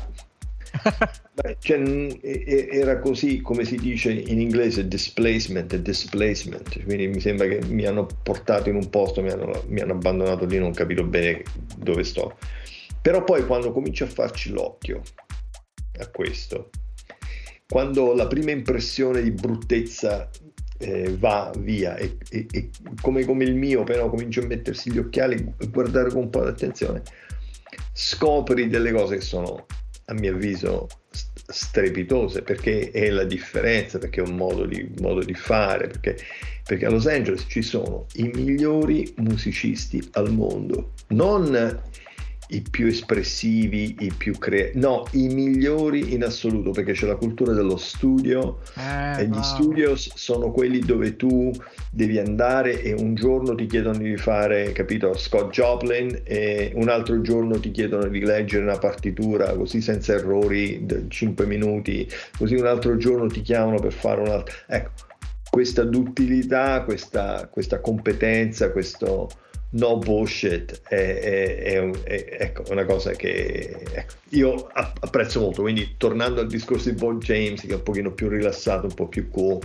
cioè, 1.59 2.19
era 2.23 2.99
così 2.99 3.41
come 3.41 3.65
si 3.65 3.77
dice 3.77 4.11
in 4.11 4.41
inglese 4.41 4.89
displacement 4.89 5.77
displacement. 5.77 6.83
Quindi 6.85 7.09
mi 7.09 7.21
sembra 7.21 7.47
che 7.47 7.61
mi 7.67 7.85
hanno 7.85 8.07
portato 8.23 8.69
in 8.69 8.77
un 8.77 8.89
posto 8.89 9.23
mi 9.23 9.31
hanno, 9.31 9.65
mi 9.69 9.81
hanno 9.81 9.93
abbandonato 9.93 10.47
lì 10.47 10.59
non 10.59 10.73
capito 10.73 11.05
bene 11.05 11.43
dove 11.77 12.05
sto. 12.05 12.39
Però 13.03 13.23
poi 13.23 13.45
quando 13.47 13.73
comincio 13.73 14.05
a 14.05 14.09
farci 14.09 14.51
l'occhio 14.51 15.03
a 15.99 16.09
questo 16.09 16.71
quando 17.69 18.15
la 18.15 18.27
prima 18.27 18.53
impressione 18.53 19.23
di 19.23 19.33
bruttezza 19.33 20.31
eh, 20.79 21.17
va 21.19 21.53
via 21.59 21.97
e, 21.97 22.17
e, 22.31 22.47
e 22.51 22.71
come, 23.01 23.25
come, 23.25 23.45
il 23.45 23.55
mio 23.55 23.83
però 23.83 24.09
comincio 24.09 24.41
a 24.41 24.47
mettersi 24.47 24.93
gli 24.93 24.99
occhiali 24.99 25.55
e 25.59 25.69
guardare 25.69 26.11
con 26.11 26.25
un 26.25 26.31
po' 26.31 26.43
di 26.43 26.49
attenzione 26.49 27.03
scopri 27.93 28.69
delle 28.69 28.93
cose 28.93 29.17
che 29.17 29.23
sono 29.23 29.67
a 30.07 30.15
mio 30.15 30.33
avviso 30.33 30.89
strepitose 31.49 32.43
perché 32.43 32.91
è 32.91 33.09
la 33.11 33.25
differenza 33.25 33.99
perché 33.99 34.21
è 34.21 34.27
un 34.27 34.35
modo 34.35 34.67
di, 34.67 34.89
modo 35.01 35.21
di 35.21 35.35
fare 35.35 35.87
perché, 35.87 36.17
perché 36.65 36.87
a 36.87 36.91
Los 36.91 37.07
Angeles 37.07 37.45
ci 37.49 37.63
sono 37.63 38.07
i 38.15 38.25
migliori 38.35 39.13
musicisti 39.19 40.07
al 40.13 40.33
mondo. 40.33 40.93
Non 41.09 41.83
i 42.49 42.63
più 42.63 42.87
espressivi, 42.87 43.97
i 44.01 44.13
più 44.17 44.39
creativi, 44.39 44.79
no, 44.79 45.07
i 45.13 45.29
migliori 45.29 46.13
in 46.15 46.23
assoluto 46.23 46.71
perché 46.71 46.93
c'è 46.93 47.07
la 47.07 47.17
cultura 47.17 47.53
dello 47.53 47.77
studio 47.77 48.61
eh, 48.77 49.23
e 49.23 49.27
gli 49.27 49.33
wow. 49.33 49.43
studios 49.43 50.13
sono 50.15 50.53
quelli 50.53 50.79
dove 50.79 51.17
tu 51.17 51.51
devi 51.91 52.19
andare 52.19 52.83
e 52.83 52.93
un 52.93 53.15
giorno 53.15 53.55
ti 53.55 53.67
chiedono 53.67 53.99
di 53.99 54.17
fare, 54.17 54.73
capito, 54.73 55.15
Scott 55.15 55.51
Joplin 55.51 56.21
e 56.23 56.73
un 56.75 56.89
altro 56.89 57.21
giorno 57.21 57.59
ti 57.59 57.71
chiedono 57.71 58.07
di 58.07 58.21
leggere 58.21 58.63
una 58.63 58.79
partitura 58.79 59.53
così 59.55 59.81
senza 59.81 60.15
errori, 60.15 60.87
5 61.09 61.47
minuti, 61.47 62.09
così 62.39 62.55
un 62.55 62.67
altro 62.67 62.97
giorno 62.97 63.27
ti 63.27 63.43
chiamano 63.43 63.79
per 63.79 63.93
fare 63.93 64.21
un 64.21 64.29
altro... 64.29 64.55
Ecco, 64.69 64.91
questa 65.51 65.85
duttilità, 65.85 66.83
questa, 66.85 67.49
questa 67.51 67.81
competenza, 67.81 68.71
questo 68.73 69.29
no 69.77 69.99
bullshit 69.99 70.83
è, 70.89 70.95
è, 70.95 71.55
è, 71.61 71.91
è, 72.03 72.37
ecco, 72.41 72.65
una 72.71 72.85
cosa 72.85 73.13
che 73.13 73.77
ecco, 73.93 74.15
io 74.31 74.69
apprezzo 74.73 75.41
molto. 75.41 75.63
Quindi 75.63 75.95
tornando 75.97 76.41
al 76.41 76.47
discorso 76.47 76.91
di 76.91 76.97
Bob 76.97 77.23
James 77.23 77.61
che 77.61 77.69
è 77.69 77.75
un 77.75 77.83
pochino 77.83 78.13
più 78.13 78.29
rilassato 78.29 78.87
un 78.87 78.95
po' 78.95 79.09
più 79.09 79.31
cool 79.31 79.61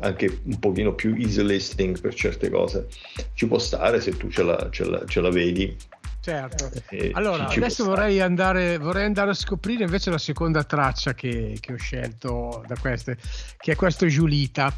anche 0.00 0.40
un 0.42 0.58
pochino 0.58 0.94
più 0.94 1.14
easy 1.14 1.42
listening 1.42 1.98
per 1.98 2.12
certe 2.12 2.50
cose 2.50 2.86
ci 3.32 3.46
può 3.46 3.58
stare 3.58 3.98
se 4.02 4.14
tu 4.14 4.28
ce 4.28 4.42
la, 4.42 4.68
ce 4.70 4.84
la, 4.84 5.04
ce 5.06 5.20
la 5.20 5.30
vedi. 5.30 5.76
Certo. 6.20 6.70
Eh, 6.90 7.12
allora, 7.14 7.46
ci, 7.46 7.58
adesso 7.58 7.84
vorrei 7.84 8.20
andare, 8.20 8.78
vorrei 8.78 9.04
andare, 9.04 9.30
a 9.30 9.34
scoprire 9.34 9.84
invece 9.84 10.10
la 10.10 10.18
seconda 10.18 10.64
traccia 10.64 11.14
che, 11.14 11.56
che 11.60 11.72
ho 11.72 11.76
scelto 11.76 12.64
da 12.66 12.76
queste, 12.76 13.16
che 13.56 13.72
è 13.72 13.76
questo 13.76 14.06
Giulita 14.08 14.74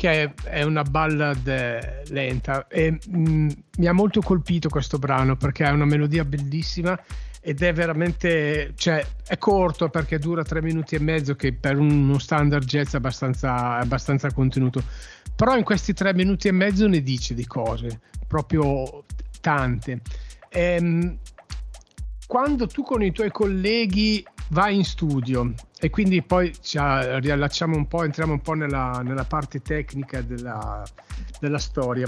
che 0.00 0.32
è 0.44 0.62
una 0.62 0.82
ballad 0.82 1.46
eh, 1.46 2.04
lenta 2.08 2.66
e 2.68 2.90
mh, 2.90 3.18
mm, 3.18 3.48
mi 3.76 3.86
ha 3.86 3.92
molto 3.92 4.22
colpito 4.22 4.70
questo 4.70 4.98
brano 4.98 5.36
perché 5.36 5.64
ha 5.64 5.72
una 5.72 5.84
melodia 5.84 6.24
bellissima 6.24 6.98
ed 7.42 7.60
è 7.60 7.74
veramente, 7.74 8.72
cioè 8.76 9.06
è 9.26 9.36
corto 9.36 9.90
perché 9.90 10.18
dura 10.18 10.42
tre 10.42 10.62
minuti 10.62 10.94
e 10.94 11.00
mezzo 11.00 11.34
che 11.34 11.52
per 11.52 11.76
uno 11.76 12.18
standard 12.18 12.64
jazz 12.64 12.94
è 12.94 12.96
abbastanza, 12.96 13.76
abbastanza 13.76 14.32
contenuto, 14.32 14.82
però 15.36 15.54
in 15.58 15.64
questi 15.64 15.92
tre 15.92 16.14
minuti 16.14 16.48
e 16.48 16.52
mezzo 16.52 16.88
ne 16.88 17.02
dice 17.02 17.34
di 17.34 17.44
cose, 17.44 18.00
proprio 18.26 19.04
tante. 19.42 20.00
Ehm, 20.48 21.18
quando 22.26 22.66
tu 22.68 22.82
con 22.84 23.02
i 23.02 23.12
tuoi 23.12 23.30
colleghi 23.30 24.24
vai 24.48 24.76
in 24.76 24.84
studio 24.84 25.52
e 25.82 25.88
quindi 25.88 26.22
poi 26.22 26.52
ci 26.60 26.78
riallacciamo 26.78 27.74
un 27.74 27.88
po', 27.88 28.04
entriamo 28.04 28.32
un 28.32 28.42
po' 28.42 28.52
nella, 28.52 29.00
nella 29.02 29.24
parte 29.24 29.62
tecnica 29.62 30.20
della, 30.20 30.84
della, 31.40 31.58
storia. 31.58 32.06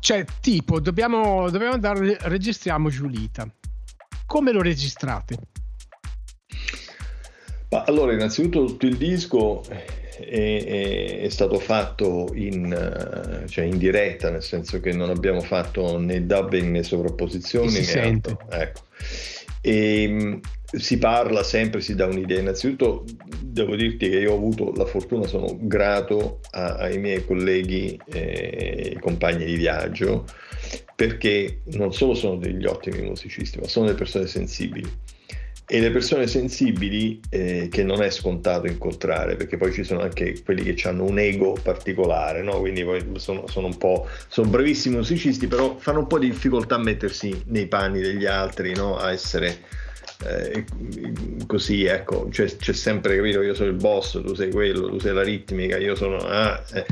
Cioè, 0.00 0.24
tipo, 0.40 0.80
dobbiamo, 0.80 1.48
dobbiamo 1.50 1.74
andare, 1.74 2.18
registriamo 2.22 2.88
Giulita. 2.88 3.48
Come 4.26 4.50
lo 4.50 4.60
registrate? 4.60 5.36
Ma 7.68 7.84
allora, 7.84 8.12
innanzitutto 8.12 8.64
tutto 8.64 8.86
il 8.86 8.96
disco 8.96 9.62
è, 10.18 11.20
è, 11.22 11.28
stato 11.28 11.60
fatto 11.60 12.32
in, 12.34 13.44
cioè 13.48 13.64
in, 13.64 13.78
diretta, 13.78 14.30
nel 14.30 14.42
senso 14.42 14.80
che 14.80 14.92
non 14.92 15.10
abbiamo 15.10 15.42
fatto 15.42 15.96
né 15.96 16.26
dubbing 16.26 16.72
né 16.72 16.82
sovrapposizioni. 16.82 17.70
Si 17.70 17.78
né 17.78 17.84
sente. 17.84 18.30
Altro. 18.30 18.50
Ecco. 18.50 18.80
E, 19.60 20.02
ehm, 20.02 20.40
si 20.72 20.98
parla 20.98 21.42
sempre, 21.42 21.80
si 21.80 21.94
dà 21.94 22.06
un'idea. 22.06 22.40
Innanzitutto 22.40 23.04
devo 23.40 23.76
dirti 23.76 24.08
che 24.08 24.18
io 24.18 24.32
ho 24.32 24.36
avuto 24.36 24.72
la 24.74 24.86
fortuna, 24.86 25.26
sono 25.26 25.56
grato 25.60 26.40
a, 26.52 26.76
ai 26.76 26.98
miei 26.98 27.24
colleghi 27.24 28.00
e 28.06 28.96
compagni 29.00 29.44
di 29.44 29.56
viaggio 29.56 30.24
perché 30.94 31.62
non 31.72 31.92
solo 31.92 32.14
sono 32.14 32.36
degli 32.36 32.66
ottimi 32.66 33.00
musicisti, 33.02 33.58
ma 33.58 33.66
sono 33.66 33.86
delle 33.86 33.96
persone 33.96 34.26
sensibili 34.26 34.88
e 35.72 35.78
le 35.78 35.92
persone 35.92 36.26
sensibili 36.26 37.20
eh, 37.30 37.68
che 37.70 37.84
non 37.84 38.02
è 38.02 38.10
scontato 38.10 38.66
incontrare 38.66 39.36
perché 39.36 39.56
poi 39.56 39.72
ci 39.72 39.84
sono 39.84 40.00
anche 40.00 40.42
quelli 40.42 40.64
che 40.64 40.88
hanno 40.88 41.04
un 41.04 41.16
ego 41.16 41.56
particolare 41.62 42.42
no? 42.42 42.58
quindi 42.58 42.84
sono, 43.18 43.46
sono, 43.46 43.68
un 43.68 43.78
po' 43.78 44.08
sono 44.26 44.50
bravissimi 44.50 44.96
musicisti 44.96 45.46
però 45.46 45.76
fanno 45.78 46.00
un 46.00 46.08
po' 46.08 46.18
di 46.18 46.28
difficoltà 46.28 46.74
a 46.74 46.78
mettersi 46.78 47.44
nei 47.46 47.68
panni 47.68 48.00
degli 48.00 48.26
altri 48.26 48.74
no? 48.74 48.96
a 48.96 49.12
essere 49.12 49.58
eh, 50.22 50.64
così 51.46 51.84
ecco 51.84 52.28
c'è, 52.28 52.44
c'è, 52.56 52.72
sempre 52.74 53.16
capito 53.16 53.40
io 53.40 53.54
sono 53.54 53.70
il 53.70 53.76
boss 53.76 54.20
tu 54.22 54.34
sei 54.34 54.50
quello 54.50 54.88
tu 54.88 54.98
sei 54.98 55.14
la 55.14 55.22
ritmica 55.22 55.78
io 55.78 55.94
sono 55.94 56.16
ah, 56.18 56.62
eh. 56.74 56.84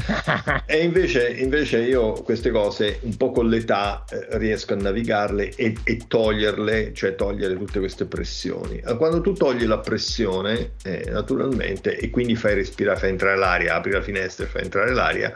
e 0.66 0.82
invece, 0.82 1.28
invece, 1.28 1.80
io 1.80 2.12
queste 2.12 2.50
cose 2.50 3.00
un 3.02 3.16
po' 3.16 3.30
con 3.30 3.48
l'età 3.48 4.04
eh, 4.08 4.38
riesco 4.38 4.72
a 4.72 4.76
navigarle 4.76 5.54
e, 5.54 5.76
e, 5.84 5.98
toglierle 6.08 6.94
cioè 6.94 7.14
togliere 7.14 7.56
tutte 7.58 7.78
queste 7.80 8.06
pressioni 8.06 8.80
quando 8.96 9.20
tu 9.20 9.32
togli 9.34 9.66
la 9.66 9.78
pressione 9.78 10.72
eh, 10.82 11.08
naturalmente 11.10 11.98
e 11.98 12.08
quindi 12.08 12.34
fai 12.34 12.54
respirare 12.54 12.98
fai 12.98 13.10
entrare 13.10 13.36
l'aria 13.36 13.74
apri 13.74 13.90
la 13.90 14.02
finestra 14.02 14.46
e 14.46 14.48
fai 14.48 14.62
entrare 14.62 14.94
l'aria 14.94 15.32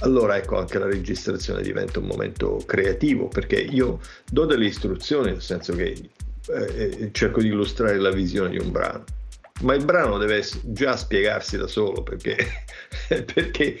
allora 0.00 0.36
ecco 0.36 0.58
anche 0.58 0.78
la 0.78 0.86
registrazione 0.86 1.62
diventa 1.62 2.00
un 2.00 2.06
momento 2.06 2.62
creativo 2.66 3.28
perché 3.28 3.56
io 3.56 4.00
do 4.30 4.44
delle 4.44 4.66
istruzioni 4.66 5.30
nel 5.30 5.42
senso 5.42 5.74
che 5.74 5.94
eh, 6.48 7.10
cerco 7.12 7.40
di 7.40 7.48
illustrare 7.48 7.98
la 7.98 8.10
visione 8.10 8.50
di 8.50 8.58
un 8.58 8.70
brano 8.70 9.04
ma 9.62 9.74
il 9.74 9.84
brano 9.84 10.18
deve 10.18 10.44
già 10.62 10.96
spiegarsi 10.96 11.56
da 11.56 11.66
solo 11.66 12.02
perché, 12.02 12.36
perché 13.08 13.78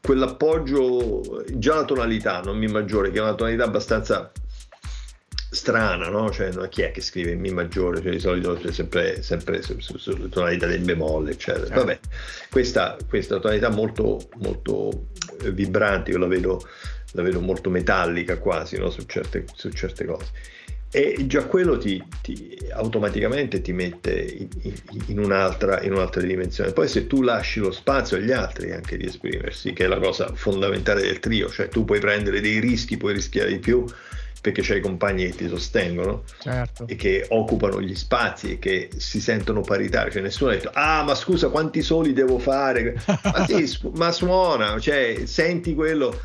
quell'appoggio 0.00 1.44
già 1.54 1.76
la 1.76 1.84
tonalità 1.84 2.40
non 2.40 2.58
mi 2.58 2.66
maggiore 2.66 3.10
che 3.10 3.18
è 3.18 3.22
una 3.22 3.34
tonalità 3.34 3.64
abbastanza 3.64 4.32
strana, 5.50 6.08
no? 6.08 6.30
Cioè, 6.30 6.68
chi 6.68 6.82
è 6.82 6.92
che 6.92 7.00
scrive 7.00 7.32
in 7.32 7.40
Mi 7.40 7.50
maggiore? 7.50 8.00
Cioè, 8.00 8.12
di 8.12 8.20
solito 8.20 8.56
è 8.56 8.72
sempre, 8.72 9.20
sempre 9.22 9.62
sulle 9.62 9.80
su, 9.80 9.98
su 9.98 10.28
tonalità 10.28 10.66
del 10.66 10.80
bemolle, 10.80 11.32
eccetera. 11.32 11.66
Certo. 11.66 11.80
Vabbè, 11.80 11.98
questa, 12.50 12.96
questa 13.08 13.40
tonalità 13.40 13.68
molto, 13.68 14.28
molto 14.38 15.08
eh, 15.42 15.50
vibrante, 15.50 16.12
io 16.12 16.18
la 16.18 16.28
vedo, 16.28 16.66
la 17.12 17.22
vedo 17.22 17.40
molto 17.40 17.68
metallica 17.68 18.38
quasi 18.38 18.78
no? 18.78 18.90
su, 18.90 19.02
certe, 19.06 19.44
su 19.52 19.70
certe 19.70 20.04
cose. 20.04 20.30
E 20.92 21.24
già 21.26 21.44
quello 21.44 21.78
ti, 21.78 22.02
ti 22.20 22.58
automaticamente 22.72 23.60
ti 23.60 23.72
mette 23.72 24.48
in, 24.62 24.74
in, 25.06 25.18
un'altra, 25.20 25.80
in, 25.82 25.92
un'altra, 25.92 26.20
dimensione. 26.20 26.72
Poi 26.72 26.88
se 26.88 27.06
tu 27.06 27.22
lasci 27.22 27.60
lo 27.60 27.70
spazio 27.70 28.16
agli 28.16 28.32
altri 28.32 28.72
anche 28.72 28.96
di 28.96 29.06
esprimersi, 29.06 29.72
che 29.72 29.84
è 29.84 29.86
la 29.86 30.00
cosa 30.00 30.32
fondamentale 30.34 31.02
del 31.02 31.20
trio, 31.20 31.48
cioè 31.48 31.68
tu 31.68 31.84
puoi 31.84 32.00
prendere 32.00 32.40
dei 32.40 32.58
rischi, 32.58 32.96
puoi 32.96 33.12
rischiare 33.12 33.50
di 33.50 33.58
più, 33.60 33.84
perché 34.40 34.62
c'hai 34.62 34.80
compagni 34.80 35.26
che 35.26 35.36
ti 35.36 35.48
sostengono 35.48 36.24
certo. 36.40 36.86
e 36.88 36.96
che 36.96 37.26
occupano 37.28 37.80
gli 37.80 37.94
spazi 37.94 38.52
e 38.52 38.58
che 38.58 38.88
si 38.96 39.20
sentono 39.20 39.60
paritari. 39.60 40.10
Cioè, 40.10 40.22
nessuno 40.22 40.50
ha 40.50 40.54
detto: 40.54 40.70
Ah, 40.72 41.04
ma 41.04 41.14
scusa, 41.14 41.50
quanti 41.50 41.82
soli 41.82 42.12
devo 42.12 42.38
fare? 42.38 43.00
ma 43.06 43.46
sì, 43.46 43.78
ma 43.94 44.10
suona, 44.10 44.78
cioè, 44.80 45.26
senti 45.26 45.74
quello 45.74 46.20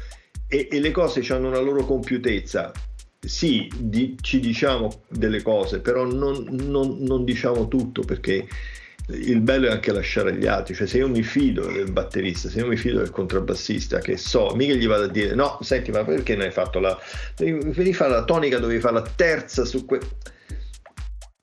e, 0.47 0.67
e 0.71 0.79
le 0.79 0.91
cose 0.91 1.21
hanno 1.33 1.49
una 1.49 1.59
loro 1.59 1.85
compiutezza. 1.85 2.71
Sì, 3.27 3.69
di, 3.75 4.17
ci 4.21 4.39
diciamo 4.39 5.03
delle 5.09 5.41
cose, 5.41 5.79
però 5.79 6.05
non, 6.05 6.45
non, 6.49 6.97
non 6.99 7.23
diciamo 7.23 7.67
tutto 7.67 8.01
perché 8.01 8.47
il 9.07 9.39
bello 9.41 9.67
è 9.67 9.71
anche 9.71 9.91
lasciare 9.91 10.31
agli 10.31 10.47
altri, 10.47 10.73
cioè 10.73 10.87
se 10.87 10.97
io 10.97 11.07
mi 11.07 11.21
fido 11.21 11.67
del 11.67 11.91
batterista, 11.91 12.49
se 12.49 12.59
io 12.59 12.67
mi 12.67 12.77
fido 12.77 12.99
del 12.99 13.11
contrabbassista, 13.11 13.99
che 13.99 14.17
so, 14.17 14.53
mica 14.55 14.73
gli 14.73 14.87
vado 14.87 15.03
a 15.03 15.07
dire 15.07 15.35
no, 15.35 15.59
senti, 15.61 15.91
ma 15.91 16.03
perché 16.03 16.35
non 16.35 16.45
hai 16.45 16.51
fatto 16.51 16.79
la... 16.79 16.97
devi 17.35 17.93
fare 17.93 18.11
la 18.11 18.23
tonica, 18.23 18.57
dovevi 18.57 18.79
fare 18.79 18.95
la 18.95 19.07
terza 19.15 19.63
su 19.63 19.85
que... 19.85 19.99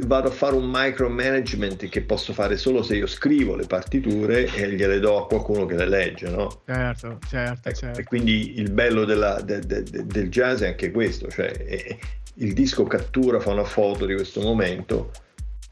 Vado 0.07 0.29
a 0.29 0.33
fare 0.33 0.55
un 0.55 0.69
micromanagement 0.71 1.89
che 1.89 2.03
posso 2.03 2.33
fare 2.33 2.57
solo 2.57 2.83
se 2.83 2.97
io 2.97 3.07
scrivo 3.07 3.55
le 3.55 3.67
partiture 3.67 4.47
e 4.55 4.75
gliele 4.75 4.99
do 4.99 5.23
a 5.23 5.27
qualcuno 5.27 5.65
che 5.67 5.77
le 5.77 5.89
legge, 5.89 6.29
no? 6.29 6.63
Certo, 6.67 7.19
certo, 7.29 7.69
ecco, 7.69 7.79
certo. 7.79 8.01
E 8.01 8.05
quindi 8.05 8.59
il 8.59 8.71
bello 8.71 9.05
della, 9.05 9.41
de, 9.41 9.61
de, 9.61 9.83
de, 9.83 10.07
del 10.07 10.29
jazz 10.29 10.63
è 10.63 10.69
anche 10.69 10.91
questo, 10.91 11.29
cioè 11.29 11.51
è, 11.51 11.99
il 12.37 12.53
disco 12.55 12.85
cattura, 12.85 13.41
fa 13.41 13.51
una 13.51 13.65
foto 13.65 14.07
di 14.07 14.15
questo 14.15 14.41
momento 14.41 15.11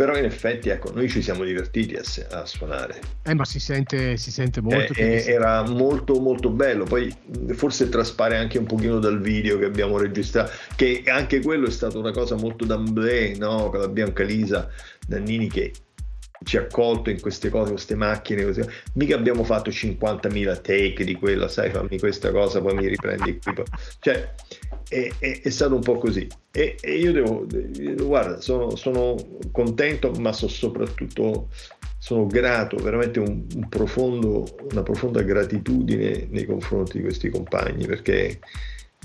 però 0.01 0.17
in 0.17 0.25
effetti 0.25 0.71
ecco 0.71 0.91
noi 0.95 1.11
ci 1.11 1.21
siamo 1.21 1.45
divertiti 1.45 1.95
a, 1.95 2.01
a 2.39 2.47
suonare. 2.47 3.01
Eh, 3.23 3.35
ma 3.35 3.45
si 3.45 3.61
sente, 3.61 4.17
si 4.17 4.31
sente 4.31 4.63
molto 4.63 4.95
eh, 4.95 5.27
eh, 5.27 5.31
era 5.31 5.63
molto 5.63 6.19
molto 6.19 6.49
bello. 6.49 6.85
Poi 6.85 7.15
forse 7.51 7.91
traspare 7.91 8.39
anche 8.39 8.57
un 8.57 8.65
pochino 8.65 8.99
dal 8.99 9.21
video 9.21 9.59
che 9.59 9.67
abbiamo 9.67 9.99
registrato 9.99 10.53
che 10.75 11.03
anche 11.05 11.43
quello 11.43 11.67
è 11.67 11.71
stata 11.71 11.99
una 11.99 12.13
cosa 12.13 12.35
molto 12.37 12.65
d'amblè 12.65 13.35
no? 13.37 13.69
con 13.69 13.81
la 13.81 13.89
Bianca 13.89 14.23
Lisa 14.23 14.71
Nannini 15.09 15.51
che 15.51 15.71
ci 16.43 16.57
ha 16.57 16.63
accolto 16.63 17.11
in 17.11 17.21
queste 17.21 17.51
cose, 17.51 17.73
queste 17.73 17.95
macchine, 17.95 18.45
così. 18.45 18.63
mica 18.95 19.15
abbiamo 19.15 19.45
fatto 19.45 19.71
50.000 19.71 20.61
take 20.63 21.05
di 21.05 21.15
quella, 21.15 21.49
sai, 21.49 21.71
fammi 21.71 21.99
questa 21.99 22.31
cosa, 22.31 22.61
poi 22.61 22.75
mi 22.75 22.89
riprendi 22.89 23.39
qui. 23.43 23.63
Cioè, 23.99 24.35
è, 24.89 25.13
è, 25.19 25.41
è 25.43 25.51
stato 25.51 25.75
un 25.75 25.83
po' 25.83 25.99
così. 25.99 26.27
E, 26.51 26.77
e 26.81 26.97
io 26.97 27.13
devo, 27.13 27.47
guarda, 28.05 28.41
sono, 28.41 28.75
sono, 28.77 29.17
contento, 29.53 30.13
ma 30.13 30.33
so 30.33 30.49
soprattutto 30.49 31.49
sono 31.99 32.27
grato, 32.27 32.77
veramente 32.77 33.19
un, 33.19 33.45
un 33.55 33.69
profondo, 33.69 34.47
una 34.71 34.83
profonda 34.83 35.21
gratitudine 35.23 36.27
nei 36.31 36.47
confronti 36.47 36.97
di 36.97 37.05
questi 37.05 37.29
compagni, 37.29 37.85
perché, 37.87 38.41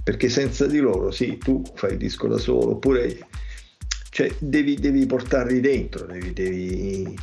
perché 0.01 0.29
senza 0.29 0.65
di 0.67 0.79
loro, 0.79 1.11
sì, 1.11 1.37
tu 1.37 1.61
fai 1.73 1.91
il 1.91 1.97
disco 1.97 2.27
da 2.27 2.37
solo, 2.37 2.71
oppure 2.71 3.27
cioè, 4.15 4.33
devi, 4.39 4.75
devi 4.75 5.05
portarli 5.05 5.59
dentro, 5.59 6.05
devi, 6.05 6.31
devi, 6.31 7.19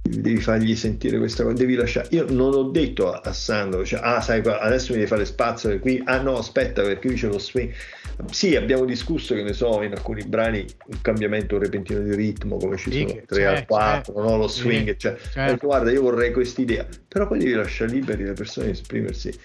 devi, 0.00 0.40
fargli 0.40 0.76
sentire 0.76 1.18
questa 1.18 1.42
cosa, 1.42 1.56
devi 1.56 1.74
lasciare. 1.74 2.06
Io 2.12 2.26
non 2.28 2.54
ho 2.54 2.62
detto 2.70 3.10
a, 3.10 3.22
a 3.24 3.32
Sandro, 3.32 3.84
cioè, 3.84 3.98
ah, 4.00 4.20
sai, 4.20 4.40
adesso 4.44 4.92
mi 4.92 4.98
devi 4.98 5.08
fare 5.08 5.24
spazio 5.24 5.76
qui, 5.80 6.00
ah 6.04 6.22
no, 6.22 6.38
aspetta, 6.38 6.82
perché 6.82 7.08
qui 7.08 7.16
c'è 7.16 7.26
lo 7.26 7.40
swing. 7.40 7.72
Sì, 8.30 8.54
abbiamo 8.54 8.84
discusso, 8.84 9.34
che 9.34 9.42
ne 9.42 9.52
so, 9.52 9.82
in 9.82 9.90
alcuni 9.90 10.22
brani 10.26 10.64
un 10.86 11.00
cambiamento 11.02 11.58
repentino 11.58 11.98
di 12.02 12.14
ritmo, 12.14 12.56
come 12.56 12.76
ci 12.76 12.92
sono 12.92 13.08
sì, 13.08 13.22
3 13.26 13.46
al 13.46 13.66
4, 13.66 14.22
no? 14.22 14.36
lo 14.36 14.46
swing, 14.46 14.90
sì, 14.90 14.96
cioè, 14.96 15.16
certo. 15.32 15.66
guarda, 15.66 15.90
io 15.90 16.02
vorrei 16.02 16.30
quest'idea, 16.30 16.86
però 17.08 17.26
poi 17.26 17.40
devi 17.40 17.54
lasciare 17.54 17.90
liberi 17.90 18.22
le 18.22 18.34
persone 18.34 18.66
di 18.66 18.72
esprimersi. 18.74 19.36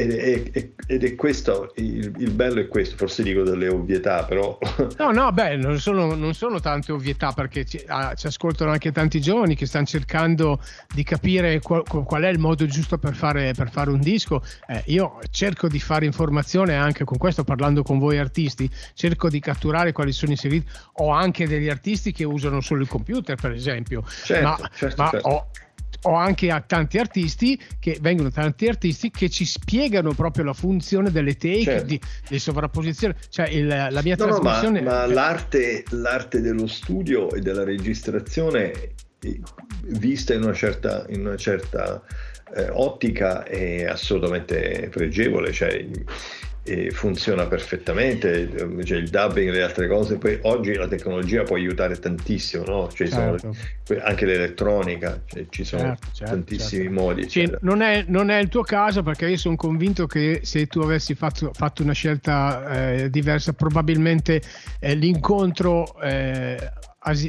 Ed 0.00 0.12
è, 0.12 0.70
ed 0.86 1.04
è, 1.04 1.14
questo 1.14 1.72
il, 1.76 2.10
il, 2.16 2.30
bello 2.30 2.58
è 2.60 2.68
questo, 2.68 2.96
forse 2.96 3.22
dico 3.22 3.42
delle 3.42 3.68
ovvietà, 3.68 4.24
però. 4.24 4.56
No, 4.96 5.10
no, 5.10 5.30
beh, 5.30 5.56
non 5.56 5.78
sono, 5.78 6.14
non 6.14 6.32
sono 6.32 6.58
tante 6.58 6.90
ovvietà 6.90 7.32
perché 7.32 7.66
ci, 7.66 7.82
ah, 7.86 8.14
ci, 8.14 8.26
ascoltano 8.26 8.70
anche 8.70 8.92
tanti 8.92 9.20
giovani 9.20 9.54
che 9.54 9.66
stanno 9.66 9.84
cercando 9.84 10.58
di 10.94 11.02
capire 11.02 11.60
qual, 11.60 11.82
qual 11.82 12.22
è 12.22 12.28
il 12.28 12.38
modo 12.38 12.64
giusto 12.64 12.96
per 12.96 13.14
fare, 13.14 13.52
per 13.52 13.70
fare 13.70 13.90
un 13.90 14.00
disco. 14.00 14.42
Eh, 14.66 14.82
io 14.86 15.18
cerco 15.30 15.68
di 15.68 15.78
fare 15.78 16.06
informazione 16.06 16.76
anche 16.76 17.04
con 17.04 17.18
questo, 17.18 17.44
parlando 17.44 17.82
con 17.82 17.98
voi 17.98 18.16
artisti, 18.16 18.70
cerco 18.94 19.28
di 19.28 19.38
catturare 19.38 19.92
quali 19.92 20.12
sono 20.12 20.32
i 20.32 20.36
segreti. 20.36 20.66
Ho 20.94 21.10
anche 21.10 21.46
degli 21.46 21.68
artisti 21.68 22.10
che 22.12 22.24
usano 22.24 22.62
solo 22.62 22.80
il 22.80 22.88
computer, 22.88 23.36
per 23.36 23.52
esempio, 23.52 24.02
certo, 24.24 24.48
ma, 24.48 24.70
certo, 24.74 25.02
ma 25.02 25.10
certo. 25.10 25.28
Ho, 25.28 25.50
ho 26.02 26.14
anche 26.14 26.50
a 26.50 26.60
tanti 26.60 26.98
artisti 26.98 27.60
che 27.78 27.98
vengono 28.00 28.30
tanti 28.30 28.66
artisti 28.66 29.10
che 29.10 29.28
ci 29.28 29.44
spiegano 29.44 30.12
proprio 30.14 30.44
la 30.44 30.52
funzione 30.52 31.10
delle 31.10 31.36
take 31.36 31.62
certo. 31.62 31.86
di, 31.86 32.00
di, 32.28 32.38
sovrapposizione 32.38 33.16
cioè 33.28 33.48
il, 33.48 33.66
la 33.66 34.00
mia 34.02 34.16
no, 34.16 34.26
trasmissione 34.26 34.80
no, 34.80 34.90
ma, 34.90 34.96
ma 34.98 35.06
l'arte, 35.06 35.84
l'arte, 35.90 36.40
dello 36.40 36.66
studio 36.66 37.30
e 37.32 37.40
della 37.40 37.64
registrazione 37.64 38.72
eh, 39.20 39.40
vista 39.84 40.32
in 40.32 40.42
una 40.42 40.54
certa, 40.54 41.04
in 41.08 41.26
una 41.26 41.36
certa 41.36 42.02
eh, 42.54 42.68
ottica 42.70 43.44
è 43.44 43.84
assolutamente 43.84 44.88
pregevole 44.90 45.52
cioè 45.52 45.86
funziona 46.92 47.46
perfettamente, 47.46 48.48
cioè 48.84 48.98
il 48.98 49.08
dubbing 49.08 49.48
e 49.48 49.52
le 49.52 49.62
altre 49.62 49.88
cose, 49.88 50.16
poi 50.16 50.38
oggi 50.42 50.74
la 50.74 50.86
tecnologia 50.86 51.42
può 51.42 51.56
aiutare 51.56 51.98
tantissimo, 51.98 52.64
no? 52.64 52.90
cioè 52.92 53.08
certo. 53.08 53.54
sono, 53.84 54.00
anche 54.02 54.26
l'elettronica, 54.26 55.22
cioè 55.24 55.46
ci 55.48 55.64
sono 55.64 55.82
certo, 55.82 56.06
certo, 56.12 56.32
tantissimi 56.32 56.84
certo. 56.84 57.00
modi. 57.00 57.28
Sì, 57.30 57.52
non, 57.62 57.80
è, 57.80 58.04
non, 58.08 58.30
è, 58.30 58.38
il 58.38 58.48
tuo 58.48 58.62
caso 58.62 59.02
perché 59.02 59.28
io 59.28 59.38
sono 59.38 59.56
convinto 59.56 60.06
che 60.06 60.40
se 60.42 60.66
tu 60.66 60.80
avessi 60.80 61.14
fatto, 61.14 61.50
fatto 61.54 61.82
una 61.82 61.92
scelta 61.92 62.92
eh, 62.92 63.10
diversa 63.10 63.52
probabilmente 63.52 64.42
eh, 64.78 64.94
l'incontro... 64.94 65.98
Eh, 66.00 66.72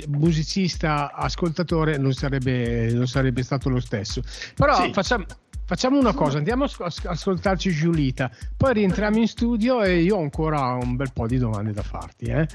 musicista 0.10 1.13
ascoltatore 1.13 1.98
non 1.98 2.12
sarebbe, 2.12 2.91
non 2.91 3.08
sarebbe 3.08 3.41
stato 3.41 3.70
lo 3.70 3.80
stesso 3.80 4.22
però 4.54 4.76
sì. 4.84 4.91
facciamo, 4.91 5.24
Facciamo 5.72 5.98
una 5.98 6.14
cosa, 6.14 6.38
andiamo 6.38 6.66
a 6.66 6.92
ascoltarci 7.06 7.72
Giulita, 7.72 8.30
poi 8.58 8.74
rientriamo 8.74 9.16
in 9.20 9.26
studio 9.26 9.82
e 9.82 10.02
io 10.02 10.18
ho 10.18 10.22
ancora 10.22 10.74
un 10.74 10.98
bel 10.98 11.14
po' 11.14 11.28
di 11.28 11.38
domande 11.38 11.72
da 11.72 11.82
farti. 11.82 12.26
Eh? 12.26 12.46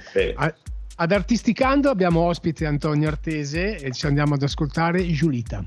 Ad 0.97 1.13
Artisticando 1.13 1.89
abbiamo 1.89 2.21
ospite 2.21 2.67
Antonio 2.67 3.09
Artese 3.09 3.79
e 3.79 3.91
ci 3.93 4.05
andiamo 4.05 4.35
ad 4.35 4.43
ascoltare 4.43 5.03
Giulita. 5.07 5.65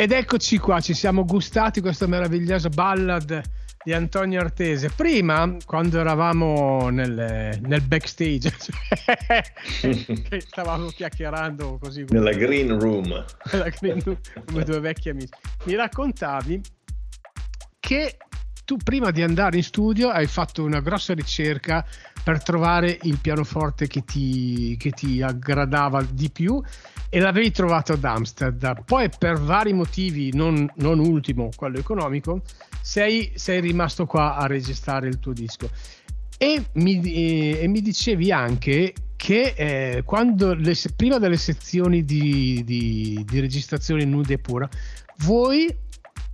Ed 0.00 0.12
eccoci 0.12 0.58
qua, 0.58 0.78
ci 0.78 0.94
siamo 0.94 1.24
gustati 1.24 1.80
questa 1.80 2.06
meravigliosa 2.06 2.68
ballad 2.68 3.42
di 3.82 3.92
Antonio 3.92 4.38
Artese. 4.38 4.90
Prima, 4.94 5.56
quando 5.66 5.98
eravamo 5.98 6.88
nel, 6.88 7.58
nel 7.60 7.82
backstage, 7.82 8.54
cioè, 9.80 10.38
stavamo 10.38 10.86
chiacchierando 10.86 11.78
così. 11.82 12.04
Nella 12.10 12.30
green 12.30 12.78
room. 12.78 13.24
Nella 13.50 13.68
green 13.70 14.00
room, 14.04 14.18
come 14.46 14.62
due 14.62 14.78
vecchi 14.78 15.08
amici. 15.08 15.32
Mi 15.64 15.74
raccontavi 15.74 16.60
che 17.80 18.18
tu 18.68 18.76
prima 18.76 19.10
di 19.10 19.22
andare 19.22 19.56
in 19.56 19.62
studio 19.62 20.10
hai 20.10 20.26
fatto 20.26 20.62
una 20.62 20.80
grossa 20.80 21.14
ricerca 21.14 21.82
per 22.22 22.42
trovare 22.42 22.98
il 23.04 23.16
pianoforte 23.16 23.86
che 23.86 24.04
ti, 24.04 24.76
che 24.78 24.90
ti 24.90 25.22
aggradava 25.22 26.02
di 26.02 26.28
più 26.30 26.62
e 27.08 27.18
l'avevi 27.18 27.50
trovato 27.50 27.94
ad 27.94 28.04
Amsterdam. 28.04 28.82
Poi 28.84 29.08
per 29.16 29.40
vari 29.40 29.72
motivi, 29.72 30.34
non, 30.34 30.70
non 30.74 30.98
ultimo 30.98 31.48
quello 31.56 31.78
economico, 31.78 32.42
sei, 32.82 33.32
sei, 33.36 33.62
rimasto 33.62 34.04
qua 34.04 34.36
a 34.36 34.46
registrare 34.46 35.08
il 35.08 35.18
tuo 35.18 35.32
disco. 35.32 35.70
E 36.36 36.66
mi, 36.74 37.00
e, 37.00 37.66
mi 37.68 37.80
dicevi 37.80 38.30
anche 38.30 38.92
che 39.16 39.54
eh, 39.56 40.04
le, 40.58 40.74
prima 40.94 41.16
delle 41.16 41.38
sezioni 41.38 42.04
di, 42.04 42.62
di, 42.66 43.24
di 43.26 43.40
registrazione 43.40 44.04
nude 44.04 44.34
e 44.34 44.38
pura, 44.38 44.68
voi 45.20 45.74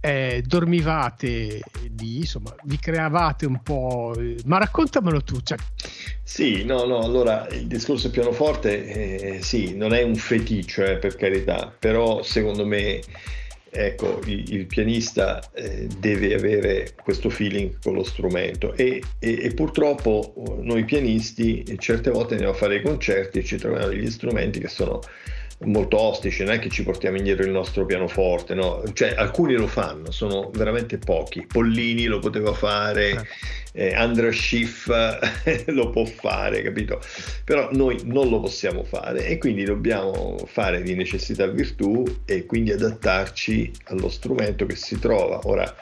eh, 0.05 0.43
dormivate 0.45 1.61
lì, 1.97 2.19
insomma, 2.19 2.55
vi 2.65 2.79
creavate 2.79 3.47
un 3.47 3.63
po', 3.63 4.15
ma 4.45 4.59
raccontamelo 4.59 5.23
tu. 5.23 5.41
Cioè... 5.41 5.57
Sì, 6.23 6.63
no, 6.65 6.85
no, 6.85 6.99
allora 6.99 7.49
il 7.49 7.67
discorso 7.67 8.11
pianoforte, 8.11 8.85
eh, 8.85 9.43
sì, 9.43 9.75
non 9.75 9.95
è 9.95 10.03
un 10.03 10.15
feticcio, 10.15 10.85
eh, 10.85 10.99
per 10.99 11.17
carità, 11.17 11.75
però 11.79 12.23
secondo 12.23 12.67
me, 12.67 13.01
ecco, 13.71 14.21
il, 14.27 14.53
il 14.53 14.67
pianista 14.67 15.41
eh, 15.55 15.89
deve 15.99 16.35
avere 16.35 16.93
questo 17.03 17.31
feeling 17.31 17.79
con 17.83 17.95
lo 17.95 18.05
strumento 18.05 18.75
e, 18.75 19.03
e, 19.19 19.39
e, 19.41 19.55
purtroppo 19.55 20.35
noi 20.61 20.85
pianisti 20.85 21.65
certe 21.79 22.11
volte 22.11 22.35
andiamo 22.35 22.53
a 22.53 22.57
fare 22.57 22.77
i 22.77 22.83
concerti 22.83 23.39
e 23.39 23.45
ci 23.45 23.57
troviamo 23.57 23.87
degli 23.87 24.11
strumenti 24.11 24.61
che 24.61 24.69
sono 24.69 25.01
molto 25.61 25.99
ostici, 25.99 26.43
non 26.45 26.55
è 26.55 26.59
che 26.59 26.69
ci 26.69 26.83
portiamo 26.83 27.17
indietro 27.17 27.45
il 27.45 27.51
nostro 27.51 27.87
pianoforte, 27.87 28.55
no? 28.55 28.83
Cioè, 28.93 29.15
alcuni 29.17 29.55
lo 29.55 29.67
fanno, 29.67 30.11
sono 30.11 30.51
veramente 30.53 30.99
pochi. 30.99 31.47
Pollini 31.47 32.07
lo 32.07 32.19
poteva 32.19 32.53
fare, 32.53 33.27
eh, 33.73 33.87
eh 33.87 33.95
Andrea 33.95 34.33
Schiff 34.33 34.89
lo 35.67 35.91
può 35.91 36.05
fare, 36.05 36.63
capito? 36.63 37.01
Però 37.45 37.69
noi 37.73 38.01
non 38.05 38.29
lo 38.29 38.41
possiamo 38.41 38.83
fare 38.85 39.27
e 39.27 39.39
quindi 39.39 39.65
dobbiamo 39.65 40.37
fare 40.47 40.83
di 40.83 40.95
necessità 40.95 41.47
virtù 41.47 42.05
e 42.25 42.45
quindi 42.47 42.73
adattarci 42.73 43.71
allo 43.85 44.09
strumento 44.09 44.67
che 44.67 44.77
si 44.77 44.99
trova. 44.99 45.41
Ora, 45.45 45.75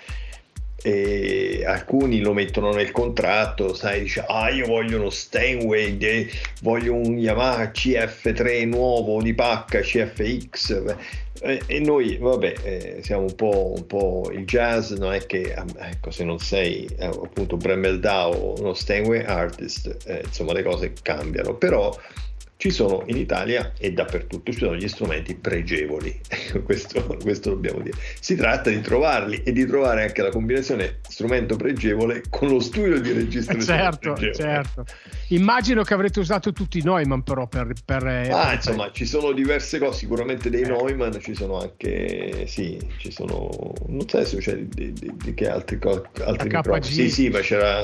e 0.83 1.63
alcuni 1.65 2.21
lo 2.21 2.33
mettono 2.33 2.73
nel 2.73 2.91
contratto, 2.91 3.75
sai, 3.75 4.01
dice 4.01 4.25
ah 4.27 4.51
io 4.51 4.67
voglio 4.67 4.99
uno 4.99 5.11
Steinway, 5.11 6.29
voglio 6.63 6.95
un 6.95 7.19
Yamaha 7.19 7.71
CF3 7.71 8.67
nuovo 8.67 9.23
di 9.23 9.35
pacca 9.35 9.81
CFX 9.81 10.97
e, 11.43 11.81
noi 11.81 12.19
vabbè 12.19 12.55
eh, 12.63 13.01
siamo 13.03 13.23
un 13.23 13.35
po', 13.35 13.73
un 13.77 13.87
po', 13.87 14.31
il 14.33 14.45
jazz 14.45 14.93
non 14.93 15.13
è 15.13 15.27
che 15.27 15.55
ecco 15.79 16.13
se 16.13 16.23
non 16.23 16.39
sei 16.39 16.89
eh, 16.97 17.07
appunto 17.07 17.57
Bremel 17.57 17.99
Dow 17.99 18.59
uno 18.59 18.75
Steinway 18.75 19.25
artist 19.25 19.97
eh, 20.07 20.23
insomma 20.25 20.53
le 20.53 20.63
cose 20.63 20.93
cambiano. 21.03 21.55
Però 21.55 21.93
ci 22.63 22.71
sono 22.71 23.03
in 23.07 23.17
Italia 23.17 23.73
e 23.77 23.91
dappertutto 23.91 24.53
ci 24.53 24.59
sono 24.59 24.77
gli 24.77 24.87
strumenti 24.87 25.35
pregevoli, 25.35 26.17
questo, 26.63 27.19
questo, 27.21 27.51
dobbiamo 27.51 27.81
dire. 27.81 27.97
Si 28.21 28.37
tratta 28.37 28.71
di 28.71 28.81
trovarli 28.81 29.43
e 29.43 29.51
di 29.51 29.67
trovare 29.67 30.05
anche 30.05 30.23
la 30.23 30.31
combinazione 30.31 31.01
strumento 31.09 31.57
pregevole 31.57 32.23
con 32.31 32.51
lo 32.51 32.61
studio 32.61 33.01
di 33.01 33.11
registrazione. 33.11 33.71
Certo, 33.83 34.17
certo. 34.33 34.85
Immagino 35.29 35.83
che 35.83 35.95
avrete 35.95 36.21
usato 36.21 36.53
tutti 36.53 36.79
i 36.79 36.83
Neumann 36.85 37.21
però 37.21 37.49
per... 37.49 37.73
per 37.85 38.07
ah, 38.07 38.47
per... 38.47 38.55
insomma, 38.55 38.93
ci 38.93 39.07
sono 39.07 39.33
diverse 39.33 39.79
cose, 39.79 39.99
sicuramente 39.99 40.51
dei 40.51 40.63
eh. 40.63 40.69
Neumann, 40.69 41.19
ci 41.19 41.35
sono 41.35 41.59
anche, 41.59 42.45
sì, 42.47 42.79
ci 42.99 43.11
sono, 43.11 43.73
non 43.87 44.07
so 44.09 44.25
se 44.25 44.37
c'è 44.37 44.57
di, 44.57 44.93
di, 44.93 45.13
di, 45.17 45.35
che 45.35 45.49
altri, 45.49 45.81
altri 45.83 46.49
microfoni. 46.49 46.85
Sì, 46.85 47.11
sì, 47.11 47.29
ma 47.29 47.41
c'era, 47.41 47.83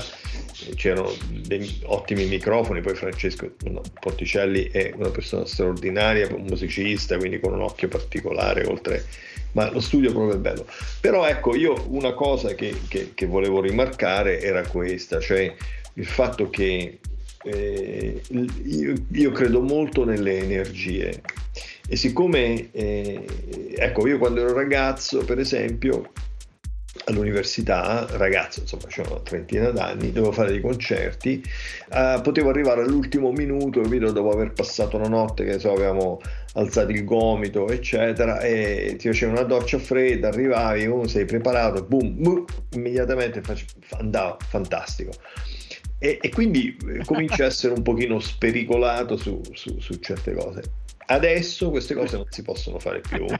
c'erano 0.76 1.10
dei 1.30 1.80
ottimi 1.84 2.26
microfoni, 2.26 2.80
poi 2.80 2.94
Francesco 2.94 3.50
no, 3.64 3.80
È 4.70 4.92
una 4.96 5.10
persona 5.10 5.44
straordinaria, 5.46 6.32
un 6.34 6.44
musicista, 6.48 7.16
quindi 7.16 7.40
con 7.40 7.52
un 7.52 7.62
occhio 7.62 7.88
particolare, 7.88 8.66
oltre 8.66 9.04
ma 9.52 9.70
lo 9.70 9.80
studio 9.80 10.12
proprio 10.12 10.36
è 10.36 10.38
bello. 10.38 10.66
Però 11.00 11.26
ecco, 11.26 11.54
io 11.54 11.86
una 11.88 12.12
cosa 12.12 12.54
che, 12.54 12.74
che, 12.88 13.12
che 13.14 13.26
volevo 13.26 13.60
rimarcare 13.60 14.40
era 14.40 14.66
questa, 14.66 15.20
cioè 15.20 15.54
il 15.94 16.06
fatto 16.06 16.50
che 16.50 16.98
eh, 17.44 18.20
io, 18.64 18.94
io, 19.12 19.32
credo 19.32 19.60
molto 19.60 20.04
nelle 20.04 20.38
energie 20.38 21.22
e 21.90 21.96
siccome, 21.96 22.68
eh, 22.72 23.24
ecco, 23.76 24.06
io 24.06 24.18
quando 24.18 24.40
ero 24.40 24.52
ragazzo, 24.52 25.24
per 25.24 25.38
esempio, 25.38 26.10
all'università, 27.06 28.06
ragazzo, 28.10 28.60
insomma, 28.60 28.84
una 29.10 29.20
trentina 29.20 29.70
d'anni, 29.70 30.12
dovevo 30.12 30.32
fare 30.32 30.50
dei 30.50 30.60
concerti, 30.60 31.42
uh, 31.90 32.20
potevo 32.20 32.50
arrivare 32.50 32.82
all'ultimo 32.82 33.32
minuto, 33.32 33.80
capito, 33.80 34.12
dopo 34.12 34.30
aver 34.30 34.52
passato 34.52 34.96
una 34.96 35.08
notte 35.08 35.44
che 35.44 35.58
so, 35.58 35.72
avevamo 35.72 36.20
alzato 36.54 36.90
il 36.90 37.04
gomito, 37.04 37.68
eccetera, 37.68 38.40
e 38.40 38.96
ti 38.98 39.08
facevo 39.08 39.32
una 39.32 39.42
doccia 39.42 39.78
fredda, 39.78 40.28
arrivavi, 40.28 40.86
oh, 40.86 41.06
sei 41.06 41.24
preparato, 41.24 41.84
boom, 41.84 42.20
boom 42.20 42.44
immediatamente 42.72 43.40
face... 43.42 43.64
andava, 43.98 44.36
fantastico. 44.48 45.12
E, 46.00 46.18
e, 46.20 46.28
quindi 46.28 46.76
eh, 46.88 47.04
comincia 47.04 47.42
a 47.42 47.46
essere 47.46 47.74
un 47.74 47.82
pochino 47.82 48.20
spericolato 48.20 49.16
su, 49.16 49.40
su, 49.52 49.80
su 49.80 49.94
certe 49.98 50.32
cose. 50.32 50.62
Adesso 51.10 51.70
queste 51.70 51.94
cose 51.94 52.16
non 52.16 52.26
si 52.28 52.42
possono 52.42 52.78
fare 52.78 53.00
più. 53.00 53.24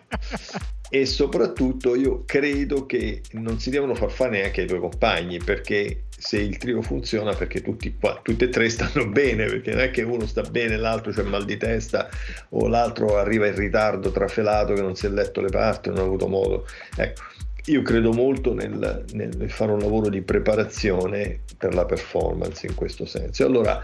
E 0.91 1.05
soprattutto 1.05 1.95
io 1.95 2.25
credo 2.25 2.87
che 2.87 3.21
non 3.33 3.61
si 3.61 3.69
devono 3.69 3.95
far 3.95 4.11
fare 4.11 4.31
neanche 4.31 4.62
ai 4.62 4.66
tuoi 4.66 4.81
compagni 4.81 5.37
perché 5.37 6.05
se 6.09 6.39
il 6.39 6.57
trio 6.57 6.81
funziona 6.81 7.35
perché 7.35 7.61
tutti, 7.61 7.95
tutti 8.23 8.45
e 8.45 8.49
tre 8.49 8.71
stanno 8.71 9.07
bene 9.07 9.45
perché 9.45 9.73
non 9.73 9.81
è 9.81 9.91
che 9.91 10.01
uno 10.01 10.25
sta 10.25 10.41
bene 10.41 10.79
l'altro 10.79 11.12
c'è 11.12 11.25
mal 11.25 11.45
di 11.45 11.59
testa 11.59 12.09
o 12.51 12.69
l'altro 12.69 13.19
arriva 13.19 13.47
in 13.49 13.55
ritardo 13.55 14.11
trafelato 14.11 14.73
che 14.73 14.81
non 14.81 14.97
si 14.97 15.05
è 15.05 15.11
letto 15.11 15.43
le 15.43 15.51
parti 15.51 15.91
non 15.91 15.99
ha 15.99 16.03
avuto 16.05 16.27
modo. 16.27 16.66
Ecco 16.97 17.23
io 17.66 17.83
credo 17.83 18.12
molto 18.12 18.55
nel, 18.55 19.05
nel 19.12 19.51
fare 19.51 19.73
un 19.73 19.81
lavoro 19.81 20.09
di 20.09 20.23
preparazione 20.23 21.41
per 21.57 21.75
la 21.75 21.85
performance 21.85 22.66
in 22.66 22.75
questo 22.75 23.05
senso. 23.05 23.45
Allora 23.45 23.83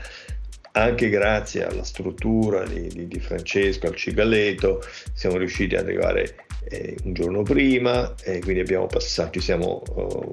anche 0.77 1.09
grazie 1.09 1.65
alla 1.65 1.85
struttura 1.85 2.65
di, 2.65 2.89
di, 2.89 3.07
di 3.07 3.21
Francesco, 3.21 3.87
al 3.87 3.95
cigaleto, 3.95 4.83
siamo 5.13 5.37
riusciti 5.37 5.77
ad 5.77 5.85
arrivare 5.85 6.35
eh, 6.69 6.97
un 7.05 7.13
giorno 7.13 7.43
prima, 7.43 8.15
e 8.25 8.41
quindi 8.41 8.61
abbiamo 8.61 8.87
passato, 8.87 9.39
ci 9.39 9.41
siamo 9.41 9.83
oh, 9.87 10.31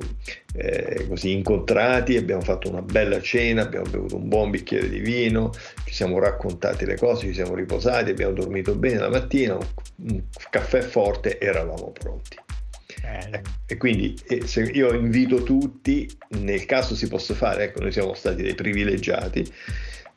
eh, 0.55 1.05
così 1.07 1.31
incontrati, 1.33 2.15
abbiamo 2.17 2.41
fatto 2.41 2.69
una 2.69 2.81
bella 2.81 3.21
cena, 3.21 3.61
abbiamo 3.61 3.89
bevuto 3.89 4.15
un 4.15 4.27
buon 4.27 4.49
bicchiere 4.49 4.89
di 4.89 4.99
vino, 4.99 5.51
ci 5.85 5.93
siamo 5.93 6.17
raccontati 6.17 6.85
le 6.85 6.97
cose, 6.97 7.27
ci 7.27 7.33
siamo 7.33 7.53
riposati, 7.53 8.09
abbiamo 8.09 8.33
dormito 8.33 8.73
bene 8.75 8.97
la 8.97 9.09
mattina, 9.09 9.55
un, 9.55 9.65
un 10.09 10.23
caffè 10.49 10.81
forte, 10.81 11.39
eravamo 11.39 11.91
pronti. 11.91 12.37
Eh, 13.03 13.41
e 13.67 13.77
quindi 13.77 14.15
eh, 14.27 14.43
io 14.73 14.93
invito 14.93 15.43
tutti, 15.43 16.09
nel 16.39 16.65
caso 16.65 16.95
si 16.95 17.07
possa 17.07 17.35
fare, 17.35 17.65
ecco, 17.65 17.81
noi 17.81 17.91
siamo 17.91 18.13
stati 18.15 18.41
dei 18.41 18.55
privilegiati, 18.55 19.45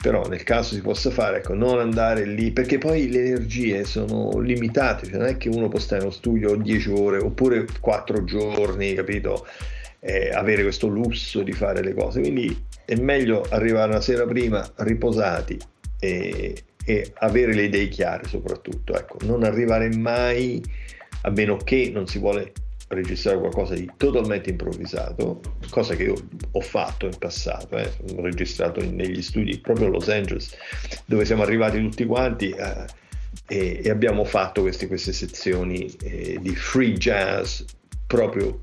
però 0.05 0.27
nel 0.29 0.43
caso 0.43 0.75
si 0.75 0.83
possa 0.83 1.09
fare, 1.09 1.39
ecco, 1.39 1.55
non 1.55 1.79
andare 1.79 2.27
lì, 2.27 2.51
perché 2.51 2.77
poi 2.77 3.09
le 3.09 3.25
energie 3.25 3.87
sono 3.87 4.39
limitate, 4.39 5.07
cioè 5.07 5.17
non 5.17 5.29
è 5.29 5.39
che 5.39 5.49
uno 5.49 5.69
può 5.69 5.79
stare 5.79 6.03
in 6.03 6.09
uno 6.09 6.15
studio 6.15 6.57
10 6.57 6.91
ore 6.91 7.17
oppure 7.17 7.65
4 7.81 8.23
giorni, 8.25 8.93
capito? 8.93 9.47
Eh, 10.01 10.29
avere 10.29 10.61
questo 10.61 10.89
lusso 10.89 11.43
di 11.43 11.53
fare 11.53 11.83
le 11.83 11.95
cose, 11.95 12.21
quindi 12.21 12.55
è 12.85 12.97
meglio 12.97 13.47
arrivare 13.49 13.93
una 13.93 14.03
sera 14.03 14.27
prima 14.27 14.63
riposati 14.77 15.59
e, 15.99 16.55
e 16.85 17.13
avere 17.15 17.55
le 17.55 17.63
idee 17.63 17.89
chiare 17.89 18.29
soprattutto, 18.29 18.95
ecco, 18.95 19.17
non 19.23 19.43
arrivare 19.43 19.89
mai 19.89 20.63
a 21.23 21.31
meno 21.31 21.57
che 21.57 21.91
non 21.91 22.07
si 22.07 22.19
vuole 22.19 22.53
registrare 22.95 23.39
qualcosa 23.39 23.75
di 23.75 23.91
totalmente 23.97 24.51
improvvisato, 24.51 25.41
cosa 25.71 25.95
che 25.95 26.05
io 26.05 26.15
ho 26.51 26.61
fatto 26.61 27.07
in 27.07 27.17
passato, 27.19 27.77
eh. 27.77 27.91
ho 28.17 28.23
registrato 28.23 28.81
negli 28.81 29.23
studi 29.23 29.59
proprio 29.59 29.89
a 29.89 29.91
Los 29.91 30.09
Angeles, 30.09 30.55
dove 31.05 31.25
siamo 31.25 31.43
arrivati 31.43 31.81
tutti 31.81 32.05
quanti 32.05 32.51
eh, 32.51 32.87
e, 33.49 33.81
e, 33.85 33.91
abbiamo 33.91 34.25
fatto 34.25 34.63
queste, 34.63 34.87
queste 34.87 35.13
sezioni 35.13 35.87
eh, 36.03 36.39
di 36.41 36.55
free 36.55 36.93
jazz 36.95 37.63
proprio 38.07 38.61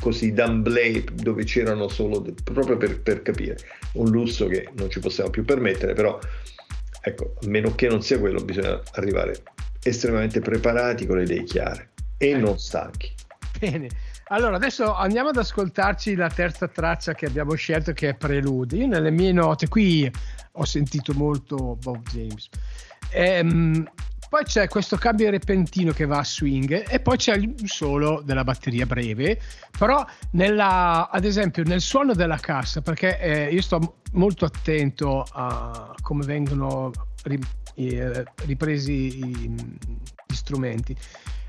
così 0.00 0.32
d'amblè 0.32 1.04
dove 1.14 1.44
c'erano 1.44 1.88
solo 1.88 2.24
proprio 2.44 2.78
per, 2.78 3.00
per 3.02 3.20
capire 3.20 3.58
un 3.94 4.10
lusso 4.10 4.46
che 4.46 4.68
non 4.74 4.88
ci 4.88 5.00
possiamo 5.00 5.28
più 5.28 5.44
permettere 5.44 5.92
però 5.92 6.18
ecco 7.02 7.34
a 7.42 7.46
meno 7.46 7.74
che 7.74 7.86
non 7.86 8.00
sia 8.00 8.18
quello 8.18 8.42
bisogna 8.42 8.80
arrivare 8.92 9.42
estremamente 9.82 10.40
preparati 10.40 11.06
con 11.06 11.18
le 11.18 11.24
idee 11.24 11.44
chiare 11.44 11.90
e 12.18 12.30
eh. 12.30 12.36
non 12.36 12.58
stanchi. 12.58 13.12
Bene. 13.58 13.88
Allora, 14.28 14.56
adesso 14.56 14.94
andiamo 14.94 15.28
ad 15.28 15.36
ascoltarci 15.36 16.14
la 16.14 16.28
terza 16.28 16.68
traccia 16.68 17.14
che 17.14 17.26
abbiamo 17.26 17.54
scelto, 17.54 17.92
che 17.92 18.10
è 18.10 18.14
Prelude. 18.14 18.76
Io 18.76 18.86
nelle 18.86 19.10
mie 19.10 19.32
note 19.32 19.68
qui 19.68 20.10
ho 20.52 20.64
sentito 20.64 21.12
molto 21.14 21.76
Bob 21.80 22.02
James. 22.10 22.48
Ehm, 23.10 23.88
poi 24.28 24.44
c'è 24.44 24.66
questo 24.66 24.96
cambio 24.96 25.30
repentino 25.30 25.92
che 25.92 26.04
va 26.04 26.18
a 26.18 26.24
swing 26.24 26.86
e 26.88 27.00
poi 27.00 27.16
c'è 27.16 27.36
il 27.36 27.54
solo 27.64 28.20
della 28.24 28.42
batteria 28.42 28.84
breve, 28.84 29.40
però 29.78 30.04
nella, 30.32 31.08
ad 31.08 31.24
esempio 31.24 31.62
nel 31.62 31.80
suono 31.80 32.12
della 32.12 32.38
cassa, 32.38 32.80
perché 32.82 33.20
eh, 33.20 33.52
io 33.52 33.62
sto 33.62 33.98
molto 34.12 34.44
attento 34.44 35.24
a 35.30 35.94
come 36.00 36.24
vengono 36.24 36.90
eh, 37.74 38.24
ripresi 38.44 39.18
gli 39.18 40.34
strumenti 40.34 40.96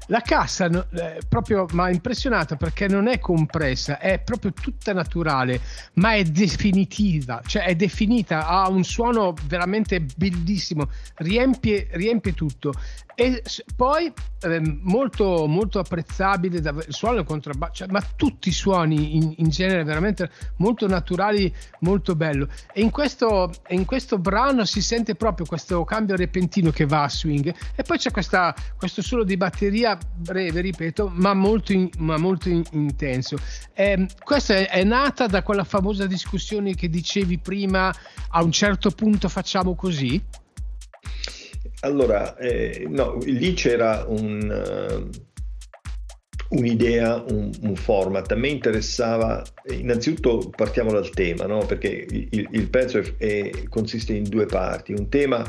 la 0.08 0.22
cassa 0.22 0.66
eh, 0.66 1.20
proprio 1.28 1.66
mi 1.72 1.82
ha 1.82 1.90
impressionato 1.90 2.56
perché 2.56 2.88
non 2.88 3.08
è 3.08 3.20
compressa, 3.20 4.00
è 4.00 4.20
proprio 4.20 4.54
tutta 4.54 4.94
naturale, 4.94 5.60
ma 5.94 6.14
è 6.14 6.24
definitiva, 6.24 7.42
cioè 7.46 7.64
è 7.64 7.76
definita, 7.76 8.48
ha 8.48 8.70
un 8.70 8.84
suono 8.84 9.34
veramente 9.48 10.06
bellissimo, 10.16 10.90
riempie, 11.16 11.88
riempie 11.92 12.34
tutto 12.34 12.74
e 13.20 13.42
poi 13.76 14.14
eh, 14.42 14.80
molto, 14.84 15.48
molto 15.48 15.80
apprezzabile 15.80 16.58
il 16.60 16.86
suono 16.90 17.16
del 17.16 17.24
contrabbasso, 17.24 17.74
cioè, 17.74 17.88
ma 17.90 18.00
tutti 18.16 18.50
i 18.50 18.52
suoni 18.52 19.16
in, 19.16 19.34
in, 19.38 19.50
genere 19.50 19.84
veramente 19.84 20.30
molto 20.58 20.88
naturali, 20.88 21.52
molto 21.80 22.16
bello. 22.16 22.48
E 22.72 22.82
in 22.82 22.92
questo, 22.92 23.52
in 23.70 23.86
questo 23.86 24.20
brano 24.20 24.66
si 24.66 24.84
sente 24.84 25.16
proprio 25.16 25.48
questo 25.48 25.84
cambio 25.84 26.16
repentino 26.16 26.70
che 26.70 26.86
va 26.86 27.06
a 27.06 27.10
swing 27.10 27.52
e 27.74 27.82
poi 27.82 27.98
c'è 27.98 28.12
questa, 28.12 28.54
questo 28.78 29.02
solo 29.02 29.24
di 29.24 29.36
batteria 29.36 29.97
breve, 30.16 30.62
ripeto, 30.62 31.12
ma 31.14 31.34
molto, 31.34 31.74
in, 31.74 31.90
ma 32.00 32.18
molto 32.18 32.50
in, 32.50 32.64
intenso. 32.72 33.38
Eh, 33.74 34.08
questa 34.24 34.56
è, 34.56 34.70
è 34.70 34.84
nata 34.84 35.28
da 35.28 35.44
quella 35.44 35.64
famosa 35.64 36.06
discussione 36.06 36.76
che 36.76 36.90
dicevi 36.90 37.38
prima, 37.38 37.94
a 38.30 38.44
un 38.44 38.52
certo 38.52 38.92
punto 38.92 39.30
facciamo 39.30 39.76
così? 39.76 40.22
Allora, 41.82 42.36
eh, 42.38 42.86
no, 42.90 43.18
lì 43.24 43.54
c'era 43.54 44.06
un, 44.08 44.50
uh, 44.50 46.58
un'idea, 46.58 47.24
un, 47.30 47.52
un, 47.62 47.76
format. 47.76 48.32
A 48.32 48.36
me 48.36 48.48
interessava, 48.48 49.44
innanzitutto 49.70 50.52
partiamo 50.56 50.92
dal 50.92 51.10
tema, 51.12 51.46
no? 51.46 51.66
perché 51.66 52.08
il, 52.10 52.48
il 52.52 52.70
pezzo 52.70 52.98
è, 52.98 53.16
è, 53.18 53.64
consiste 53.70 54.14
in 54.14 54.24
due 54.24 54.48
parti. 54.48 54.94
Un 54.94 55.08
tema 55.10 55.46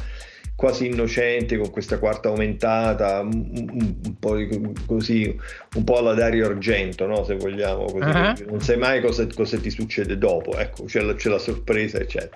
quasi 0.58 0.86
innocente 0.86 1.56
con 1.56 1.70
questa 1.70 2.00
quarta 2.00 2.30
aumentata, 2.30 3.20
un, 3.20 4.00
un, 4.04 4.18
po' 4.18 4.34
così, 4.86 5.32
un 5.76 5.84
po' 5.84 5.98
alla 5.98 6.14
Dario 6.14 6.46
Argento, 6.46 7.06
no? 7.06 7.22
se 7.22 7.36
vogliamo, 7.36 7.84
uh-huh. 7.84 8.44
non 8.48 8.60
sai 8.60 8.76
mai 8.76 9.00
cosa, 9.00 9.24
cosa, 9.32 9.56
ti 9.56 9.70
succede 9.70 10.18
dopo, 10.18 10.58
ecco, 10.58 10.82
c'è 10.82 11.00
la, 11.00 11.14
c'è 11.14 11.28
la 11.28 11.38
sorpresa, 11.38 11.98
eccetera. 11.98 12.34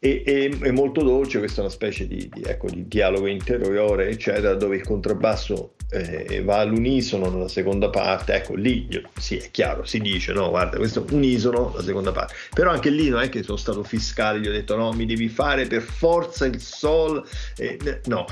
E, 0.00 0.24
e, 0.26 0.58
è 0.62 0.70
molto 0.72 1.04
dolce, 1.04 1.38
questa 1.38 1.58
è 1.58 1.60
una 1.60 1.72
specie 1.72 2.08
di, 2.08 2.28
di, 2.32 2.42
ecco, 2.42 2.68
di 2.68 2.88
dialogo 2.88 3.28
interiore, 3.28 4.08
eccetera, 4.08 4.54
dove 4.54 4.74
il 4.74 4.82
contrabbasso 4.82 5.74
eh, 5.90 6.42
va 6.42 6.58
all'unisono 6.58 7.28
nella 7.30 7.48
seconda 7.48 7.90
parte, 7.90 8.34
ecco 8.34 8.54
lì 8.54 8.88
sì 9.18 9.36
è 9.36 9.50
chiaro, 9.50 9.84
si 9.84 9.98
dice 9.98 10.32
no 10.32 10.48
guarda 10.50 10.76
questo 10.76 11.04
è 11.04 11.12
unisono 11.12 11.72
la 11.74 11.82
seconda 11.82 12.12
parte, 12.12 12.34
però 12.54 12.70
anche 12.70 12.90
lì 12.90 13.08
non 13.08 13.20
è 13.20 13.28
che 13.28 13.42
sono 13.42 13.56
stato 13.56 13.82
fiscale, 13.82 14.40
gli 14.40 14.46
ho 14.46 14.52
detto 14.52 14.76
no 14.76 14.92
mi 14.92 15.06
devi 15.06 15.28
fare 15.28 15.66
per 15.66 15.82
forza 15.82 16.46
il 16.46 16.60
sol, 16.60 17.24
eh, 17.56 18.00
no, 18.06 18.24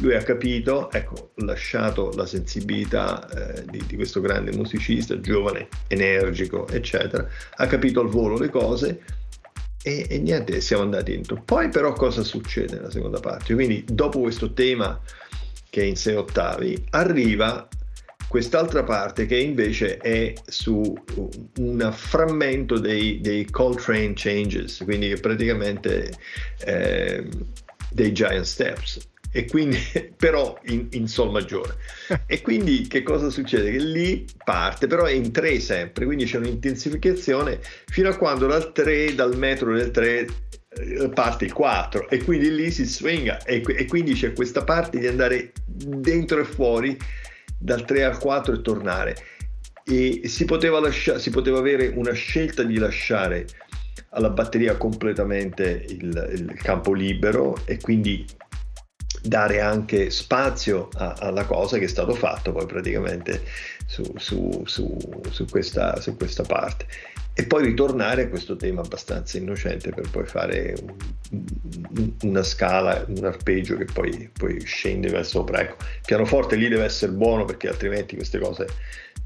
lui 0.00 0.14
ha 0.14 0.22
capito, 0.22 0.90
ecco 0.90 1.32
lasciato 1.36 2.12
la 2.14 2.26
sensibilità 2.26 3.28
eh, 3.28 3.64
di, 3.68 3.82
di 3.86 3.96
questo 3.96 4.20
grande 4.20 4.52
musicista, 4.52 5.18
giovane, 5.20 5.68
energico 5.88 6.68
eccetera, 6.68 7.26
ha 7.56 7.66
capito 7.66 8.00
al 8.00 8.08
volo 8.08 8.38
le 8.38 8.50
cose 8.50 9.02
e, 9.82 10.06
e, 10.08 10.18
niente, 10.18 10.60
siamo 10.60 10.82
andati 10.82 11.12
dentro. 11.12 11.40
Poi 11.42 11.70
però 11.70 11.92
cosa 11.94 12.22
succede 12.22 12.76
nella 12.76 12.90
seconda 12.90 13.18
parte? 13.18 13.54
Quindi 13.54 13.84
dopo 13.86 14.20
questo 14.20 14.52
tema 14.52 15.00
che 15.70 15.82
è 15.82 15.84
in 15.84 15.96
6 15.96 16.14
ottavi, 16.16 16.84
arriva 16.90 17.68
quest'altra 18.28 18.84
parte 18.84 19.26
che 19.26 19.36
invece 19.36 19.96
è 19.96 20.32
su 20.46 20.94
un 21.58 21.92
frammento 21.92 22.78
dei, 22.78 23.20
dei 23.20 23.44
Coltrane 23.50 24.12
Changes, 24.14 24.82
quindi 24.84 25.12
praticamente 25.18 26.12
eh, 26.64 27.26
dei 27.90 28.12
Giant 28.12 28.44
Steps. 28.44 29.08
E 29.32 29.46
quindi, 29.46 29.78
però 30.16 30.58
in, 30.66 30.88
in, 30.90 31.08
sol 31.08 31.30
maggiore. 31.30 31.76
E 32.26 32.40
quindi 32.40 32.86
che 32.88 33.02
cosa 33.02 33.30
succede? 33.30 33.70
Che 33.70 33.78
lì 33.78 34.26
parte, 34.44 34.86
però 34.86 35.04
è 35.04 35.12
in 35.12 35.30
3 35.30 35.60
sempre, 35.60 36.04
quindi 36.04 36.24
c'è 36.24 36.38
un'intensificazione 36.38 37.60
fino 37.86 38.08
a 38.08 38.16
quando 38.16 38.46
dal 38.46 38.72
3, 38.72 39.14
dal 39.14 39.36
metro 39.36 39.74
del 39.74 39.90
3 39.90 40.18
eh, 40.18 40.28
parte 41.12 41.46
il 41.46 41.52
4 41.52 42.08
e 42.08 42.22
quindi 42.22 42.54
lì 42.54 42.70
si 42.70 42.84
swinga 42.84 43.42
e, 43.42 43.62
e, 43.66 43.86
quindi 43.86 44.14
c'è 44.14 44.32
questa 44.32 44.62
parte 44.62 45.00
di 45.00 45.06
andare 45.08 45.52
dentro 45.66 46.40
e 46.40 46.44
fuori 46.44 46.96
dal 47.58 47.84
3 47.84 48.04
al 48.04 48.18
4 48.18 48.54
e 48.54 48.62
tornare. 48.62 49.16
E 49.84 50.22
si 50.26 50.44
poteva, 50.44 50.78
lascia, 50.78 51.18
si 51.18 51.30
poteva 51.30 51.58
avere 51.58 51.88
una 51.88 52.12
scelta 52.12 52.62
di 52.62 52.78
lasciare 52.78 53.46
alla 54.10 54.30
batteria 54.30 54.76
completamente 54.76 55.84
il, 55.88 56.30
il 56.32 56.54
campo 56.62 56.92
libero 56.92 57.60
e 57.64 57.78
quindi 57.80 58.24
dare 59.22 59.60
anche 59.60 60.10
spazio 60.10 60.88
a, 60.94 61.14
alla 61.18 61.44
cosa 61.44 61.78
che 61.78 61.84
è 61.84 61.88
stato 61.88 62.14
fatto 62.14 62.52
poi 62.52 62.66
praticamente 62.66 63.42
su, 63.86 64.04
su, 64.16 64.62
su, 64.64 64.96
su 65.28 65.44
questa, 65.46 66.00
questa 66.16 66.44
parte 66.44 66.86
e 67.32 67.46
poi 67.46 67.64
ritornare 67.64 68.24
a 68.24 68.28
questo 68.28 68.56
tema 68.56 68.80
abbastanza 68.82 69.38
innocente 69.38 69.90
per 69.90 70.10
poi 70.10 70.26
fare 70.26 70.74
un, 70.82 72.12
una 72.22 72.42
scala, 72.42 73.04
un 73.08 73.24
arpeggio 73.24 73.76
che 73.76 73.86
poi, 73.86 74.30
poi 74.36 74.60
scende 74.64 75.08
verso 75.08 75.38
sopra. 75.38 75.60
Ecco, 75.60 75.76
il 75.80 76.00
pianoforte 76.04 76.56
lì 76.56 76.68
deve 76.68 76.84
essere 76.84 77.12
buono 77.12 77.44
perché 77.44 77.68
altrimenti 77.68 78.16
queste 78.16 78.38
cose 78.38 78.66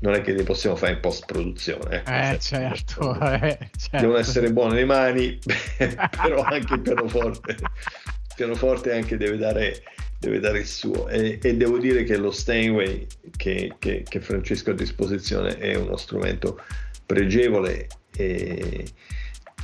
non 0.00 0.14
è 0.14 0.20
che 0.20 0.32
le 0.32 0.42
possiamo 0.42 0.76
fare 0.76 0.92
in 0.92 1.00
post 1.00 1.24
produzione. 1.24 2.02
Ecco. 2.04 2.10
Eh, 2.10 2.38
certo, 2.38 3.18
eh, 3.20 3.70
certo. 3.76 3.96
Devono 3.98 4.18
essere 4.18 4.52
buone 4.52 4.74
le 4.74 4.84
mani, 4.84 5.38
però 6.22 6.42
anche 6.42 6.74
il 6.74 6.80
pianoforte, 6.80 7.52
il 7.56 8.34
pianoforte 8.36 8.92
anche 8.92 9.16
deve 9.16 9.38
dare, 9.38 9.82
deve 10.18 10.40
dare 10.40 10.58
il 10.58 10.66
suo. 10.66 11.08
E, 11.08 11.38
e, 11.42 11.56
devo 11.56 11.78
dire 11.78 12.04
che 12.04 12.16
lo 12.16 12.30
Steinway 12.30 13.06
che, 13.36 13.74
che, 13.78 14.04
che 14.06 14.20
Francesco 14.20 14.70
ha 14.70 14.72
a 14.74 14.76
disposizione 14.76 15.56
è 15.56 15.74
uno 15.74 15.96
strumento 15.96 16.60
pregevole 17.04 17.86
e, 18.16 18.84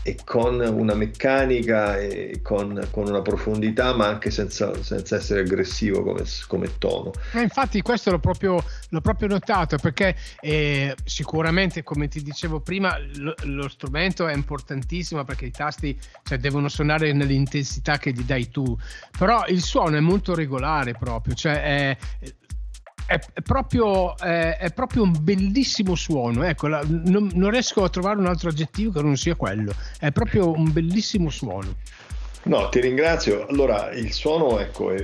e 0.03 0.17
con 0.25 0.61
una 0.61 0.95
meccanica 0.95 1.99
e 1.99 2.41
con, 2.43 2.89
con, 2.91 3.07
una 3.07 3.21
profondità, 3.21 3.95
ma 3.95 4.07
anche 4.07 4.31
senza, 4.31 4.83
senza 4.83 5.17
essere 5.17 5.41
aggressivo 5.41 6.03
come, 6.03 6.25
come 6.47 6.79
tono. 6.79 7.13
Eh, 7.33 7.43
infatti, 7.43 7.83
questo 7.83 8.11
l'ho 8.11 8.19
proprio, 8.19 8.63
l'ho 8.89 9.01
proprio 9.01 9.29
notato 9.29 9.77
perché 9.77 10.17
eh, 10.41 10.95
sicuramente, 11.05 11.83
come 11.83 12.09
ti 12.09 12.23
dicevo 12.23 12.61
prima, 12.61 12.97
lo, 13.17 13.35
lo, 13.45 13.69
strumento 13.69 14.27
è 14.27 14.35
importantissimo 14.35 15.25
perché 15.25 15.47
i 15.47 15.51
tasti 15.51 15.99
cioè, 16.25 16.39
devono 16.39 16.69
suonare 16.69 17.13
nell'intensità 17.13 17.99
che 17.99 18.13
gli 18.13 18.23
dai 18.23 18.49
tu, 18.49 18.77
però 19.19 19.45
il 19.49 19.63
suono 19.63 19.97
è 19.97 20.01
molto 20.01 20.35
regolare 20.35 20.93
proprio, 20.93 21.35
cioè 21.35 21.63
è, 21.63 21.97
è, 23.11 23.19
è, 23.33 23.41
proprio, 23.43 24.17
è, 24.17 24.57
è, 24.61 24.73
proprio, 24.73 25.03
un 25.03 25.17
bellissimo 25.21 25.97
suono. 25.97 26.45
Ecco, 26.45 26.69
la, 26.69 26.81
non, 26.87 27.29
non, 27.35 27.51
riesco 27.51 27.83
a 27.83 27.89
trovare 27.89 28.21
un 28.21 28.27
altro 28.27 28.51
aggettivo 28.51 28.93
che 28.93 29.03
non 29.03 29.17
sia 29.17 29.35
quello. 29.35 29.73
È 29.99 30.13
proprio 30.13 30.53
un 30.53 30.71
bellissimo 30.73 31.29
suono. 31.29 31.75
No, 32.45 32.69
ti 32.69 32.81
ringrazio. 32.81 33.49
Allora, 33.49 33.91
il 33.91 34.13
suono, 34.13 34.61
ecco, 34.61 34.95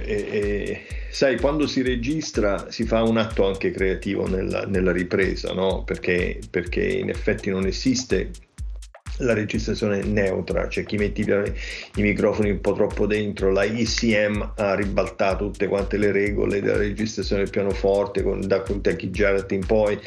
sai, 1.10 1.40
quando 1.40 1.66
si 1.66 1.82
registra 1.82 2.70
si 2.70 2.84
fa 2.84 3.02
un 3.02 3.16
atto 3.16 3.44
anche 3.44 3.72
creativo 3.72 4.28
nella, 4.28 4.64
nella 4.66 4.92
ripresa, 4.92 5.52
no? 5.52 5.82
Perché, 5.82 6.38
perché 6.48 6.86
in 6.86 7.08
effetti 7.08 7.50
non 7.50 7.66
esiste 7.66 8.30
la 9.18 9.32
registrazione 9.32 10.02
neutra, 10.02 10.68
cioè 10.68 10.84
chi 10.84 10.96
mette 10.96 11.20
i, 11.20 12.02
microfoni 12.02 12.50
un 12.50 12.60
po' 12.60 12.72
troppo 12.72 13.06
dentro, 13.06 13.50
la 13.50 13.64
ECM 13.64 14.52
ha 14.56 14.74
ribaltato 14.74 15.46
tutte 15.50 15.68
quante 15.68 15.96
le 15.96 16.12
regole 16.12 16.60
della 16.60 16.76
registrazione 16.76 17.42
del 17.42 17.50
pianoforte 17.50 18.22
con, 18.22 18.46
da 18.46 18.62
Kentucky 18.62 19.10
Jarrett 19.10 19.52
in 19.52 19.64
poi, 19.64 19.98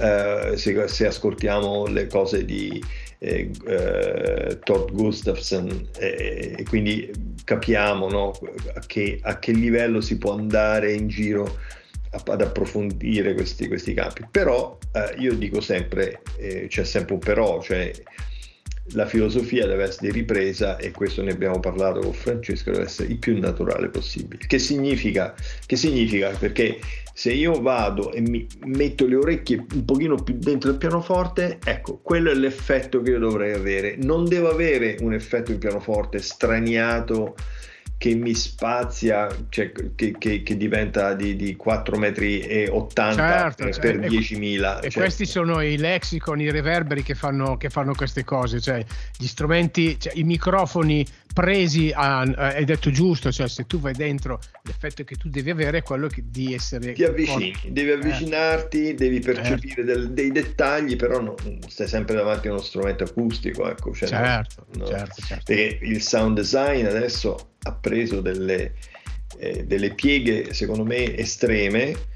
eh, 0.00 0.52
se, 0.56 0.88
se, 0.88 1.06
ascoltiamo 1.06 1.86
le 1.86 2.06
cose 2.06 2.44
di 2.44 2.82
eh, 3.18 3.50
eh, 3.66 4.58
Todd 4.62 4.90
Gustafsson 4.90 5.88
e 5.98 6.54
eh, 6.58 6.64
quindi 6.64 7.10
capiamo 7.44 8.08
no, 8.08 8.32
a, 8.74 8.80
che, 8.86 9.18
a, 9.22 9.38
che, 9.38 9.52
livello 9.52 10.00
si 10.00 10.16
può 10.16 10.32
andare 10.32 10.92
in 10.92 11.08
giro 11.08 11.58
ad 12.10 12.40
approfondire 12.40 13.34
questi, 13.34 13.68
questi 13.68 13.94
campi. 13.94 14.26
Però 14.30 14.78
eh, 14.92 15.14
io 15.18 15.34
dico 15.34 15.60
sempre, 15.60 16.22
eh, 16.36 16.66
c'è 16.68 16.84
sempre 16.84 17.14
un 17.14 17.20
però, 17.20 17.60
cioè 17.62 17.90
la 18.92 19.06
filosofia 19.06 19.66
deve 19.66 19.84
essere 19.84 20.10
ripresa 20.10 20.76
e 20.76 20.90
questo 20.90 21.22
ne 21.22 21.32
abbiamo 21.32 21.60
parlato 21.60 22.00
con 22.00 22.12
Francesco, 22.12 22.70
deve 22.70 22.84
essere 22.84 23.08
il 23.08 23.18
più 23.18 23.38
naturale 23.38 23.88
possibile. 23.88 24.44
Che 24.46 24.58
significa? 24.58 25.34
Che 25.66 25.76
significa? 25.76 26.30
Perché 26.30 26.78
se 27.14 27.32
io 27.32 27.60
vado 27.60 28.12
e 28.12 28.20
mi 28.20 28.46
metto 28.64 29.06
le 29.06 29.16
orecchie 29.16 29.64
un 29.74 29.84
pochino 29.84 30.16
più 30.16 30.34
dentro 30.38 30.70
il 30.70 30.76
pianoforte, 30.76 31.58
ecco, 31.62 32.00
quello 32.02 32.30
è 32.30 32.34
l'effetto 32.34 33.02
che 33.02 33.10
io 33.10 33.18
dovrei 33.18 33.52
avere. 33.52 33.96
Non 33.96 34.26
devo 34.26 34.50
avere 34.50 34.96
un 35.00 35.12
effetto 35.12 35.52
di 35.52 35.58
pianoforte 35.58 36.18
straniato 36.18 37.34
che 38.02 38.16
mi 38.16 38.34
spazia, 38.34 39.28
cioè 39.48 39.70
che, 39.94 40.16
che, 40.18 40.42
che, 40.42 40.56
diventa 40.56 41.14
di, 41.14 41.36
di 41.36 41.54
4 41.54 41.96
metri 41.98 42.40
e 42.40 42.68
80 42.68 43.14
certo, 43.14 43.64
per, 43.64 43.78
per 43.78 44.10
10.000. 44.10 44.78
E 44.82 44.90
cioè. 44.90 45.02
questi 45.02 45.24
sono 45.24 45.62
i 45.62 45.76
lexicon, 45.76 46.40
i 46.40 46.50
reverberi 46.50 47.04
che 47.04 47.14
fanno, 47.14 47.56
che 47.56 47.70
fanno 47.70 47.94
queste 47.94 48.24
cose, 48.24 48.60
cioè 48.60 48.84
gli 49.16 49.26
strumenti, 49.28 50.00
cioè, 50.00 50.14
i 50.16 50.24
microfoni 50.24 51.06
presi, 51.32 51.92
a, 51.94 52.22
hai 52.22 52.64
detto 52.64 52.90
giusto, 52.90 53.30
cioè 53.30 53.46
se 53.46 53.66
tu 53.66 53.78
vai 53.78 53.92
dentro 53.92 54.40
l'effetto 54.62 55.04
che 55.04 55.14
tu 55.14 55.28
devi 55.28 55.50
avere 55.50 55.78
è 55.78 55.82
quello 55.84 56.08
che, 56.08 56.24
di 56.26 56.54
essere... 56.54 56.94
Ti 56.94 57.04
avvicini, 57.04 57.52
con... 57.52 57.72
devi 57.72 57.90
avvicinarti, 57.92 58.88
eh. 58.88 58.94
devi 58.94 59.20
percepire 59.20 59.84
del, 59.84 60.10
dei 60.10 60.32
dettagli, 60.32 60.96
però 60.96 61.20
non, 61.20 61.36
stai 61.68 61.86
sempre 61.86 62.16
davanti 62.16 62.48
a 62.48 62.50
uno 62.50 62.60
strumento 62.60 63.04
acustico, 63.04 63.70
ecco. 63.70 63.94
Cioè 63.94 64.08
certo, 64.08 64.66
no, 64.72 64.86
certo, 64.86 65.22
certo. 65.22 65.44
Perché 65.46 65.78
il 65.82 66.02
sound 66.02 66.34
design 66.34 66.84
adesso 66.86 67.50
ha 67.62 67.72
preso 67.72 68.20
delle, 68.20 68.74
eh, 69.38 69.64
delle 69.64 69.94
pieghe 69.94 70.52
secondo 70.52 70.84
me 70.84 71.16
estreme 71.16 72.10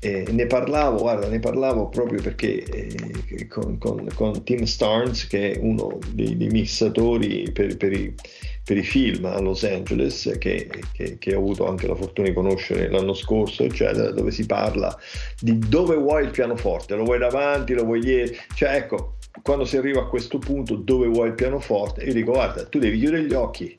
eh, 0.00 0.24
ne 0.30 0.46
parlavo, 0.46 0.98
guarda, 0.98 1.28
ne 1.28 1.40
parlavo 1.40 1.88
proprio 1.88 2.22
perché 2.22 2.62
eh, 2.62 3.48
con, 3.48 3.78
con, 3.78 4.06
con, 4.14 4.44
Tim 4.44 4.62
Starnes, 4.62 5.26
che 5.26 5.52
è 5.52 5.58
uno 5.60 5.98
dei, 6.12 6.36
dei 6.36 6.48
missatori 6.48 7.50
per, 7.52 7.76
per, 7.76 7.92
i, 7.92 8.14
per, 8.62 8.76
i, 8.76 8.84
film 8.84 9.24
a 9.24 9.40
Los 9.40 9.64
Angeles, 9.64 10.36
che, 10.38 10.70
che, 10.92 11.18
che, 11.18 11.34
ho 11.34 11.38
avuto 11.38 11.66
anche 11.66 11.88
la 11.88 11.96
fortuna 11.96 12.28
di 12.28 12.34
conoscere 12.34 12.88
l'anno 12.88 13.12
scorso, 13.12 13.64
eccetera, 13.64 14.12
dove 14.12 14.30
si 14.30 14.46
parla 14.46 14.96
di 15.40 15.58
dove 15.58 15.96
vuoi 15.96 16.24
il 16.24 16.30
pianoforte, 16.30 16.94
lo 16.94 17.02
vuoi 17.02 17.18
davanti, 17.18 17.74
lo 17.74 17.84
vuoi 17.84 17.98
dietro, 17.98 18.40
cioè 18.54 18.76
ecco, 18.76 19.16
quando 19.42 19.64
si 19.64 19.76
arriva 19.76 20.02
a 20.02 20.06
questo 20.06 20.38
punto, 20.38 20.76
dove 20.76 21.08
vuoi 21.08 21.28
il 21.28 21.34
pianoforte, 21.34 22.04
io 22.04 22.12
dico, 22.12 22.32
guarda, 22.32 22.64
tu 22.66 22.78
devi 22.78 22.98
chiudere 23.00 23.24
gli 23.24 23.34
occhi 23.34 23.74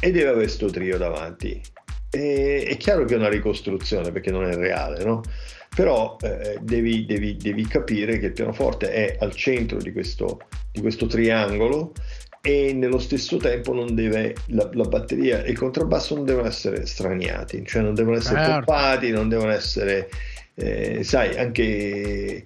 e 0.00 0.10
devi 0.10 0.24
avere 0.24 0.44
questo 0.44 0.70
trio 0.70 0.98
davanti. 0.98 1.60
E, 2.10 2.64
è 2.68 2.76
chiaro 2.76 3.04
che 3.04 3.14
è 3.14 3.18
una 3.18 3.28
ricostruzione 3.28 4.10
perché 4.10 4.30
non 4.30 4.44
è 4.44 4.54
reale, 4.54 5.04
no? 5.04 5.22
Però 5.74 6.16
eh, 6.22 6.58
devi, 6.60 7.04
devi, 7.04 7.36
devi, 7.36 7.66
capire 7.66 8.18
che 8.18 8.26
il 8.26 8.32
pianoforte 8.32 8.90
è 8.90 9.16
al 9.20 9.34
centro 9.34 9.78
di 9.78 9.92
questo, 9.92 10.40
di 10.72 10.80
questo 10.80 11.06
triangolo 11.06 11.92
e 12.40 12.72
nello 12.72 12.98
stesso 12.98 13.36
tempo 13.36 13.74
non 13.74 13.94
deve, 13.94 14.34
la, 14.46 14.68
la, 14.72 14.84
batteria 14.84 15.42
e 15.42 15.50
il 15.50 15.58
contrabbasso 15.58 16.14
non 16.14 16.24
devono 16.24 16.46
essere 16.46 16.86
straniati, 16.86 17.64
cioè 17.66 17.82
non 17.82 17.94
devono 17.94 18.16
essere 18.16 18.42
certo. 18.42 18.58
poppati, 18.60 19.10
non 19.10 19.28
devono 19.28 19.50
essere, 19.50 20.08
eh, 20.54 21.04
sai, 21.04 21.36
anche 21.36 22.44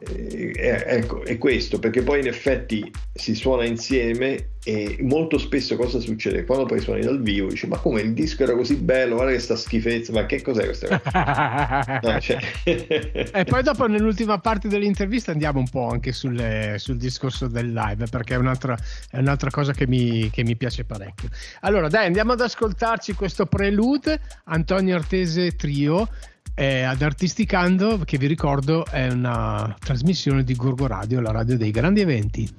eh, 0.00 0.82
ecco, 0.86 1.24
è 1.24 1.38
questo, 1.38 1.78
perché 1.78 2.02
poi 2.02 2.18
in 2.18 2.26
effetti 2.26 2.90
si 3.12 3.36
suona 3.36 3.64
insieme 3.64 4.48
e 4.64 4.96
molto 5.02 5.38
spesso 5.38 5.76
cosa 5.76 6.00
succede? 6.00 6.44
Quando 6.44 6.64
poi 6.64 6.80
suoni 6.80 7.02
dal 7.02 7.22
vivo 7.22 7.48
dici 7.48 7.68
ma 7.68 7.78
come 7.78 8.00
il 8.00 8.12
disco 8.12 8.42
era 8.42 8.56
così 8.56 8.74
bello, 8.74 9.14
guarda 9.14 9.30
che 9.30 9.38
sta 9.38 9.54
schifezza, 9.54 10.12
ma 10.12 10.26
che 10.26 10.42
cos'è 10.42 10.64
questa 10.64 11.00
cosa? 11.00 12.00
no, 12.02 12.20
cioè... 12.20 12.38
e 12.64 13.44
poi 13.44 13.62
dopo 13.62 13.86
nell'ultima 13.86 14.38
parte 14.38 14.66
dell'intervista 14.66 15.30
andiamo 15.30 15.60
un 15.60 15.68
po' 15.68 15.86
anche 15.86 16.10
sulle, 16.10 16.74
sul 16.78 16.96
discorso 16.96 17.46
del 17.46 17.72
live, 17.72 18.06
perché 18.10 18.34
è 18.34 18.38
un'altra, 18.38 18.76
è 19.10 19.18
un'altra 19.18 19.50
cosa 19.50 19.72
che 19.72 19.86
mi, 19.86 20.28
che 20.30 20.42
mi 20.42 20.56
piace 20.56 20.84
parecchio. 20.84 21.28
Allora 21.60 21.88
dai, 21.88 22.06
andiamo 22.06 22.32
ad 22.32 22.40
ascoltarci 22.40 23.14
questo 23.14 23.46
prelude, 23.46 24.18
Antonio 24.46 24.96
Artese 24.96 25.54
Trio 25.54 26.08
eh, 26.54 26.82
ad 26.82 27.02
Artisticando, 27.02 27.98
che 28.04 28.18
vi 28.18 28.26
ricordo 28.26 28.84
è 28.86 29.10
una 29.10 29.74
trasmissione 29.78 30.44
di 30.44 30.54
Gorgo 30.54 30.86
Radio, 30.86 31.20
la 31.20 31.32
radio 31.32 31.56
dei 31.56 31.70
grandi 31.70 32.00
eventi. 32.00 32.54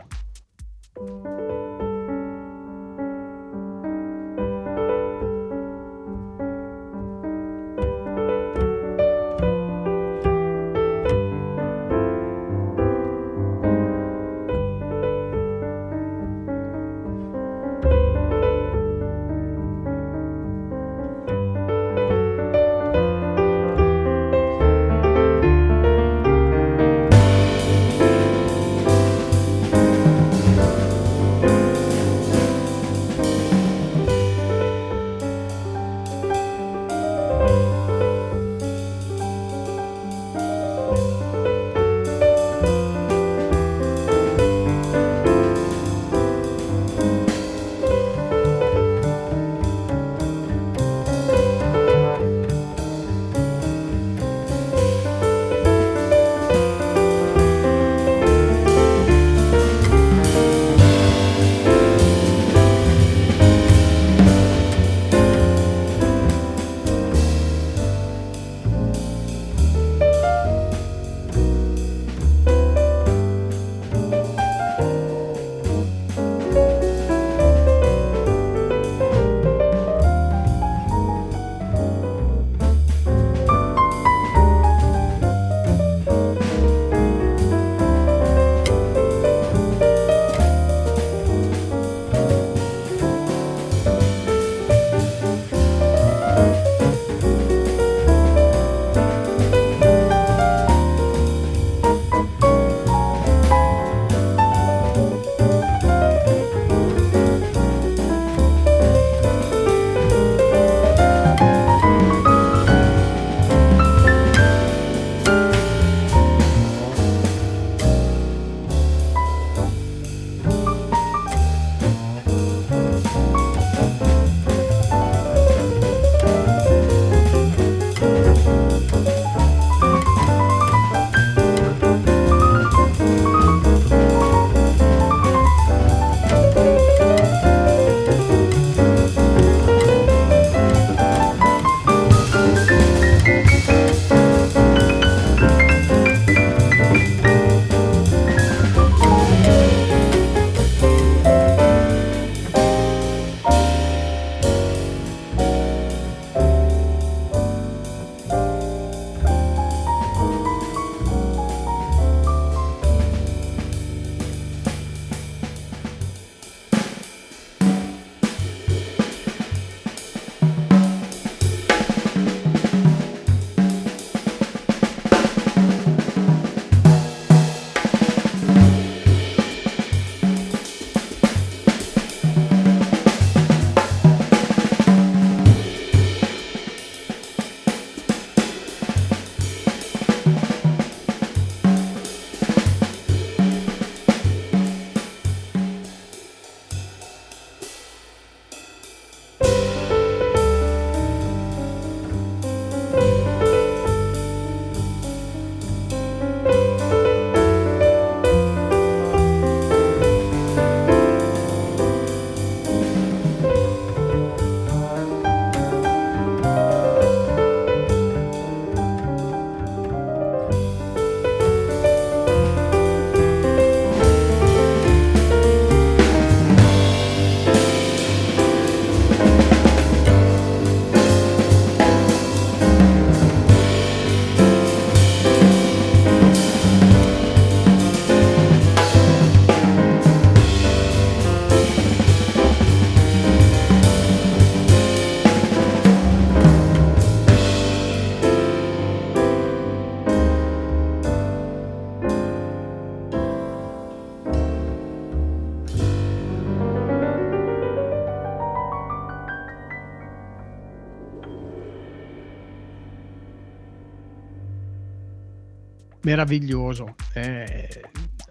Meraviglioso. 266.06 266.95
Eh, 267.14 267.82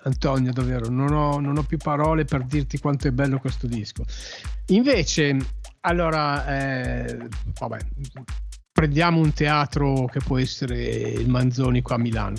Antonio, 0.04 0.52
davvero, 0.52 0.88
non 0.88 1.12
ho, 1.12 1.40
non 1.40 1.58
ho, 1.58 1.62
più 1.64 1.76
parole 1.76 2.24
per 2.24 2.44
dirti 2.44 2.78
quanto 2.78 3.08
è 3.08 3.10
bello 3.10 3.38
questo 3.38 3.66
disco. 3.66 4.04
Invece, 4.68 5.36
allora, 5.80 6.46
eh, 6.46 7.28
vabbè, 7.58 7.78
prendiamo 8.72 9.20
un 9.20 9.32
teatro 9.32 10.06
che 10.06 10.20
può 10.20 10.38
essere 10.38 10.82
il 10.84 11.28
Manzoni 11.28 11.82
qua 11.82 11.96
a 11.96 11.98
Milano. 11.98 12.36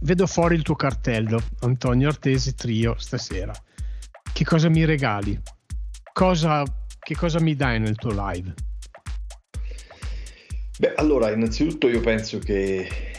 Vedo 0.00 0.26
fuori 0.26 0.56
il 0.56 0.62
tuo 0.62 0.74
cartello, 0.74 1.40
Antonio 1.60 2.08
Artesi 2.08 2.54
Trio, 2.54 2.94
stasera. 2.98 3.52
Che 4.32 4.44
cosa 4.44 4.68
mi 4.68 4.84
regali? 4.84 5.40
Cosa, 6.12 6.64
che 6.98 7.14
cosa 7.14 7.40
mi 7.40 7.54
dai 7.54 7.78
nel 7.78 7.94
tuo 7.94 8.10
live? 8.12 8.52
Beh, 10.78 10.94
allora, 10.96 11.30
innanzitutto 11.30 11.86
io 11.86 12.00
penso 12.00 12.40
che 12.40 13.11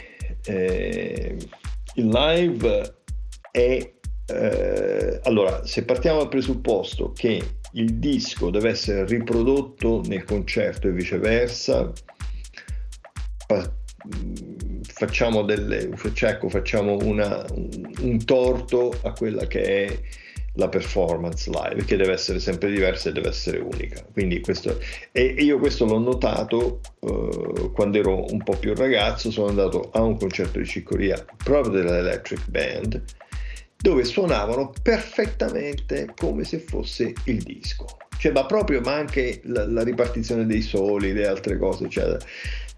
eh, 0.46 1.36
il 1.94 2.08
live 2.08 2.96
è... 3.50 3.92
Eh, 4.26 5.20
allora, 5.24 5.66
se 5.66 5.84
partiamo 5.84 6.18
dal 6.18 6.28
presupposto 6.28 7.12
che 7.12 7.42
il 7.72 7.94
disco 7.94 8.50
deve 8.50 8.70
essere 8.70 9.04
riprodotto 9.04 10.00
nel 10.06 10.24
concerto 10.24 10.88
e 10.88 10.92
viceversa, 10.92 11.92
facciamo, 14.82 15.42
delle, 15.42 15.90
ecco, 15.90 16.48
facciamo 16.48 16.96
una, 17.02 17.44
un 18.00 18.24
torto 18.24 18.98
a 19.02 19.12
quella 19.12 19.46
che 19.46 19.62
è 19.62 20.00
la 20.54 20.68
performance 20.68 21.50
live 21.50 21.84
che 21.84 21.96
deve 21.96 22.12
essere 22.12 22.38
sempre 22.38 22.70
diversa 22.70 23.08
e 23.08 23.12
deve 23.12 23.28
essere 23.28 23.58
unica. 23.58 24.04
Quindi 24.12 24.40
questo 24.40 24.78
e 25.12 25.24
io 25.24 25.58
questo 25.58 25.84
l'ho 25.84 25.98
notato 25.98 26.80
uh, 27.00 27.72
quando 27.72 27.98
ero 27.98 28.24
un 28.30 28.42
po' 28.42 28.56
più 28.56 28.74
ragazzo 28.74 29.30
sono 29.30 29.48
andato 29.48 29.90
a 29.92 30.02
un 30.02 30.16
concerto 30.16 30.58
di 30.58 30.66
Ciccoria 30.66 31.24
proprio 31.42 31.72
dell'Electric 31.72 32.48
Band 32.48 33.02
dove 33.76 34.04
suonavano 34.04 34.72
perfettamente 34.82 36.14
come 36.16 36.44
se 36.44 36.58
fosse 36.58 37.12
il 37.24 37.42
disco 37.42 37.98
cioè 38.24 38.32
ma 38.32 38.46
proprio 38.46 38.80
ma 38.80 38.94
anche 38.94 39.42
la, 39.44 39.66
la 39.68 39.82
ripartizione 39.82 40.46
dei 40.46 40.62
soli 40.62 41.12
le 41.12 41.26
altre 41.26 41.58
cose 41.58 41.84
eccetera 41.84 42.18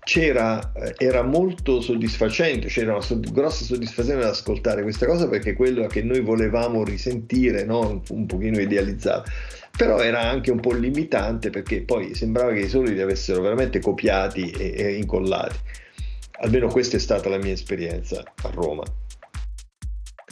c'era, 0.00 0.72
eh, 0.72 0.94
era 0.98 1.22
molto 1.22 1.80
soddisfacente, 1.80 2.68
c'era 2.68 2.92
una 2.92 3.00
sodd- 3.00 3.32
grossa 3.32 3.64
soddisfazione 3.64 4.22
ad 4.22 4.28
ascoltare 4.28 4.82
questa 4.82 5.04
cosa 5.04 5.28
perché 5.28 5.54
quello 5.54 5.88
che 5.88 6.00
noi 6.02 6.20
volevamo 6.20 6.84
risentire, 6.84 7.64
no? 7.64 8.00
un, 8.10 8.26
pochino 8.26 8.60
idealizzato, 8.60 9.28
però 9.76 9.98
era 9.98 10.22
anche 10.22 10.52
un 10.52 10.60
po' 10.60 10.72
limitante 10.72 11.50
perché 11.50 11.82
poi 11.82 12.14
sembrava 12.14 12.52
che 12.52 12.60
i 12.60 12.68
soliti 12.68 13.00
avessero 13.00 13.40
veramente 13.40 13.80
copiati 13.80 14.48
e, 14.50 14.74
e 14.76 14.94
incollati. 14.94 15.56
Almeno 16.38 16.68
questa 16.68 16.98
è 16.98 17.00
stata 17.00 17.28
la 17.28 17.38
mia 17.38 17.52
esperienza 17.52 18.22
a 18.42 18.50
Roma. 18.54 18.84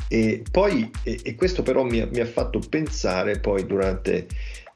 E 0.06 0.44
poi, 0.48 0.88
e, 1.02 1.18
e 1.24 1.34
questo 1.34 1.64
però 1.64 1.82
mi, 1.82 2.06
mi, 2.12 2.20
ha 2.20 2.26
fatto 2.26 2.60
pensare 2.60 3.40
poi 3.40 3.66
durante 3.66 4.28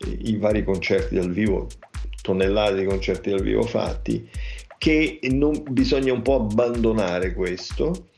i 0.06 0.36
vari 0.36 0.64
concerti 0.64 1.14
dal 1.14 1.30
vivo, 1.30 1.68
tonnellate 2.22 2.80
di 2.80 2.84
concerti 2.84 3.30
dal 3.30 3.42
vivo 3.42 3.62
fatti, 3.62 4.28
che 4.78 5.18
non, 5.30 5.62
bisogna 5.70 6.12
un 6.12 6.22
po' 6.22 6.36
abbandonare 6.36 7.34
questo, 7.34 8.10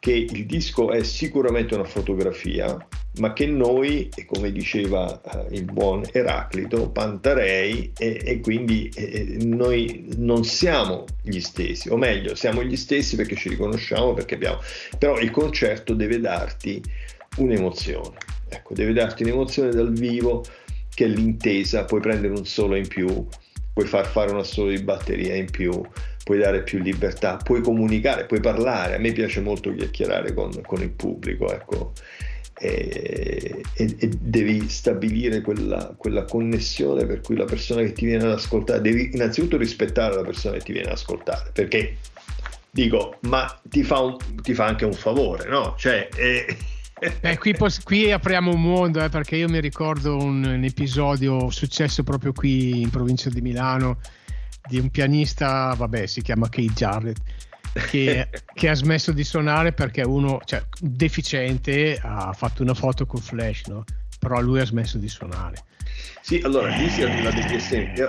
che 0.00 0.12
il 0.12 0.46
disco 0.46 0.92
è 0.92 1.02
sicuramente 1.02 1.74
una 1.74 1.84
fotografia, 1.84 2.76
ma 3.18 3.32
che 3.32 3.46
noi, 3.46 4.08
come 4.26 4.52
diceva 4.52 5.20
uh, 5.22 5.52
il 5.52 5.64
buon 5.64 6.04
Eraclito, 6.12 6.90
Pantarei, 6.90 7.92
e, 7.98 8.20
e 8.22 8.40
quindi 8.40 8.88
eh, 8.94 9.38
noi 9.40 10.06
non 10.16 10.44
siamo 10.44 11.04
gli 11.22 11.40
stessi, 11.40 11.88
o 11.88 11.96
meglio, 11.96 12.34
siamo 12.34 12.62
gli 12.62 12.76
stessi 12.76 13.16
perché 13.16 13.34
ci 13.34 13.48
riconosciamo, 13.48 14.14
perché 14.14 14.36
abbiamo... 14.36 14.60
però 14.98 15.18
il 15.18 15.30
concerto 15.30 15.92
deve 15.92 16.20
darti 16.20 16.80
un'emozione, 17.38 18.16
ecco, 18.48 18.74
deve 18.74 18.92
darti 18.92 19.22
un'emozione 19.22 19.70
dal 19.70 19.92
vivo 19.92 20.44
che 20.96 21.04
è 21.04 21.08
l'intesa, 21.08 21.84
puoi 21.84 22.00
prendere 22.00 22.32
un 22.32 22.46
solo 22.46 22.74
in 22.74 22.88
più, 22.88 23.26
puoi 23.74 23.86
far 23.86 24.06
fare 24.06 24.32
un 24.32 24.38
assolo 24.38 24.70
di 24.70 24.82
batteria 24.82 25.34
in 25.34 25.50
più, 25.50 25.78
puoi 26.24 26.38
dare 26.38 26.62
più 26.62 26.78
libertà, 26.78 27.36
puoi 27.36 27.60
comunicare, 27.60 28.24
puoi 28.24 28.40
parlare. 28.40 28.94
A 28.94 28.98
me 28.98 29.12
piace 29.12 29.42
molto 29.42 29.74
chiacchierare 29.74 30.32
con, 30.32 30.58
con 30.62 30.80
il 30.80 30.88
pubblico, 30.88 31.52
ecco. 31.52 31.92
E, 32.58 33.60
e, 33.74 33.96
e 33.98 34.08
devi 34.18 34.66
stabilire 34.70 35.42
quella, 35.42 35.94
quella, 35.98 36.24
connessione 36.24 37.04
per 37.04 37.20
cui 37.20 37.36
la 37.36 37.44
persona 37.44 37.82
che 37.82 37.92
ti 37.92 38.06
viene 38.06 38.24
ad 38.24 38.30
ascoltare, 38.30 38.80
devi 38.80 39.10
innanzitutto 39.12 39.58
rispettare 39.58 40.14
la 40.14 40.22
persona 40.22 40.56
che 40.56 40.64
ti 40.64 40.72
viene 40.72 40.88
ad 40.88 40.94
ascoltare, 40.94 41.50
perché 41.52 41.96
dico, 42.70 43.18
ma 43.22 43.60
ti 43.62 43.82
fa, 43.82 44.00
un, 44.00 44.16
ti 44.40 44.54
fa 44.54 44.64
anche 44.64 44.86
un 44.86 44.94
favore, 44.94 45.46
no? 45.50 45.74
Cioè, 45.76 46.08
eh, 46.16 46.56
eh, 46.98 47.36
qui, 47.38 47.54
qui, 47.84 48.10
apriamo 48.10 48.52
un 48.52 48.60
mondo 48.62 49.02
eh, 49.02 49.08
perché 49.10 49.36
io 49.36 49.48
mi 49.48 49.60
ricordo 49.60 50.16
un, 50.16 50.42
un, 50.44 50.64
episodio 50.64 51.50
successo 51.50 52.02
proprio 52.02 52.32
qui 52.32 52.80
in 52.80 52.88
provincia 52.88 53.28
di 53.28 53.42
Milano 53.42 53.98
di 54.66 54.78
un 54.78 54.90
pianista, 54.90 55.74
vabbè, 55.76 56.06
si 56.06 56.22
chiama 56.22 56.48
Kate 56.48 56.72
Jarrett, 56.72 57.20
che, 57.88 58.28
che, 58.52 58.68
ha 58.68 58.74
smesso 58.74 59.12
di 59.12 59.24
suonare 59.24 59.72
perché 59.72 60.02
uno, 60.02 60.40
cioè, 60.44 60.64
deficiente, 60.80 61.98
ha 62.02 62.32
fatto 62.32 62.62
una 62.62 62.74
foto 62.74 63.06
con 63.06 63.20
flash, 63.20 63.66
no? 63.66 63.84
però 64.18 64.40
lui 64.40 64.60
ha 64.60 64.64
smesso 64.64 64.98
di 64.98 65.08
suonare. 65.08 65.64
Sì, 66.20 66.40
allora, 66.42 66.74
lì 66.74 66.88
si 66.88 67.02
arriva 67.02 67.30
degli 67.30 67.54
esempi. 67.54 68.02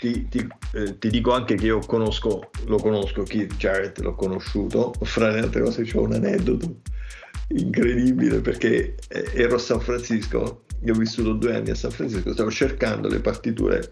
Ti, 0.00 0.28
ti, 0.28 0.46
eh, 0.74 0.98
ti, 0.98 1.08
dico 1.08 1.32
anche 1.32 1.54
che 1.54 1.66
io 1.66 1.78
conosco, 1.78 2.50
lo 2.66 2.76
conosco, 2.76 3.22
Keith 3.22 3.56
Jarrett, 3.56 3.98
l'ho 4.00 4.14
conosciuto, 4.14 4.92
fra 5.00 5.30
le 5.30 5.40
altre 5.40 5.62
cose 5.62 5.82
c'è 5.82 5.96
un 5.96 6.12
aneddoto 6.12 6.80
incredibile 7.56 8.40
perché 8.40 8.94
eh, 9.08 9.30
ero 9.34 9.56
a 9.56 9.58
San 9.58 9.80
Francisco, 9.80 10.64
io 10.84 10.94
ho 10.94 10.98
vissuto 10.98 11.32
due 11.32 11.56
anni 11.56 11.70
a 11.70 11.74
San 11.74 11.90
Francisco, 11.90 12.32
stavo 12.32 12.50
cercando 12.50 13.08
le 13.08 13.20
partiture, 13.20 13.90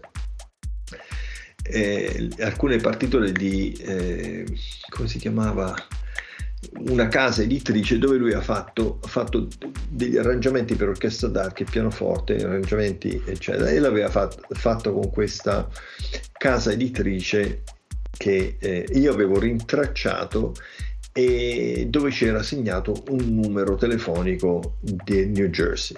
eh, 1.63 2.29
alcune 2.39 2.77
partiture 2.77 3.31
di, 3.31 3.73
eh, 3.73 4.45
come 4.89 5.07
si 5.07 5.19
chiamava? 5.19 5.75
una 6.77 7.07
casa 7.07 7.41
editrice 7.41 7.97
dove 7.97 8.17
lui 8.17 8.33
ha 8.33 8.41
fatto, 8.41 8.99
ha 9.03 9.07
fatto, 9.07 9.47
degli 9.89 10.17
arrangiamenti 10.17 10.75
per 10.75 10.89
orchestra 10.89 11.27
d'archi, 11.27 11.63
pianoforte, 11.63 12.35
arrangiamenti 12.35 13.21
eccetera 13.25 13.69
e 13.69 13.79
l'aveva 13.79 14.09
fatto, 14.09 14.45
fatto 14.51 14.93
con 14.93 15.09
questa 15.09 15.67
casa 16.33 16.71
editrice 16.71 17.63
che 18.11 18.57
eh, 18.59 18.85
io 18.93 19.11
avevo 19.11 19.39
rintracciato 19.39 20.53
e 21.13 21.87
dove 21.89 22.09
c'era 22.09 22.41
segnato 22.43 22.93
un 23.09 23.39
numero 23.41 23.75
telefonico 23.75 24.77
di 24.81 25.27
New 25.27 25.47
Jersey. 25.47 25.97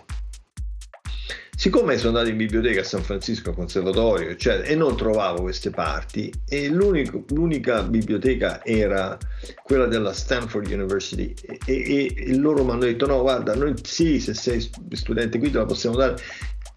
Siccome 1.56 1.98
sono 1.98 2.10
andato 2.10 2.30
in 2.30 2.36
biblioteca 2.36 2.82
a 2.82 2.84
San 2.84 3.04
Francisco, 3.04 3.52
al 3.52 3.56
conservatorio, 3.56 4.30
eccetera, 4.30 4.68
e 4.68 4.76
non 4.76 4.98
trovavo 4.98 5.44
queste 5.44 5.70
parti, 5.70 6.34
e 6.50 6.68
l'unica 6.68 7.84
biblioteca 7.84 8.66
era 8.66 9.18
quella 9.64 9.86
della 9.86 10.14
Stanford 10.14 10.70
University, 10.70 11.34
e, 11.48 11.60
e, 11.66 12.14
e 12.18 12.36
loro 12.36 12.66
mi 12.66 12.72
hanno 12.72 12.82
detto: 12.82 13.06
No, 13.06 13.22
guarda, 13.22 13.56
noi 13.56 13.76
sì, 13.84 14.20
se 14.20 14.34
sei 14.34 14.68
studente 14.90 15.38
qui 15.38 15.52
te 15.52 15.60
la 15.60 15.66
possiamo 15.66 15.96
dare, 15.96 16.18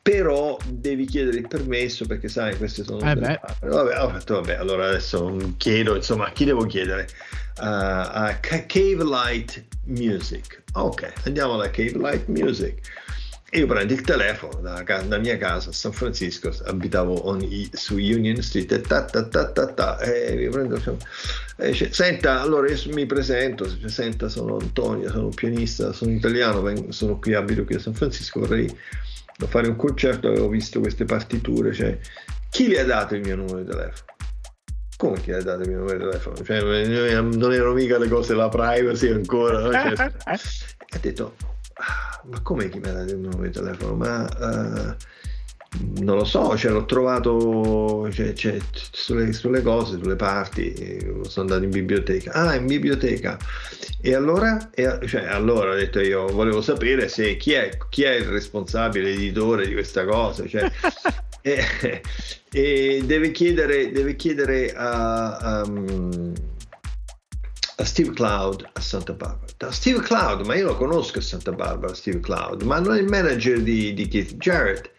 però 0.06 0.56
devi 0.68 1.04
chiedere 1.04 1.38
il 1.38 1.48
permesso 1.48 2.06
perché 2.06 2.28
sai 2.28 2.56
queste 2.56 2.84
sono 2.84 3.00
eh 3.00 3.40
vabbè, 3.60 4.02
ho 4.02 4.12
detto 4.12 4.34
vabbè 4.34 4.54
allora 4.54 4.86
adesso 4.86 5.36
chiedo 5.56 5.96
insomma 5.96 6.28
a 6.28 6.30
chi 6.30 6.44
devo 6.44 6.64
chiedere? 6.64 7.08
Uh, 7.58 7.64
a 7.64 8.38
Cave 8.40 9.02
Light 9.02 9.64
Music. 9.86 10.62
Ok 10.74 11.12
andiamo 11.24 11.54
alla 11.54 11.70
Cave 11.70 11.98
Light 11.98 12.28
Music. 12.28 12.78
E 13.50 13.58
io 13.58 13.66
prendo 13.66 13.92
il 13.94 14.02
telefono 14.02 14.60
da, 14.60 14.84
da 14.84 15.18
mia 15.18 15.38
casa 15.38 15.70
a 15.70 15.72
San 15.72 15.92
Francisco 15.92 16.54
abitavo 16.66 17.26
on, 17.26 17.44
su 17.72 17.94
Union 17.94 18.40
Street 18.40 18.70
e 18.70 18.80
ta 18.82 19.04
ta 19.06 19.26
ta 19.26 19.50
ta 19.50 19.66
ta 19.72 19.98
e 19.98 20.36
mi 20.36 20.48
prendo 20.48 20.80
e 21.56 21.70
dice, 21.70 21.92
senta 21.92 22.40
allora 22.40 22.70
io 22.70 22.78
mi 22.92 23.06
presento 23.06 23.68
senta 23.88 24.28
sono 24.28 24.58
Antonio 24.58 25.10
sono 25.10 25.30
pianista 25.30 25.92
sono 25.92 26.12
italiano 26.12 26.92
sono 26.92 27.18
qui 27.18 27.34
abito 27.34 27.64
qui 27.64 27.74
a 27.74 27.80
San 27.80 27.94
Francisco 27.94 28.38
vorrei 28.38 28.72
a 29.38 29.46
fare 29.46 29.68
un 29.68 29.76
concerto 29.76 30.28
avevo 30.28 30.48
visto 30.48 30.80
queste 30.80 31.04
partiture, 31.04 31.72
cioè 31.72 31.98
chi 32.50 32.68
le 32.68 32.80
ha 32.80 32.84
dato 32.84 33.14
il 33.14 33.22
mio 33.22 33.36
numero 33.36 33.58
di 33.58 33.66
telefono? 33.68 34.14
Come 34.96 35.20
chi 35.20 35.30
le 35.30 35.36
ha 35.36 35.42
dato 35.42 35.62
il 35.62 35.68
mio 35.68 35.78
numero 35.78 35.98
di 35.98 36.04
telefono? 36.04 36.42
Cioè, 36.42 37.20
non 37.20 37.52
erano 37.52 37.72
mica 37.74 37.98
le 37.98 38.08
cose 38.08 38.34
la 38.34 38.48
privacy 38.48 39.10
ancora. 39.10 39.60
No? 39.60 39.70
Cioè, 39.70 40.12
ha 40.24 40.98
detto, 41.00 41.36
ah, 41.74 42.22
ma 42.30 42.40
come 42.40 42.68
chi 42.70 42.78
mi 42.78 42.88
ha 42.88 42.92
dato 42.92 43.12
il 43.12 43.18
mio 43.18 43.28
numero 43.28 43.48
di 43.48 43.52
telefono? 43.52 43.94
Ma 43.94 44.22
uh, 44.24 44.96
non 46.00 46.16
lo 46.16 46.24
so, 46.24 46.56
cioè, 46.56 46.72
l'ho 46.72 46.84
trovato 46.84 48.10
cioè, 48.10 48.32
cioè, 48.32 48.58
sulle, 48.72 49.32
sulle, 49.32 49.62
cose, 49.62 49.98
sulle 50.00 50.16
parti, 50.16 50.74
sono 51.22 51.46
andato 51.46 51.64
in 51.64 51.70
biblioteca. 51.70 52.32
Ah, 52.32 52.54
in 52.54 52.66
biblioteca. 52.66 53.38
E 54.00 54.14
allora, 54.14 54.70
e, 54.72 54.98
cioè, 55.06 55.26
allora 55.26 55.72
ho 55.72 55.74
detto 55.74 56.00
io, 56.00 56.26
volevo 56.28 56.62
sapere 56.62 57.08
se 57.08 57.36
chi 57.36 57.52
è, 57.52 57.76
chi 57.90 58.04
è 58.04 58.12
il 58.12 58.26
responsabile 58.26 59.10
editore 59.10 59.66
di 59.66 59.72
questa 59.72 60.04
cosa. 60.04 60.46
Cioè, 60.46 60.70
e, 61.42 62.02
e, 62.50 63.02
deve 63.04 63.30
chiedere, 63.32 63.90
deve 63.90 64.16
chiedere 64.16 64.72
a, 64.74 65.36
a, 65.36 65.60
a 67.76 67.84
Steve 67.84 68.12
Cloud 68.12 68.68
a 68.72 68.80
Santa 68.80 69.12
Barbara. 69.12 69.44
Steve 69.72 70.00
Cloud, 70.00 70.44
ma 70.46 70.54
io 70.54 70.66
lo 70.66 70.76
conosco 70.76 71.18
a 71.18 71.22
Santa 71.22 71.52
Barbara, 71.52 71.94
Steve 71.94 72.20
Cloud, 72.20 72.62
ma 72.62 72.78
non 72.78 72.94
è 72.94 73.00
il 73.00 73.08
manager 73.08 73.60
di, 73.60 73.92
di 73.94 74.08
Keith 74.08 74.36
Jarrett. 74.36 74.94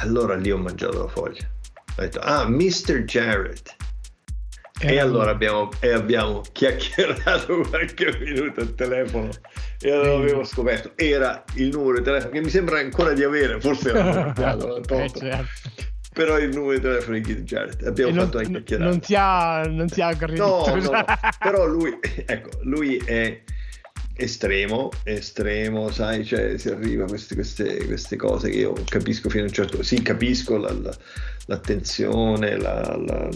Allora 0.00 0.34
lì 0.34 0.50
ho 0.50 0.58
mangiato 0.58 1.04
la 1.04 1.08
foglia. 1.08 1.48
Ho 1.96 2.00
detto, 2.00 2.18
ah, 2.20 2.48
Mr. 2.48 3.04
Jarrett. 3.04 3.76
E 4.80 4.98
allora 4.98 5.30
abbiamo, 5.30 5.70
e 5.78 5.92
abbiamo, 5.92 6.42
chiacchierato 6.52 7.60
qualche 7.60 8.18
minuto 8.18 8.60
al 8.60 8.74
telefono 8.74 9.30
e 9.80 9.92
allora 9.92 10.14
avevo 10.14 10.44
scoperto 10.44 10.92
era 10.96 11.44
il 11.54 11.68
numero 11.68 11.98
di 11.98 12.04
telefono 12.04 12.32
che 12.32 12.40
mi 12.40 12.48
sembra 12.48 12.80
ancora 12.80 13.12
di 13.12 13.22
avere, 13.22 13.60
forse 13.60 13.92
l'ho 13.92 14.02
cambiato, 14.10 14.76
eh, 14.78 15.10
certo. 15.10 15.46
però 16.12 16.38
il 16.38 16.48
numero 16.48 16.74
di 16.74 16.80
telefono 16.80 17.16
di 17.16 17.22
Keith 17.22 17.42
Jarrett 17.42 17.86
abbiamo 17.86 18.10
e 18.10 18.14
fatto 18.14 18.38
non, 18.38 18.46
una 18.46 18.58
chiacchierata. 18.58 18.90
Non 18.90 19.00
ti 19.00 19.14
ha, 19.14 19.62
non 19.68 19.88
ti 19.88 20.00
ha. 20.02 20.16
No, 20.30 20.74
no, 20.74 21.04
però 21.38 21.66
lui, 21.66 21.96
ecco, 22.26 22.50
lui 22.62 22.96
è 22.96 23.42
estremo, 24.16 24.90
estremo, 25.02 25.90
sai, 25.90 26.24
cioè 26.24 26.56
si 26.56 26.68
arriva 26.68 27.04
a 27.04 27.08
queste, 27.08 27.34
queste, 27.34 27.84
queste 27.86 28.16
cose 28.16 28.48
che 28.48 28.58
io 28.58 28.72
capisco 28.88 29.28
fino 29.28 29.44
a 29.44 29.46
un 29.46 29.52
certo 29.52 29.72
punto, 29.72 29.86
sì, 29.86 30.02
capisco 30.02 30.56
la, 30.56 30.72
la, 30.72 30.96
l'attenzione, 31.46 32.56
la, 32.56 32.96
la, 33.04 33.28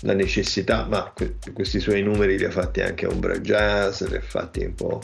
la, 0.00 0.14
necessità, 0.14 0.86
ma 0.86 1.12
que, 1.14 1.36
questi 1.52 1.80
suoi 1.80 2.02
numeri 2.02 2.38
li 2.38 2.44
ha 2.44 2.50
fatti 2.50 2.80
anche 2.80 3.04
a 3.04 3.10
Umbra 3.10 3.38
Jazz, 3.38 4.02
li 4.06 4.16
ha 4.16 4.22
fatti 4.22 4.64
un 4.64 4.74
po', 4.74 5.02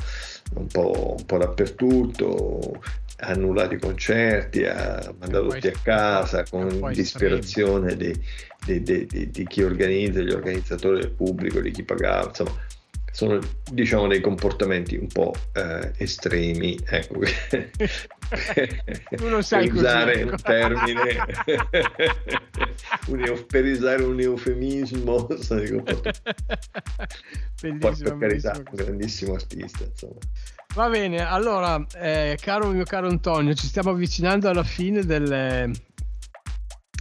un 0.55 0.67
po', 0.67 1.17
un 1.19 1.27
po 1.27 1.37
dappertutto, 1.37 2.83
ha 3.19 3.27
annullato 3.27 3.75
i 3.75 3.79
concerti, 3.79 4.65
ha 4.65 5.13
mandato 5.19 5.49
tutti 5.49 5.69
a 5.69 5.75
casa 5.83 6.43
con 6.49 6.91
disperazione 6.95 7.97
di, 7.97 8.19
di, 8.65 8.83
di, 8.83 9.31
di, 9.31 9.47
chi 9.47 9.63
organizza, 9.63 10.21
gli 10.21 10.33
organizzatori 10.33 11.01
del 11.01 11.11
pubblico, 11.11 11.61
di 11.61 11.71
chi 11.71 11.83
pagava, 11.83 12.29
insomma 12.29 12.79
sono 13.21 13.39
diciamo 13.71 14.07
dei 14.07 14.23
comportamenti 14.23 14.97
un 14.97 15.07
po' 15.09 15.35
eh, 15.53 15.93
estremi 15.99 16.79
ecco. 16.87 17.19
Usare 19.21 20.23
un 20.23 20.37
termine. 20.43 21.27
Per 23.47 23.65
usare 23.65 24.03
un 24.05 24.21
eufemismo 24.21 25.27
poi 27.79 27.97
per 27.97 28.17
carità 28.19 28.53
un 28.57 28.65
grandissimo 28.73 29.35
artista 29.35 29.85
insomma. 29.85 30.19
Va 30.75 30.89
bene 30.89 31.23
allora 31.23 31.85
eh, 31.97 32.39
caro 32.41 32.69
mio 32.69 32.85
caro 32.85 33.09
Antonio 33.09 33.53
ci 33.53 33.67
stiamo 33.67 33.91
avvicinando 33.91 34.49
alla 34.49 34.65
fine 34.65 35.05
del, 35.05 35.71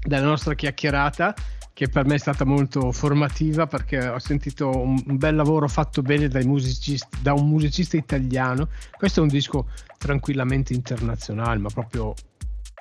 della 0.05 0.25
nostra 0.25 0.53
chiacchierata 0.53 1.33
che 1.79 1.87
per 1.87 2.05
me 2.05 2.15
è 2.15 2.17
stata 2.17 2.43
molto 2.43 2.91
formativa 2.91 3.65
perché 3.65 4.05
ho 4.05 4.19
sentito 4.19 4.67
un, 4.69 5.01
un 5.07 5.15
bel 5.15 5.33
lavoro 5.33 5.69
fatto 5.69 6.01
bene 6.01 6.27
da 6.27 6.41
un 6.41 7.47
musicista 7.47 7.95
italiano. 7.95 8.67
Questo 8.97 9.21
è 9.21 9.23
un 9.23 9.29
disco 9.29 9.69
tranquillamente 9.97 10.73
internazionale, 10.73 11.57
ma 11.57 11.69
proprio 11.69 12.13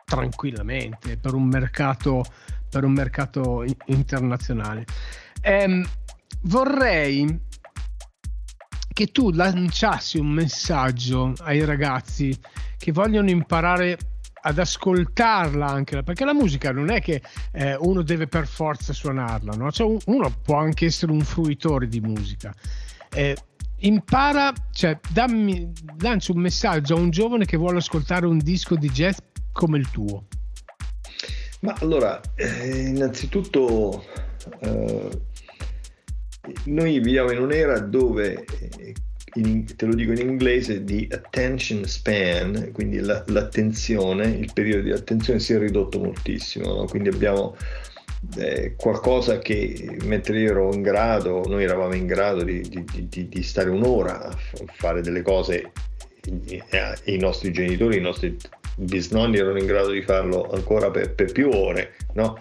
tranquillamente 0.05 1.17
per 1.17 1.35
un 1.35 1.45
mercato, 1.45 2.25
per 2.69 2.83
un 2.83 2.91
mercato 2.91 3.65
internazionale. 3.87 4.85
Ehm, 5.43 5.89
vorrei 6.41 7.39
che 8.93 9.07
tu 9.13 9.31
lanciassi 9.31 10.19
un 10.19 10.31
messaggio 10.31 11.35
ai 11.43 11.65
ragazzi 11.65 12.37
che 12.77 12.91
vogliono 12.91 13.31
imparare 13.31 13.97
ad 14.49 14.59
ascoltarla 14.59 15.67
anche 15.67 16.03
perché 16.03 16.25
la 16.25 16.33
musica 16.33 16.73
non 16.73 16.91
è 16.91 17.03
che 17.03 17.23
eh, 17.53 17.77
uno 17.81 18.03
deve 18.03 18.27
per 18.27 18.47
forza 18.47 18.95
suonarla 18.95 19.53
no? 19.55 19.71
cioè, 19.71 19.99
uno 20.07 20.35
può 20.43 20.57
anche 20.57 20.87
essere 20.87 21.13
un 21.13 21.21
fruitore 21.21 21.87
di 21.87 22.01
musica 22.01 22.55
eh, 23.13 23.37
impara 23.81 24.53
cioè 24.73 24.99
dammi, 25.11 25.71
lancia 25.99 26.33
un 26.33 26.41
messaggio 26.41 26.95
a 26.95 26.99
un 26.99 27.11
giovane 27.11 27.45
che 27.45 27.59
vuole 27.59 27.79
ascoltare 27.79 28.27
un 28.27 28.39
disco 28.39 28.75
di 28.75 28.89
jazz 28.89 29.19
come 29.53 29.77
il 29.77 29.91
tuo 29.91 30.25
ma 31.61 31.77
allora 31.81 32.19
eh, 32.35 32.87
innanzitutto 32.87 34.03
eh, 34.61 35.21
noi 36.65 36.99
viviamo 37.01 37.33
in 37.33 37.43
un'era 37.43 37.81
dove 37.81 38.47
in, 39.39 39.77
te 39.77 39.87
lo 39.87 39.95
dico 39.95 40.13
in 40.13 40.19
inglese, 40.19 40.85
di 40.85 41.09
attention 41.11 41.85
span, 41.85 42.71
quindi 42.73 42.99
la, 42.99 43.23
l'attenzione, 43.29 44.27
il 44.27 44.51
periodo 44.53 44.83
di 44.83 44.93
attenzione 44.93 45.39
si 45.39 45.55
è 45.55 45.59
ridotto 45.59 45.99
moltissimo, 45.99 46.75
no? 46.75 46.85
quindi 46.85 47.09
abbiamo 47.09 47.57
eh, 48.37 48.75
qualcosa 48.77 49.39
che 49.39 49.97
mentre 50.05 50.41
io 50.41 50.51
ero 50.51 50.75
in 50.75 50.83
grado, 50.83 51.43
noi 51.47 51.65
eravamo 51.65 51.95
in 51.95 52.07
grado 52.07 52.43
di, 52.43 52.61
di, 52.61 52.85
di, 53.09 53.29
di 53.29 53.43
stare 53.43 53.71
un'ora 53.71 54.29
a 54.29 54.37
fare 54.75 55.01
delle 55.01 55.23
cose, 55.23 55.71
i 57.05 57.17
nostri 57.17 57.53
genitori, 57.53 57.97
i 57.97 58.03
nostri 58.03 58.37
bisnonni 58.77 59.39
erano 59.39 59.59
in 59.59 59.67
grado 59.67 59.91
di 59.91 60.03
farlo 60.03 60.51
ancora 60.51 60.91
per, 60.91 61.15
per 61.15 61.33
più 61.33 61.49
ore, 61.49 61.95
no? 62.15 62.39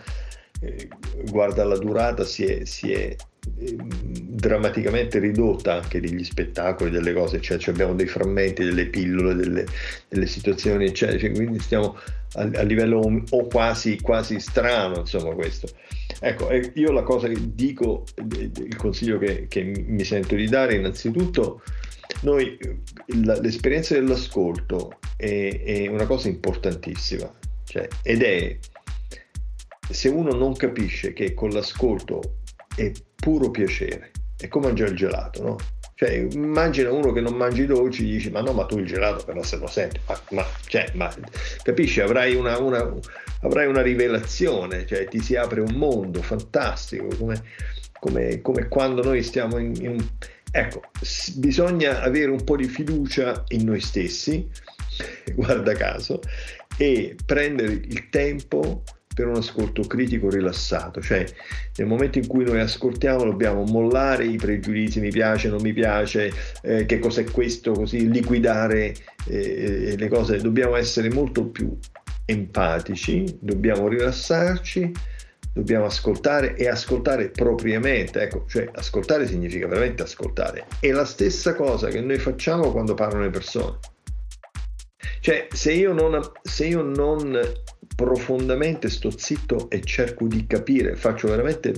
eh, 0.62 0.88
guarda 1.30 1.64
la 1.64 1.78
durata 1.78 2.24
si 2.26 2.44
è, 2.44 2.66
si 2.66 2.92
è 2.92 3.16
drammaticamente 3.54 5.20
ridotta 5.20 5.76
anche 5.76 6.00
degli 6.00 6.24
spettacoli, 6.24 6.92
delle 6.92 7.14
cose, 7.14 7.42
cioè, 7.42 7.58
cioè 7.58 7.74
abbiamo 7.74 7.94
dei 7.96 8.08
frammenti, 8.08 8.64
delle 8.64 8.88
pillole, 8.88 9.36
delle, 9.36 9.66
delle 10.08 10.28
situazioni, 10.28 10.86
eccetera, 10.86 11.18
cioè, 11.18 11.32
quindi 11.32 11.60
stiamo 11.60 11.98
a, 12.34 12.42
a 12.42 12.62
livello 12.62 13.24
o 13.30 13.48
quasi, 13.48 14.00
quasi 14.00 14.40
strano, 14.40 15.00
insomma, 15.00 15.34
questo. 15.34 15.68
Ecco, 16.20 16.50
io 16.74 16.92
la 16.92 17.04
cosa 17.04 17.28
che 17.28 17.38
dico, 17.54 18.04
il 18.32 18.76
consiglio 18.76 19.18
che, 19.18 19.48
che 19.48 19.64
mi 19.64 20.04
sento 20.04 20.36
di 20.36 20.48
dare 20.48 20.76
innanzitutto, 20.76 21.62
noi 22.22 22.58
l'esperienza 23.08 23.94
dell'ascolto 23.94 25.00
è, 25.16 25.62
è 25.64 25.88
una 25.88 26.06
cosa 26.06 26.28
importantissima, 26.28 27.32
cioè, 27.66 27.88
ed 28.04 28.22
è 28.22 28.58
se 29.90 30.10
uno 30.10 30.32
non 30.32 30.54
capisce 30.54 31.14
che 31.14 31.34
con 31.34 31.50
l'ascolto 31.50 32.40
è 32.76 32.92
puro 33.20 33.50
piacere, 33.52 34.12
è 34.38 34.48
come 34.48 34.68
mangiare 34.68 34.92
il 34.92 34.98
gelato, 34.98 35.44
no? 35.44 35.56
Cioè, 35.96 36.12
immagina 36.12 36.92
uno 36.92 37.12
che 37.12 37.22
non 37.22 37.34
mangi 37.34 37.64
i 37.64 37.66
dolci, 37.66 38.06
gli 38.06 38.12
dici, 38.14 38.30
ma 38.30 38.42
no, 38.42 38.54
ma 38.54 38.66
tu 38.66 38.78
il 38.78 38.86
gelato 38.86 39.26
però 39.26 39.42
se 39.42 39.58
lo 39.58 39.66
senti, 39.66 40.00
ma, 40.06 40.22
ma, 40.30 40.46
cioè, 40.68 40.92
ma 40.94 41.12
capisci, 41.64 42.02
avrai 42.02 42.36
una, 42.36 42.60
una, 42.60 42.94
avrai 43.42 43.66
una, 43.66 43.82
rivelazione, 43.82 44.86
cioè 44.86 45.08
ti 45.08 45.20
si 45.20 45.36
apre 45.36 45.62
un 45.62 45.74
mondo 45.74 46.22
fantastico, 46.22 47.08
come, 47.18 47.42
come, 48.00 48.42
come 48.42 48.68
quando 48.68 49.02
noi 49.02 49.24
stiamo 49.24 49.58
in, 49.58 49.74
in... 49.80 50.08
Ecco, 50.52 50.84
bisogna 51.38 52.04
avere 52.04 52.30
un 52.30 52.44
po' 52.44 52.58
di 52.58 52.66
fiducia 52.68 53.44
in 53.48 53.66
noi 53.66 53.80
stessi, 53.80 54.48
guarda 55.34 55.74
caso, 55.74 56.22
e 56.78 57.16
prendere 57.26 57.72
il 57.72 58.10
tempo 58.10 58.84
per 59.18 59.26
un 59.26 59.38
ascolto 59.38 59.82
critico 59.82 60.30
rilassato, 60.30 61.02
cioè 61.02 61.26
nel 61.78 61.88
momento 61.88 62.20
in 62.20 62.28
cui 62.28 62.44
noi 62.44 62.60
ascoltiamo 62.60 63.24
dobbiamo 63.24 63.64
mollare 63.64 64.28
i 64.28 64.36
pregiudizi, 64.36 65.00
mi 65.00 65.10
piace, 65.10 65.50
non 65.50 65.60
mi 65.64 65.74
piace, 65.74 66.32
eh, 66.62 66.86
che 66.86 67.00
cos'è 67.00 67.24
questo, 67.24 67.72
così 67.72 68.12
liquidare 68.12 68.94
eh, 69.26 69.96
le 69.98 70.08
cose, 70.08 70.38
dobbiamo 70.38 70.76
essere 70.76 71.10
molto 71.10 71.48
più 71.48 71.76
empatici, 72.26 73.40
dobbiamo 73.42 73.88
rilassarci, 73.88 74.92
dobbiamo 75.52 75.86
ascoltare 75.86 76.56
e 76.56 76.68
ascoltare 76.68 77.30
propriamente, 77.32 78.22
ecco, 78.22 78.46
cioè 78.48 78.70
ascoltare 78.76 79.26
significa 79.26 79.66
veramente 79.66 80.04
ascoltare, 80.04 80.68
è 80.80 80.92
la 80.92 81.06
stessa 81.06 81.56
cosa 81.56 81.88
che 81.88 82.02
noi 82.02 82.20
facciamo 82.20 82.72
quando 82.72 82.94
parlano 82.94 83.24
le 83.24 83.32
persone. 83.32 83.80
Cioè, 85.22 85.48
se 85.52 85.74
io 85.74 85.92
non, 85.92 86.22
se 86.44 86.68
io 86.68 86.84
non 86.84 87.36
profondamente 87.98 88.90
sto 88.90 89.10
zitto 89.10 89.72
e 89.72 89.82
cerco 89.82 90.28
di 90.28 90.46
capire, 90.46 90.96
faccio 90.96 91.30
veramente 91.30 91.74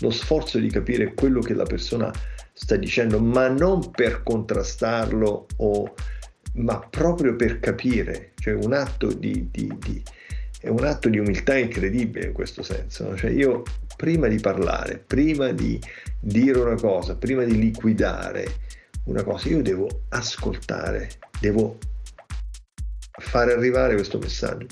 lo 0.00 0.10
sforzo 0.10 0.58
di 0.58 0.68
capire 0.68 1.14
quello 1.14 1.40
che 1.40 1.54
la 1.54 1.64
persona 1.64 2.12
sta 2.52 2.76
dicendo, 2.76 3.18
ma 3.18 3.48
non 3.48 3.90
per 3.90 4.22
contrastarlo 4.22 5.46
o, 5.56 5.94
ma 6.56 6.78
proprio 6.90 7.34
per 7.34 7.60
capire, 7.60 8.32
cioè 8.38 8.52
un 8.52 8.74
atto 8.74 9.10
di, 9.10 9.48
di, 9.50 9.72
di 9.78 10.02
è 10.60 10.68
un 10.68 10.84
atto 10.84 11.08
di 11.08 11.18
umiltà 11.18 11.56
incredibile 11.56 12.26
in 12.26 12.32
questo 12.34 12.62
senso. 12.62 13.08
No? 13.08 13.16
Cioè 13.16 13.30
io 13.30 13.62
prima 13.96 14.28
di 14.28 14.38
parlare, 14.38 14.98
prima 14.98 15.50
di 15.52 15.80
dire 16.20 16.58
una 16.58 16.74
cosa, 16.74 17.16
prima 17.16 17.44
di 17.44 17.58
liquidare 17.58 18.44
una 19.04 19.22
cosa, 19.22 19.48
io 19.48 19.62
devo 19.62 19.88
ascoltare, 20.10 21.08
devo 21.40 21.78
fare 23.12 23.54
arrivare 23.54 23.94
questo 23.94 24.18
messaggio. 24.18 24.66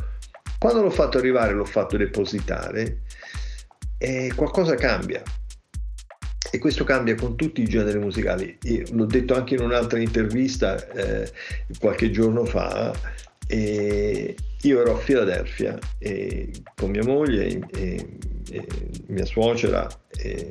Quando 0.58 0.82
l'ho 0.82 0.90
fatto 0.90 1.18
arrivare, 1.18 1.52
l'ho 1.52 1.64
fatto 1.64 1.96
depositare, 1.96 3.02
e 3.98 4.32
qualcosa 4.34 4.74
cambia. 4.76 5.22
E 6.50 6.58
questo 6.58 6.84
cambia 6.84 7.14
con 7.14 7.36
tutti 7.36 7.60
i 7.60 7.68
generi 7.68 7.98
musicali. 7.98 8.56
Io 8.62 8.84
l'ho 8.92 9.04
detto 9.04 9.34
anche 9.34 9.54
in 9.54 9.60
un'altra 9.60 9.98
intervista 9.98 10.88
eh, 10.92 11.30
qualche 11.78 12.10
giorno 12.10 12.44
fa. 12.44 12.92
E 13.46 14.36
io 14.62 14.80
ero 14.80 14.96
a 14.96 14.98
Filadelfia 14.98 15.78
con 16.74 16.90
mia 16.90 17.04
moglie 17.04 17.60
e, 17.70 18.06
e 18.50 18.66
mia 19.06 19.24
suocera 19.24 19.88
eh, 20.18 20.48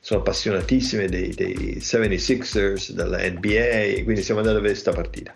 sono 0.00 0.20
appassionatissime 0.20 1.06
dei, 1.08 1.32
dei 1.32 1.76
76ers, 1.78 2.90
della 2.92 3.18
NBA, 3.18 4.02
quindi 4.02 4.22
siamo 4.22 4.40
andati 4.40 4.56
a 4.56 4.60
vedere 4.60 4.80
questa 4.80 4.92
partita. 4.92 5.34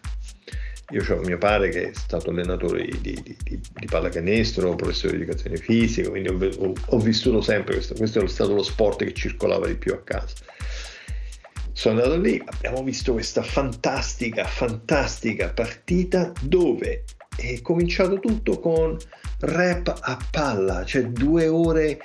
Io 0.95 1.05
ho 1.13 1.21
mio 1.23 1.39
padre 1.39 1.71
che 1.71 1.91
è 1.91 1.93
stato 1.93 2.31
allenatore 2.31 2.85
di, 2.85 3.01
di, 3.01 3.37
di, 3.43 3.61
di 3.75 3.87
pallacanestro, 3.87 4.77
professore 4.77 5.17
di 5.17 5.23
educazione 5.23 5.57
fisica, 5.57 6.09
quindi 6.09 6.29
ho, 6.29 6.67
ho, 6.67 6.73
ho 6.87 6.99
vissuto 7.01 7.41
sempre 7.41 7.75
questo, 7.75 7.95
questo 7.95 8.23
è 8.23 8.29
stato 8.29 8.55
lo 8.55 8.63
sport 8.63 9.03
che 9.03 9.13
circolava 9.13 9.67
di 9.67 9.75
più 9.75 9.93
a 9.93 10.01
casa. 10.03 10.37
Sono 11.73 12.01
andato 12.01 12.21
lì, 12.21 12.41
abbiamo 12.45 12.85
visto 12.85 13.13
questa 13.13 13.43
fantastica, 13.43 14.45
fantastica 14.45 15.53
partita 15.53 16.31
dove 16.41 17.03
è 17.37 17.61
cominciato 17.61 18.21
tutto 18.21 18.61
con 18.61 18.97
rap 19.41 19.93
a 20.01 20.17
palla, 20.31 20.85
cioè 20.85 21.07
due 21.07 21.49
ore 21.49 21.99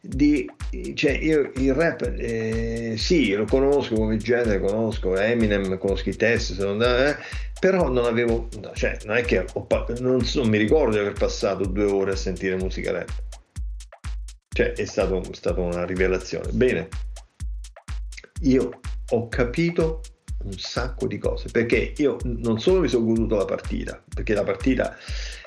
di 0.00 0.48
cioè 0.94 1.12
io 1.12 1.50
il 1.56 1.74
rap 1.74 2.02
eh, 2.16 2.94
sì 2.96 3.32
lo 3.32 3.44
conosco 3.44 3.96
come 3.96 4.16
genere 4.18 4.60
conosco 4.60 5.16
Eminem 5.16 5.78
conosco 5.78 6.08
i 6.08 6.14
testi 6.14 6.56
non, 6.58 6.80
eh, 6.80 7.16
però 7.58 7.88
non 7.88 8.04
avevo 8.04 8.48
cioè 8.74 8.98
non 9.04 9.16
è 9.16 9.22
che 9.22 9.44
ho, 9.52 9.66
non, 9.98 10.24
non, 10.34 10.48
mi 10.48 10.58
ricordo 10.58 10.92
di 10.92 10.98
aver 10.98 11.14
passato 11.14 11.66
due 11.66 11.84
ore 11.84 12.12
a 12.12 12.16
sentire 12.16 12.56
musica 12.56 12.92
rap. 12.92 13.10
Cioè 14.48 14.72
è 14.72 14.84
stata 14.84 15.60
una 15.60 15.84
rivelazione. 15.84 16.50
Bene. 16.52 16.88
Io 18.42 18.80
ho 19.10 19.28
capito 19.28 20.00
un 20.44 20.52
sacco 20.58 21.06
di 21.06 21.18
cose 21.18 21.48
perché 21.50 21.94
io 21.96 22.18
non 22.24 22.60
solo 22.60 22.80
mi 22.80 22.88
sono 22.88 23.06
goduto 23.06 23.36
la 23.36 23.44
partita 23.44 24.00
perché 24.14 24.34
la 24.34 24.44
partita 24.44 24.96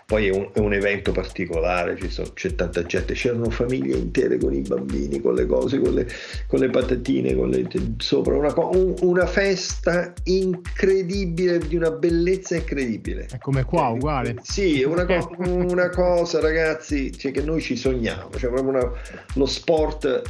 poi 0.09 0.25
è 0.25 0.31
un, 0.31 0.49
è 0.53 0.57
un 0.57 0.73
evento 0.73 1.11
particolare, 1.11 1.95
sono, 2.09 2.31
c'è 2.33 2.55
tanta 2.55 2.83
gente, 2.83 3.13
c'erano 3.13 3.51
famiglie 3.51 3.95
intere 3.95 4.39
con 4.39 4.55
i 4.55 4.61
bambini, 4.61 5.21
con 5.21 5.35
le 5.35 5.45
cose, 5.45 5.79
con 5.79 5.93
le, 5.93 6.07
con 6.47 6.61
le 6.61 6.71
patatine, 6.71 7.35
con 7.35 7.49
le, 7.49 7.67
sopra, 7.97 8.35
una, 8.35 8.51
un, 8.57 8.95
una, 9.01 9.27
festa 9.27 10.11
incredibile, 10.23 11.59
di 11.59 11.75
una 11.75 11.91
bellezza 11.91 12.55
incredibile. 12.55 13.27
È 13.31 13.37
come 13.37 13.63
qua, 13.65 13.89
uguale. 13.89 14.37
Sì, 14.41 14.81
è 14.81 14.85
una, 14.85 15.05
una 15.37 15.89
cosa 15.89 16.39
ragazzi, 16.39 17.15
cioè, 17.15 17.31
che 17.31 17.43
noi 17.43 17.61
ci 17.61 17.75
sogniamo, 17.75 18.31
cioè 18.31 18.49
proprio 18.49 18.69
una, 18.69 18.91
lo 19.35 19.45
sport 19.45 20.23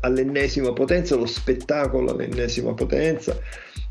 all'ennesima 0.00 0.72
potenza, 0.72 1.16
lo 1.16 1.26
spettacolo 1.26 2.12
all'ennesima 2.12 2.72
potenza 2.72 3.38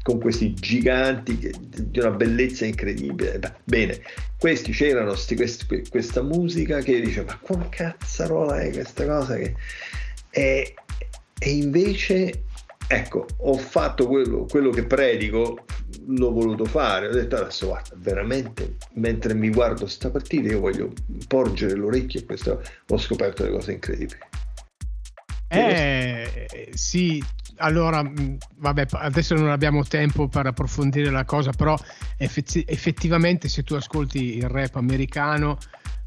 con 0.07 0.21
questi 0.21 0.53
giganti 0.53 1.37
di 1.37 1.99
una 1.99 2.11
bellezza 2.11 2.63
incredibile. 2.63 3.41
Bene, 3.65 3.99
questi 4.39 4.71
c'erano, 4.71 5.13
sti, 5.15 5.35
questi, 5.35 5.85
questa 5.89 6.21
musica 6.21 6.79
che 6.79 7.01
dice 7.01 7.25
ma 7.25 7.37
come 7.39 7.67
cazzarola 7.67 8.61
è 8.61 8.71
questa 8.71 9.05
cosa 9.05 9.35
che... 9.35 9.53
E, 10.29 10.75
e 11.37 11.49
invece, 11.49 12.45
ecco, 12.87 13.25
ho 13.39 13.57
fatto 13.57 14.07
quello, 14.07 14.45
quello 14.49 14.69
che 14.69 14.85
predico, 14.85 15.65
l'ho 16.05 16.31
voluto 16.31 16.63
fare, 16.63 17.07
ho 17.07 17.11
detto 17.11 17.35
adesso 17.35 17.67
guarda, 17.67 17.93
veramente, 17.97 18.77
mentre 18.93 19.33
mi 19.33 19.49
guardo 19.49 19.87
sta 19.87 20.09
partita 20.09 20.47
io 20.47 20.61
voglio 20.61 20.93
porgere 21.27 21.75
l'orecchio 21.75 22.21
a 22.21 22.23
questo, 22.23 22.61
ho 22.87 22.97
scoperto 22.97 23.43
delle 23.43 23.55
cose 23.55 23.73
incredibili. 23.73 24.19
Eh, 25.49 26.69
sì, 26.73 27.21
allora, 27.57 28.03
mm, 28.03 28.35
vabbè, 28.57 28.85
adesso 28.91 29.35
non 29.35 29.49
abbiamo 29.49 29.83
tempo 29.83 30.27
per 30.27 30.47
approfondire 30.47 31.09
la 31.09 31.25
cosa, 31.25 31.51
però 31.51 31.77
effetti- 32.17 32.65
effettivamente 32.67 33.47
se 33.47 33.63
tu 33.63 33.73
ascolti 33.75 34.37
il 34.37 34.47
rap 34.49 34.75
americano 34.75 35.57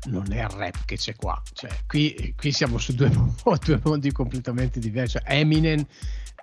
non 0.06 0.32
è 0.32 0.40
il 0.40 0.48
rap 0.48 0.84
che 0.84 0.96
c'è 0.96 1.14
qua, 1.14 1.40
cioè, 1.52 1.70
qui, 1.86 2.34
qui 2.36 2.52
siamo 2.52 2.78
su 2.78 2.94
due, 2.94 3.10
due, 3.64 3.80
mondi 3.82 4.12
completamente 4.12 4.80
diversi. 4.80 5.18
Cioè, 5.18 5.32
Eminem 5.32 5.84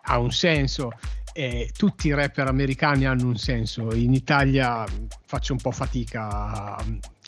ha 0.10 0.20
un 0.20 0.32
senso, 0.32 0.92
e 1.34 1.72
tutti 1.76 2.08
i 2.08 2.14
rapper 2.14 2.48
americani 2.48 3.06
hanno 3.06 3.28
un 3.28 3.38
senso, 3.38 3.94
in 3.94 4.14
Italia 4.14 4.86
faccio 5.26 5.54
un 5.54 5.60
po' 5.60 5.72
fatica 5.72 6.28
a, 6.28 6.86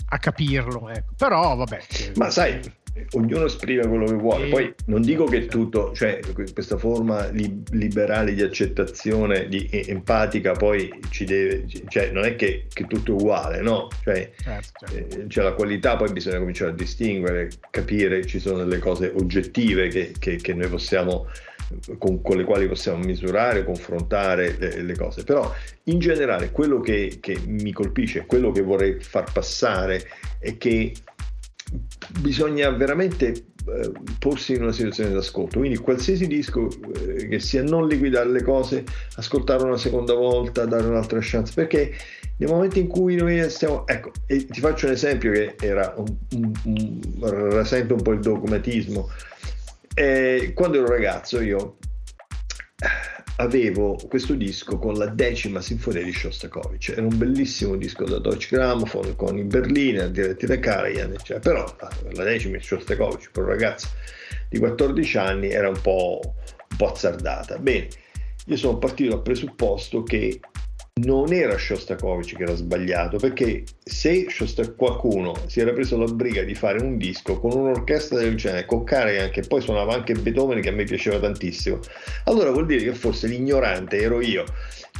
a 0.09 0.17
capirlo, 0.17 0.89
ecco. 0.89 1.13
però 1.17 1.55
vabbè. 1.55 1.79
Ma 2.15 2.29
sai, 2.29 2.59
ognuno 3.11 3.45
esprime 3.45 3.87
quello 3.87 4.05
che 4.05 4.13
vuole. 4.13 4.47
Poi 4.47 4.73
non 4.85 5.01
dico 5.01 5.25
che 5.25 5.45
tutto, 5.45 5.93
cioè 5.93 6.19
questa 6.53 6.77
forma 6.77 7.27
li, 7.29 7.63
liberale 7.71 8.33
di 8.33 8.41
accettazione, 8.41 9.47
di 9.47 9.67
empatica, 9.71 10.53
poi 10.53 10.91
ci 11.09 11.25
deve, 11.25 11.65
cioè 11.87 12.11
non 12.11 12.25
è 12.25 12.35
che, 12.35 12.67
che 12.71 12.85
tutto 12.85 13.11
è 13.11 13.15
uguale, 13.15 13.61
no? 13.61 13.87
Cioè, 14.03 14.31
certo, 14.41 14.85
certo. 14.85 15.15
Eh, 15.19 15.27
c'è 15.27 15.41
la 15.41 15.53
qualità, 15.53 15.95
poi 15.95 16.11
bisogna 16.11 16.39
cominciare 16.39 16.71
a 16.71 16.73
distinguere, 16.73 17.49
capire, 17.69 18.25
ci 18.25 18.39
sono 18.39 18.63
delle 18.63 18.79
cose 18.79 19.11
oggettive 19.15 19.87
che, 19.87 20.13
che, 20.17 20.37
che 20.37 20.53
noi 20.53 20.69
possiamo 20.69 21.27
con, 21.97 22.21
con, 22.21 22.37
le 22.37 22.43
quali 22.43 22.67
possiamo 22.67 23.03
misurare, 23.03 23.63
confrontare 23.63 24.55
le, 24.57 24.81
le, 24.81 24.95
cose. 24.95 25.23
Però 25.23 25.53
in 25.83 25.99
generale 25.99 26.51
quello 26.51 26.79
che, 26.79 27.17
che 27.19 27.39
mi 27.45 27.71
colpisce, 27.71 28.25
quello 28.25 28.51
che 28.51 28.61
vorrei 28.61 28.99
far 28.99 29.31
passare 29.31 30.03
è 30.39 30.57
che 30.57 30.93
bisogna 32.19 32.69
veramente 32.71 33.27
eh, 33.27 33.91
porsi 34.17 34.53
in 34.53 34.63
una 34.63 34.71
situazione 34.71 35.11
d'ascolto. 35.11 35.59
Quindi 35.59 35.77
qualsiasi 35.77 36.27
disco 36.27 36.67
eh, 36.67 37.27
che 37.27 37.39
sia 37.39 37.63
non 37.63 37.87
liquidare 37.87 38.29
le 38.29 38.43
cose, 38.43 38.83
ascoltare 39.15 39.63
una 39.63 39.77
seconda 39.77 40.13
volta, 40.13 40.65
dare 40.65 40.87
un'altra 40.87 41.19
chance, 41.21 41.53
perché 41.53 41.93
nel 42.37 42.49
momento 42.49 42.79
in 42.79 42.87
cui 42.87 43.15
noi 43.15 43.49
stiamo... 43.49 43.85
Ecco, 43.87 44.11
ti 44.25 44.59
faccio 44.59 44.87
un 44.87 44.93
esempio 44.93 45.31
che 45.31 45.55
era 45.59 45.93
un, 45.97 46.15
un, 46.35 46.51
un, 46.63 47.49
rasenta 47.51 47.93
un 47.93 48.01
po' 48.01 48.13
il 48.13 48.19
dogmatismo. 48.19 49.09
Eh, 49.93 50.51
quando 50.55 50.77
ero 50.77 50.87
ragazzo 50.87 51.41
io 51.41 51.77
avevo 53.39 53.97
questo 54.09 54.33
disco 54.33 54.77
con 54.77 54.95
la 54.95 55.07
decima 55.07 55.61
sinfonia 55.61 56.03
di 56.03 56.11
Shostakovich, 56.11 56.89
era 56.89 57.01
un 57.01 57.17
bellissimo 57.17 57.75
disco 57.77 58.03
da 58.03 58.19
Deutsche 58.19 58.55
Grammophon 58.55 59.15
con 59.15 59.37
i 59.37 59.43
Berliner 59.43 60.09
diretti 60.11 60.45
da 60.45 60.59
Karajan, 60.59 61.13
eccetera. 61.13 61.63
però 61.63 61.75
la 62.11 62.23
decima 62.23 62.57
di 62.57 62.63
Shostakovich 62.63 63.31
per 63.31 63.43
un 63.43 63.49
ragazzo 63.49 63.87
di 64.49 64.59
14 64.59 65.17
anni 65.17 65.49
era 65.49 65.69
un 65.69 65.79
po', 65.81 66.19
un 66.21 66.77
po' 66.77 66.91
azzardata. 66.91 67.57
Bene, 67.59 67.87
io 68.45 68.57
sono 68.57 68.77
partito 68.77 69.11
dal 69.11 69.21
presupposto 69.21 70.03
che 70.03 70.39
non 71.03 71.33
era 71.33 71.57
Shostakovich 71.57 72.35
che 72.35 72.43
era 72.43 72.55
sbagliato, 72.55 73.17
perché 73.17 73.63
se 73.83 74.29
Shostak- 74.29 74.75
qualcuno 74.75 75.33
si 75.47 75.59
era 75.59 75.73
preso 75.73 75.97
la 75.97 76.05
briga 76.05 76.43
di 76.43 76.55
fare 76.55 76.81
un 76.81 76.97
disco 76.97 77.39
con 77.39 77.57
un'orchestra 77.57 78.19
del 78.19 78.35
genere, 78.35 78.65
con 78.65 78.83
Karajan, 78.83 79.29
che 79.29 79.41
poi 79.41 79.61
suonava 79.61 79.93
anche 79.93 80.13
Beethoven, 80.13 80.61
che 80.61 80.69
a 80.69 80.73
me 80.73 80.83
piaceva 80.83 81.19
tantissimo, 81.19 81.79
allora 82.25 82.51
vuol 82.51 82.65
dire 82.65 82.83
che 82.83 82.93
forse 82.93 83.27
l'ignorante 83.27 83.97
ero 83.97 84.21
io 84.21 84.45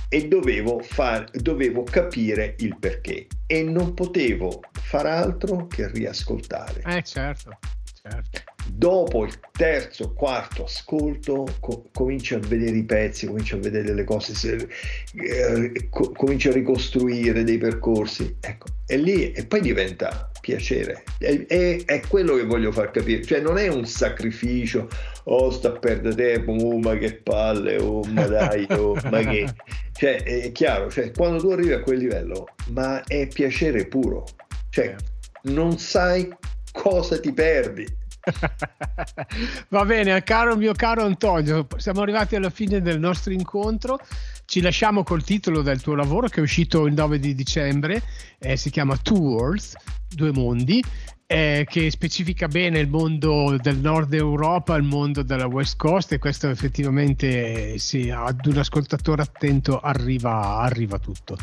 e 0.09 0.27
dovevo, 0.27 0.79
far, 0.79 1.29
dovevo 1.31 1.83
capire 1.83 2.55
il 2.59 2.77
perché 2.79 3.27
e 3.45 3.63
non 3.63 3.93
potevo 3.93 4.61
far 4.71 5.05
altro 5.05 5.67
che 5.67 5.89
riascoltare. 5.89 6.81
Eh 6.85 7.03
certo, 7.03 7.57
certo 8.01 8.57
dopo 8.67 9.25
il 9.25 9.39
terzo, 9.51 10.13
quarto 10.13 10.65
ascolto 10.65 11.45
co- 11.59 11.89
cominci 11.91 12.33
a 12.33 12.39
vedere 12.39 12.77
i 12.77 12.83
pezzi, 12.83 13.27
cominci 13.27 13.55
a 13.55 13.57
vedere 13.57 13.93
le 13.93 14.03
cose, 14.03 14.33
se, 14.33 14.67
eh, 15.13 15.89
co- 15.89 16.11
cominci 16.11 16.47
a 16.47 16.51
ricostruire 16.51 17.43
dei 17.43 17.57
percorsi, 17.57 18.37
ecco, 18.39 18.67
e 18.85 18.97
lì 18.97 19.31
e 19.31 19.45
poi 19.45 19.61
diventa 19.61 20.31
piacere, 20.41 21.03
è, 21.17 21.45
è, 21.45 21.83
è, 21.85 22.01
quello 22.07 22.35
che 22.35 22.45
voglio 22.45 22.71
far 22.71 22.91
capire, 22.91 23.23
cioè 23.23 23.41
non 23.41 23.57
è 23.57 23.67
un 23.67 23.85
sacrificio, 23.85 24.87
oh 25.25 25.51
sta 25.51 25.69
a 25.69 25.79
perdere 25.79 26.15
tempo, 26.15 26.51
oh 26.51 26.79
ma 26.79 26.97
che 26.97 27.15
palle, 27.15 27.77
oh 27.77 28.03
ma 28.03 28.25
dai, 28.25 28.65
oh 28.71 28.95
ma 29.09 29.19
che, 29.19 29.47
cioè 29.93 30.23
è 30.23 30.51
chiaro, 30.51 30.89
cioè 30.89 31.11
quando 31.11 31.39
tu 31.39 31.49
arrivi 31.49 31.73
a 31.73 31.81
quel 31.81 31.99
livello, 31.99 32.47
ma 32.67 33.03
è 33.03 33.27
piacere 33.27 33.87
puro, 33.87 34.25
cioè 34.69 34.95
non 35.43 35.77
sai 35.77 36.27
cosa 36.71 37.19
ti 37.19 37.33
perdi 37.33 37.85
Va 39.69 39.85
bene, 39.85 40.23
caro 40.23 40.55
mio 40.55 40.73
caro 40.73 41.03
Antonio, 41.03 41.67
siamo 41.77 42.01
arrivati 42.01 42.35
alla 42.35 42.49
fine 42.49 42.81
del 42.81 42.99
nostro 42.99 43.33
incontro. 43.33 43.99
Ci 44.45 44.61
lasciamo 44.61 45.03
col 45.03 45.23
titolo 45.23 45.61
del 45.61 45.81
tuo 45.81 45.95
lavoro 45.95 46.27
che 46.27 46.39
è 46.39 46.43
uscito 46.43 46.85
il 46.85 46.93
9 46.93 47.19
di 47.19 47.35
dicembre, 47.35 48.01
eh, 48.39 48.57
si 48.57 48.69
chiama 48.71 48.97
Two 48.97 49.19
Worlds, 49.19 49.75
Due 50.07 50.31
Mondi, 50.31 50.83
eh, 51.27 51.67
che 51.69 51.91
specifica 51.91 52.47
bene 52.47 52.79
il 52.79 52.87
mondo 52.87 53.55
del 53.61 53.77
nord 53.77 54.11
Europa, 54.15 54.75
il 54.75 54.81
mondo 54.81 55.21
della 55.21 55.45
West 55.45 55.75
Coast 55.77 56.11
e 56.13 56.17
questo 56.17 56.49
effettivamente 56.49 57.77
sì, 57.77 58.09
ad 58.09 58.43
un 58.47 58.57
ascoltatore 58.57 59.21
attento 59.21 59.79
arriva, 59.79 60.57
arriva 60.57 60.97
tutto. 60.97 61.37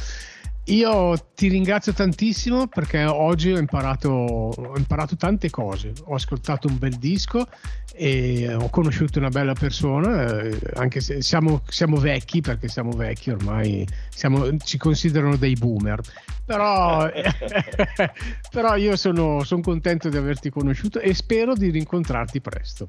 Io 0.69 1.17
ti 1.35 1.47
ringrazio 1.47 1.93
tantissimo 1.93 2.67
perché 2.67 3.05
oggi 3.05 3.53
ho 3.53 3.59
imparato, 3.59 4.09
ho 4.09 4.77
imparato, 4.77 5.17
tante 5.17 5.49
cose. 5.49 5.93
Ho 6.07 6.15
ascoltato 6.15 6.67
un 6.67 6.77
bel 6.77 6.97
disco 6.97 7.47
e 7.95 8.53
ho 8.53 8.69
conosciuto 8.69 9.21
una 9.21 9.29
bella 9.29 9.53
persona, 9.53 10.43
eh, 10.43 10.59
anche 10.75 11.01
se 11.01 11.23
siamo, 11.23 11.63
siamo, 11.69 11.99
vecchi, 11.99 12.41
perché 12.41 12.67
siamo 12.67 12.91
vecchi 12.91 13.31
ormai, 13.31 13.87
siamo, 14.09 14.57
ci 14.57 14.77
considerano 14.77 15.37
dei 15.37 15.55
boomer. 15.55 16.01
Però, 16.45 17.09
però 18.51 18.75
io 18.75 18.97
sono, 18.97 19.45
sono 19.45 19.61
contento 19.61 20.09
di 20.09 20.17
averti 20.17 20.51
conosciuto 20.51 20.99
e 20.99 21.15
spero 21.15 21.55
di 21.55 21.71
rincontrarti 21.71 22.41
presto. 22.41 22.87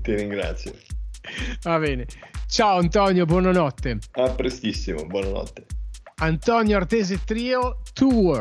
ti 0.00 0.14
ringrazio. 0.14 0.72
Va 1.62 1.78
bene. 1.78 2.06
Ciao 2.48 2.78
Antonio, 2.78 3.26
buonanotte. 3.26 3.98
A 4.12 4.30
prestissimo, 4.30 5.04
buonanotte. 5.04 5.66
Antonio 6.18 6.76
Artese 6.76 7.18
Trio, 7.24 7.78
Two 7.94 8.32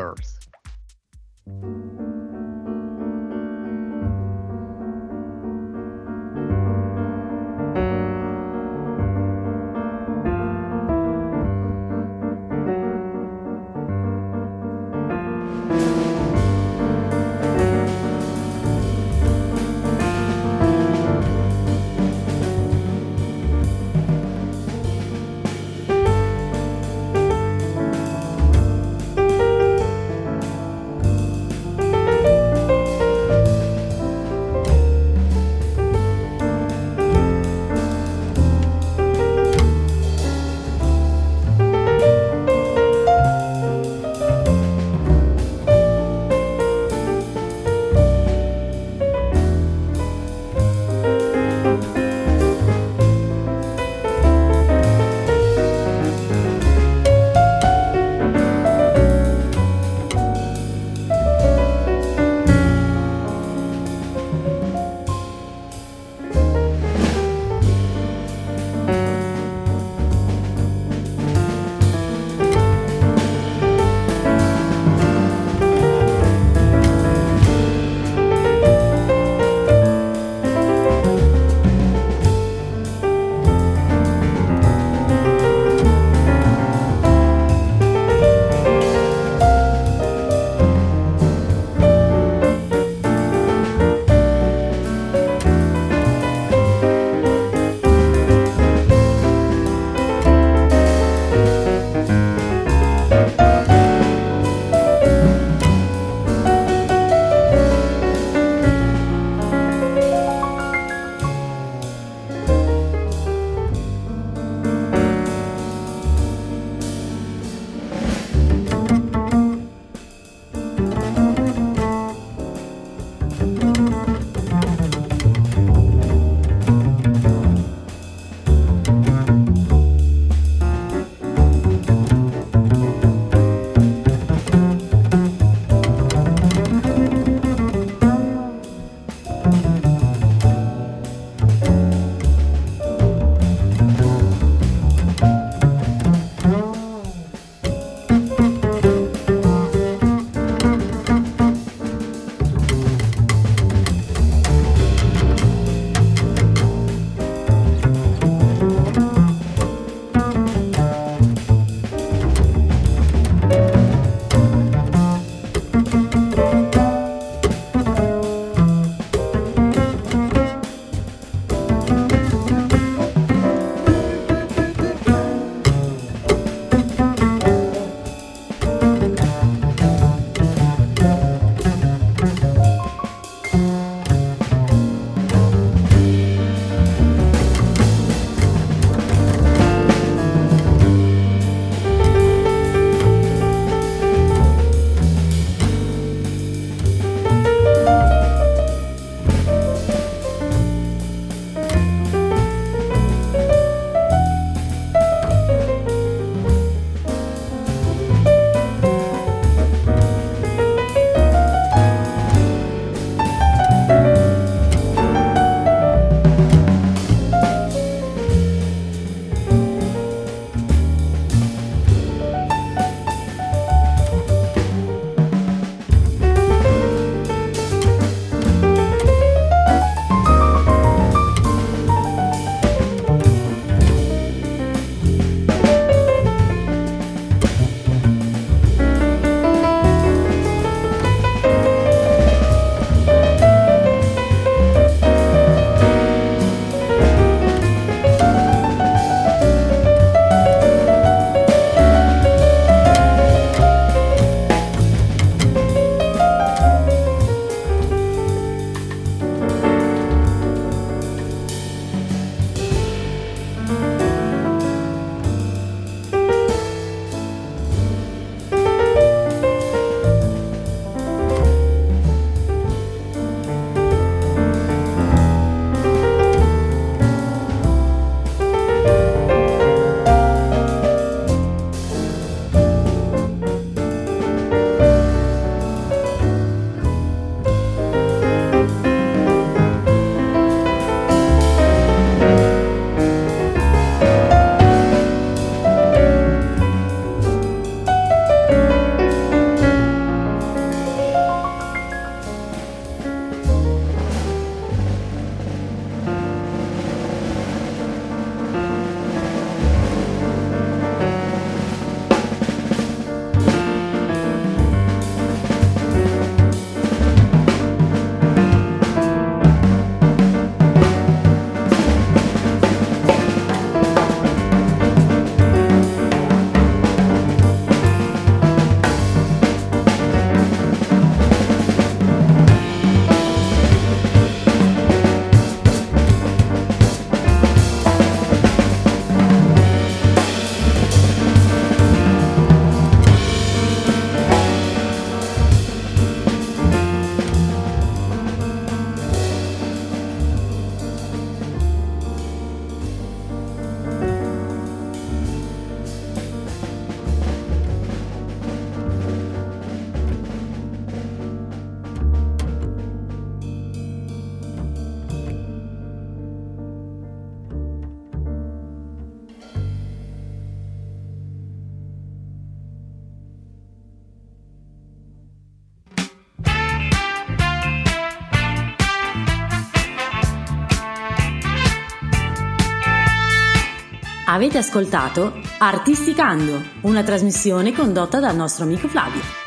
Avete 384.42 384.58
ascoltato 384.58 385.40
Artisticando, 385.60 386.64
una 386.82 387.04
trasmissione 387.04 387.74
condotta 387.74 388.20
dal 388.20 388.36
nostro 388.36 388.64
amico 388.64 388.88
Flavio. 388.88 389.41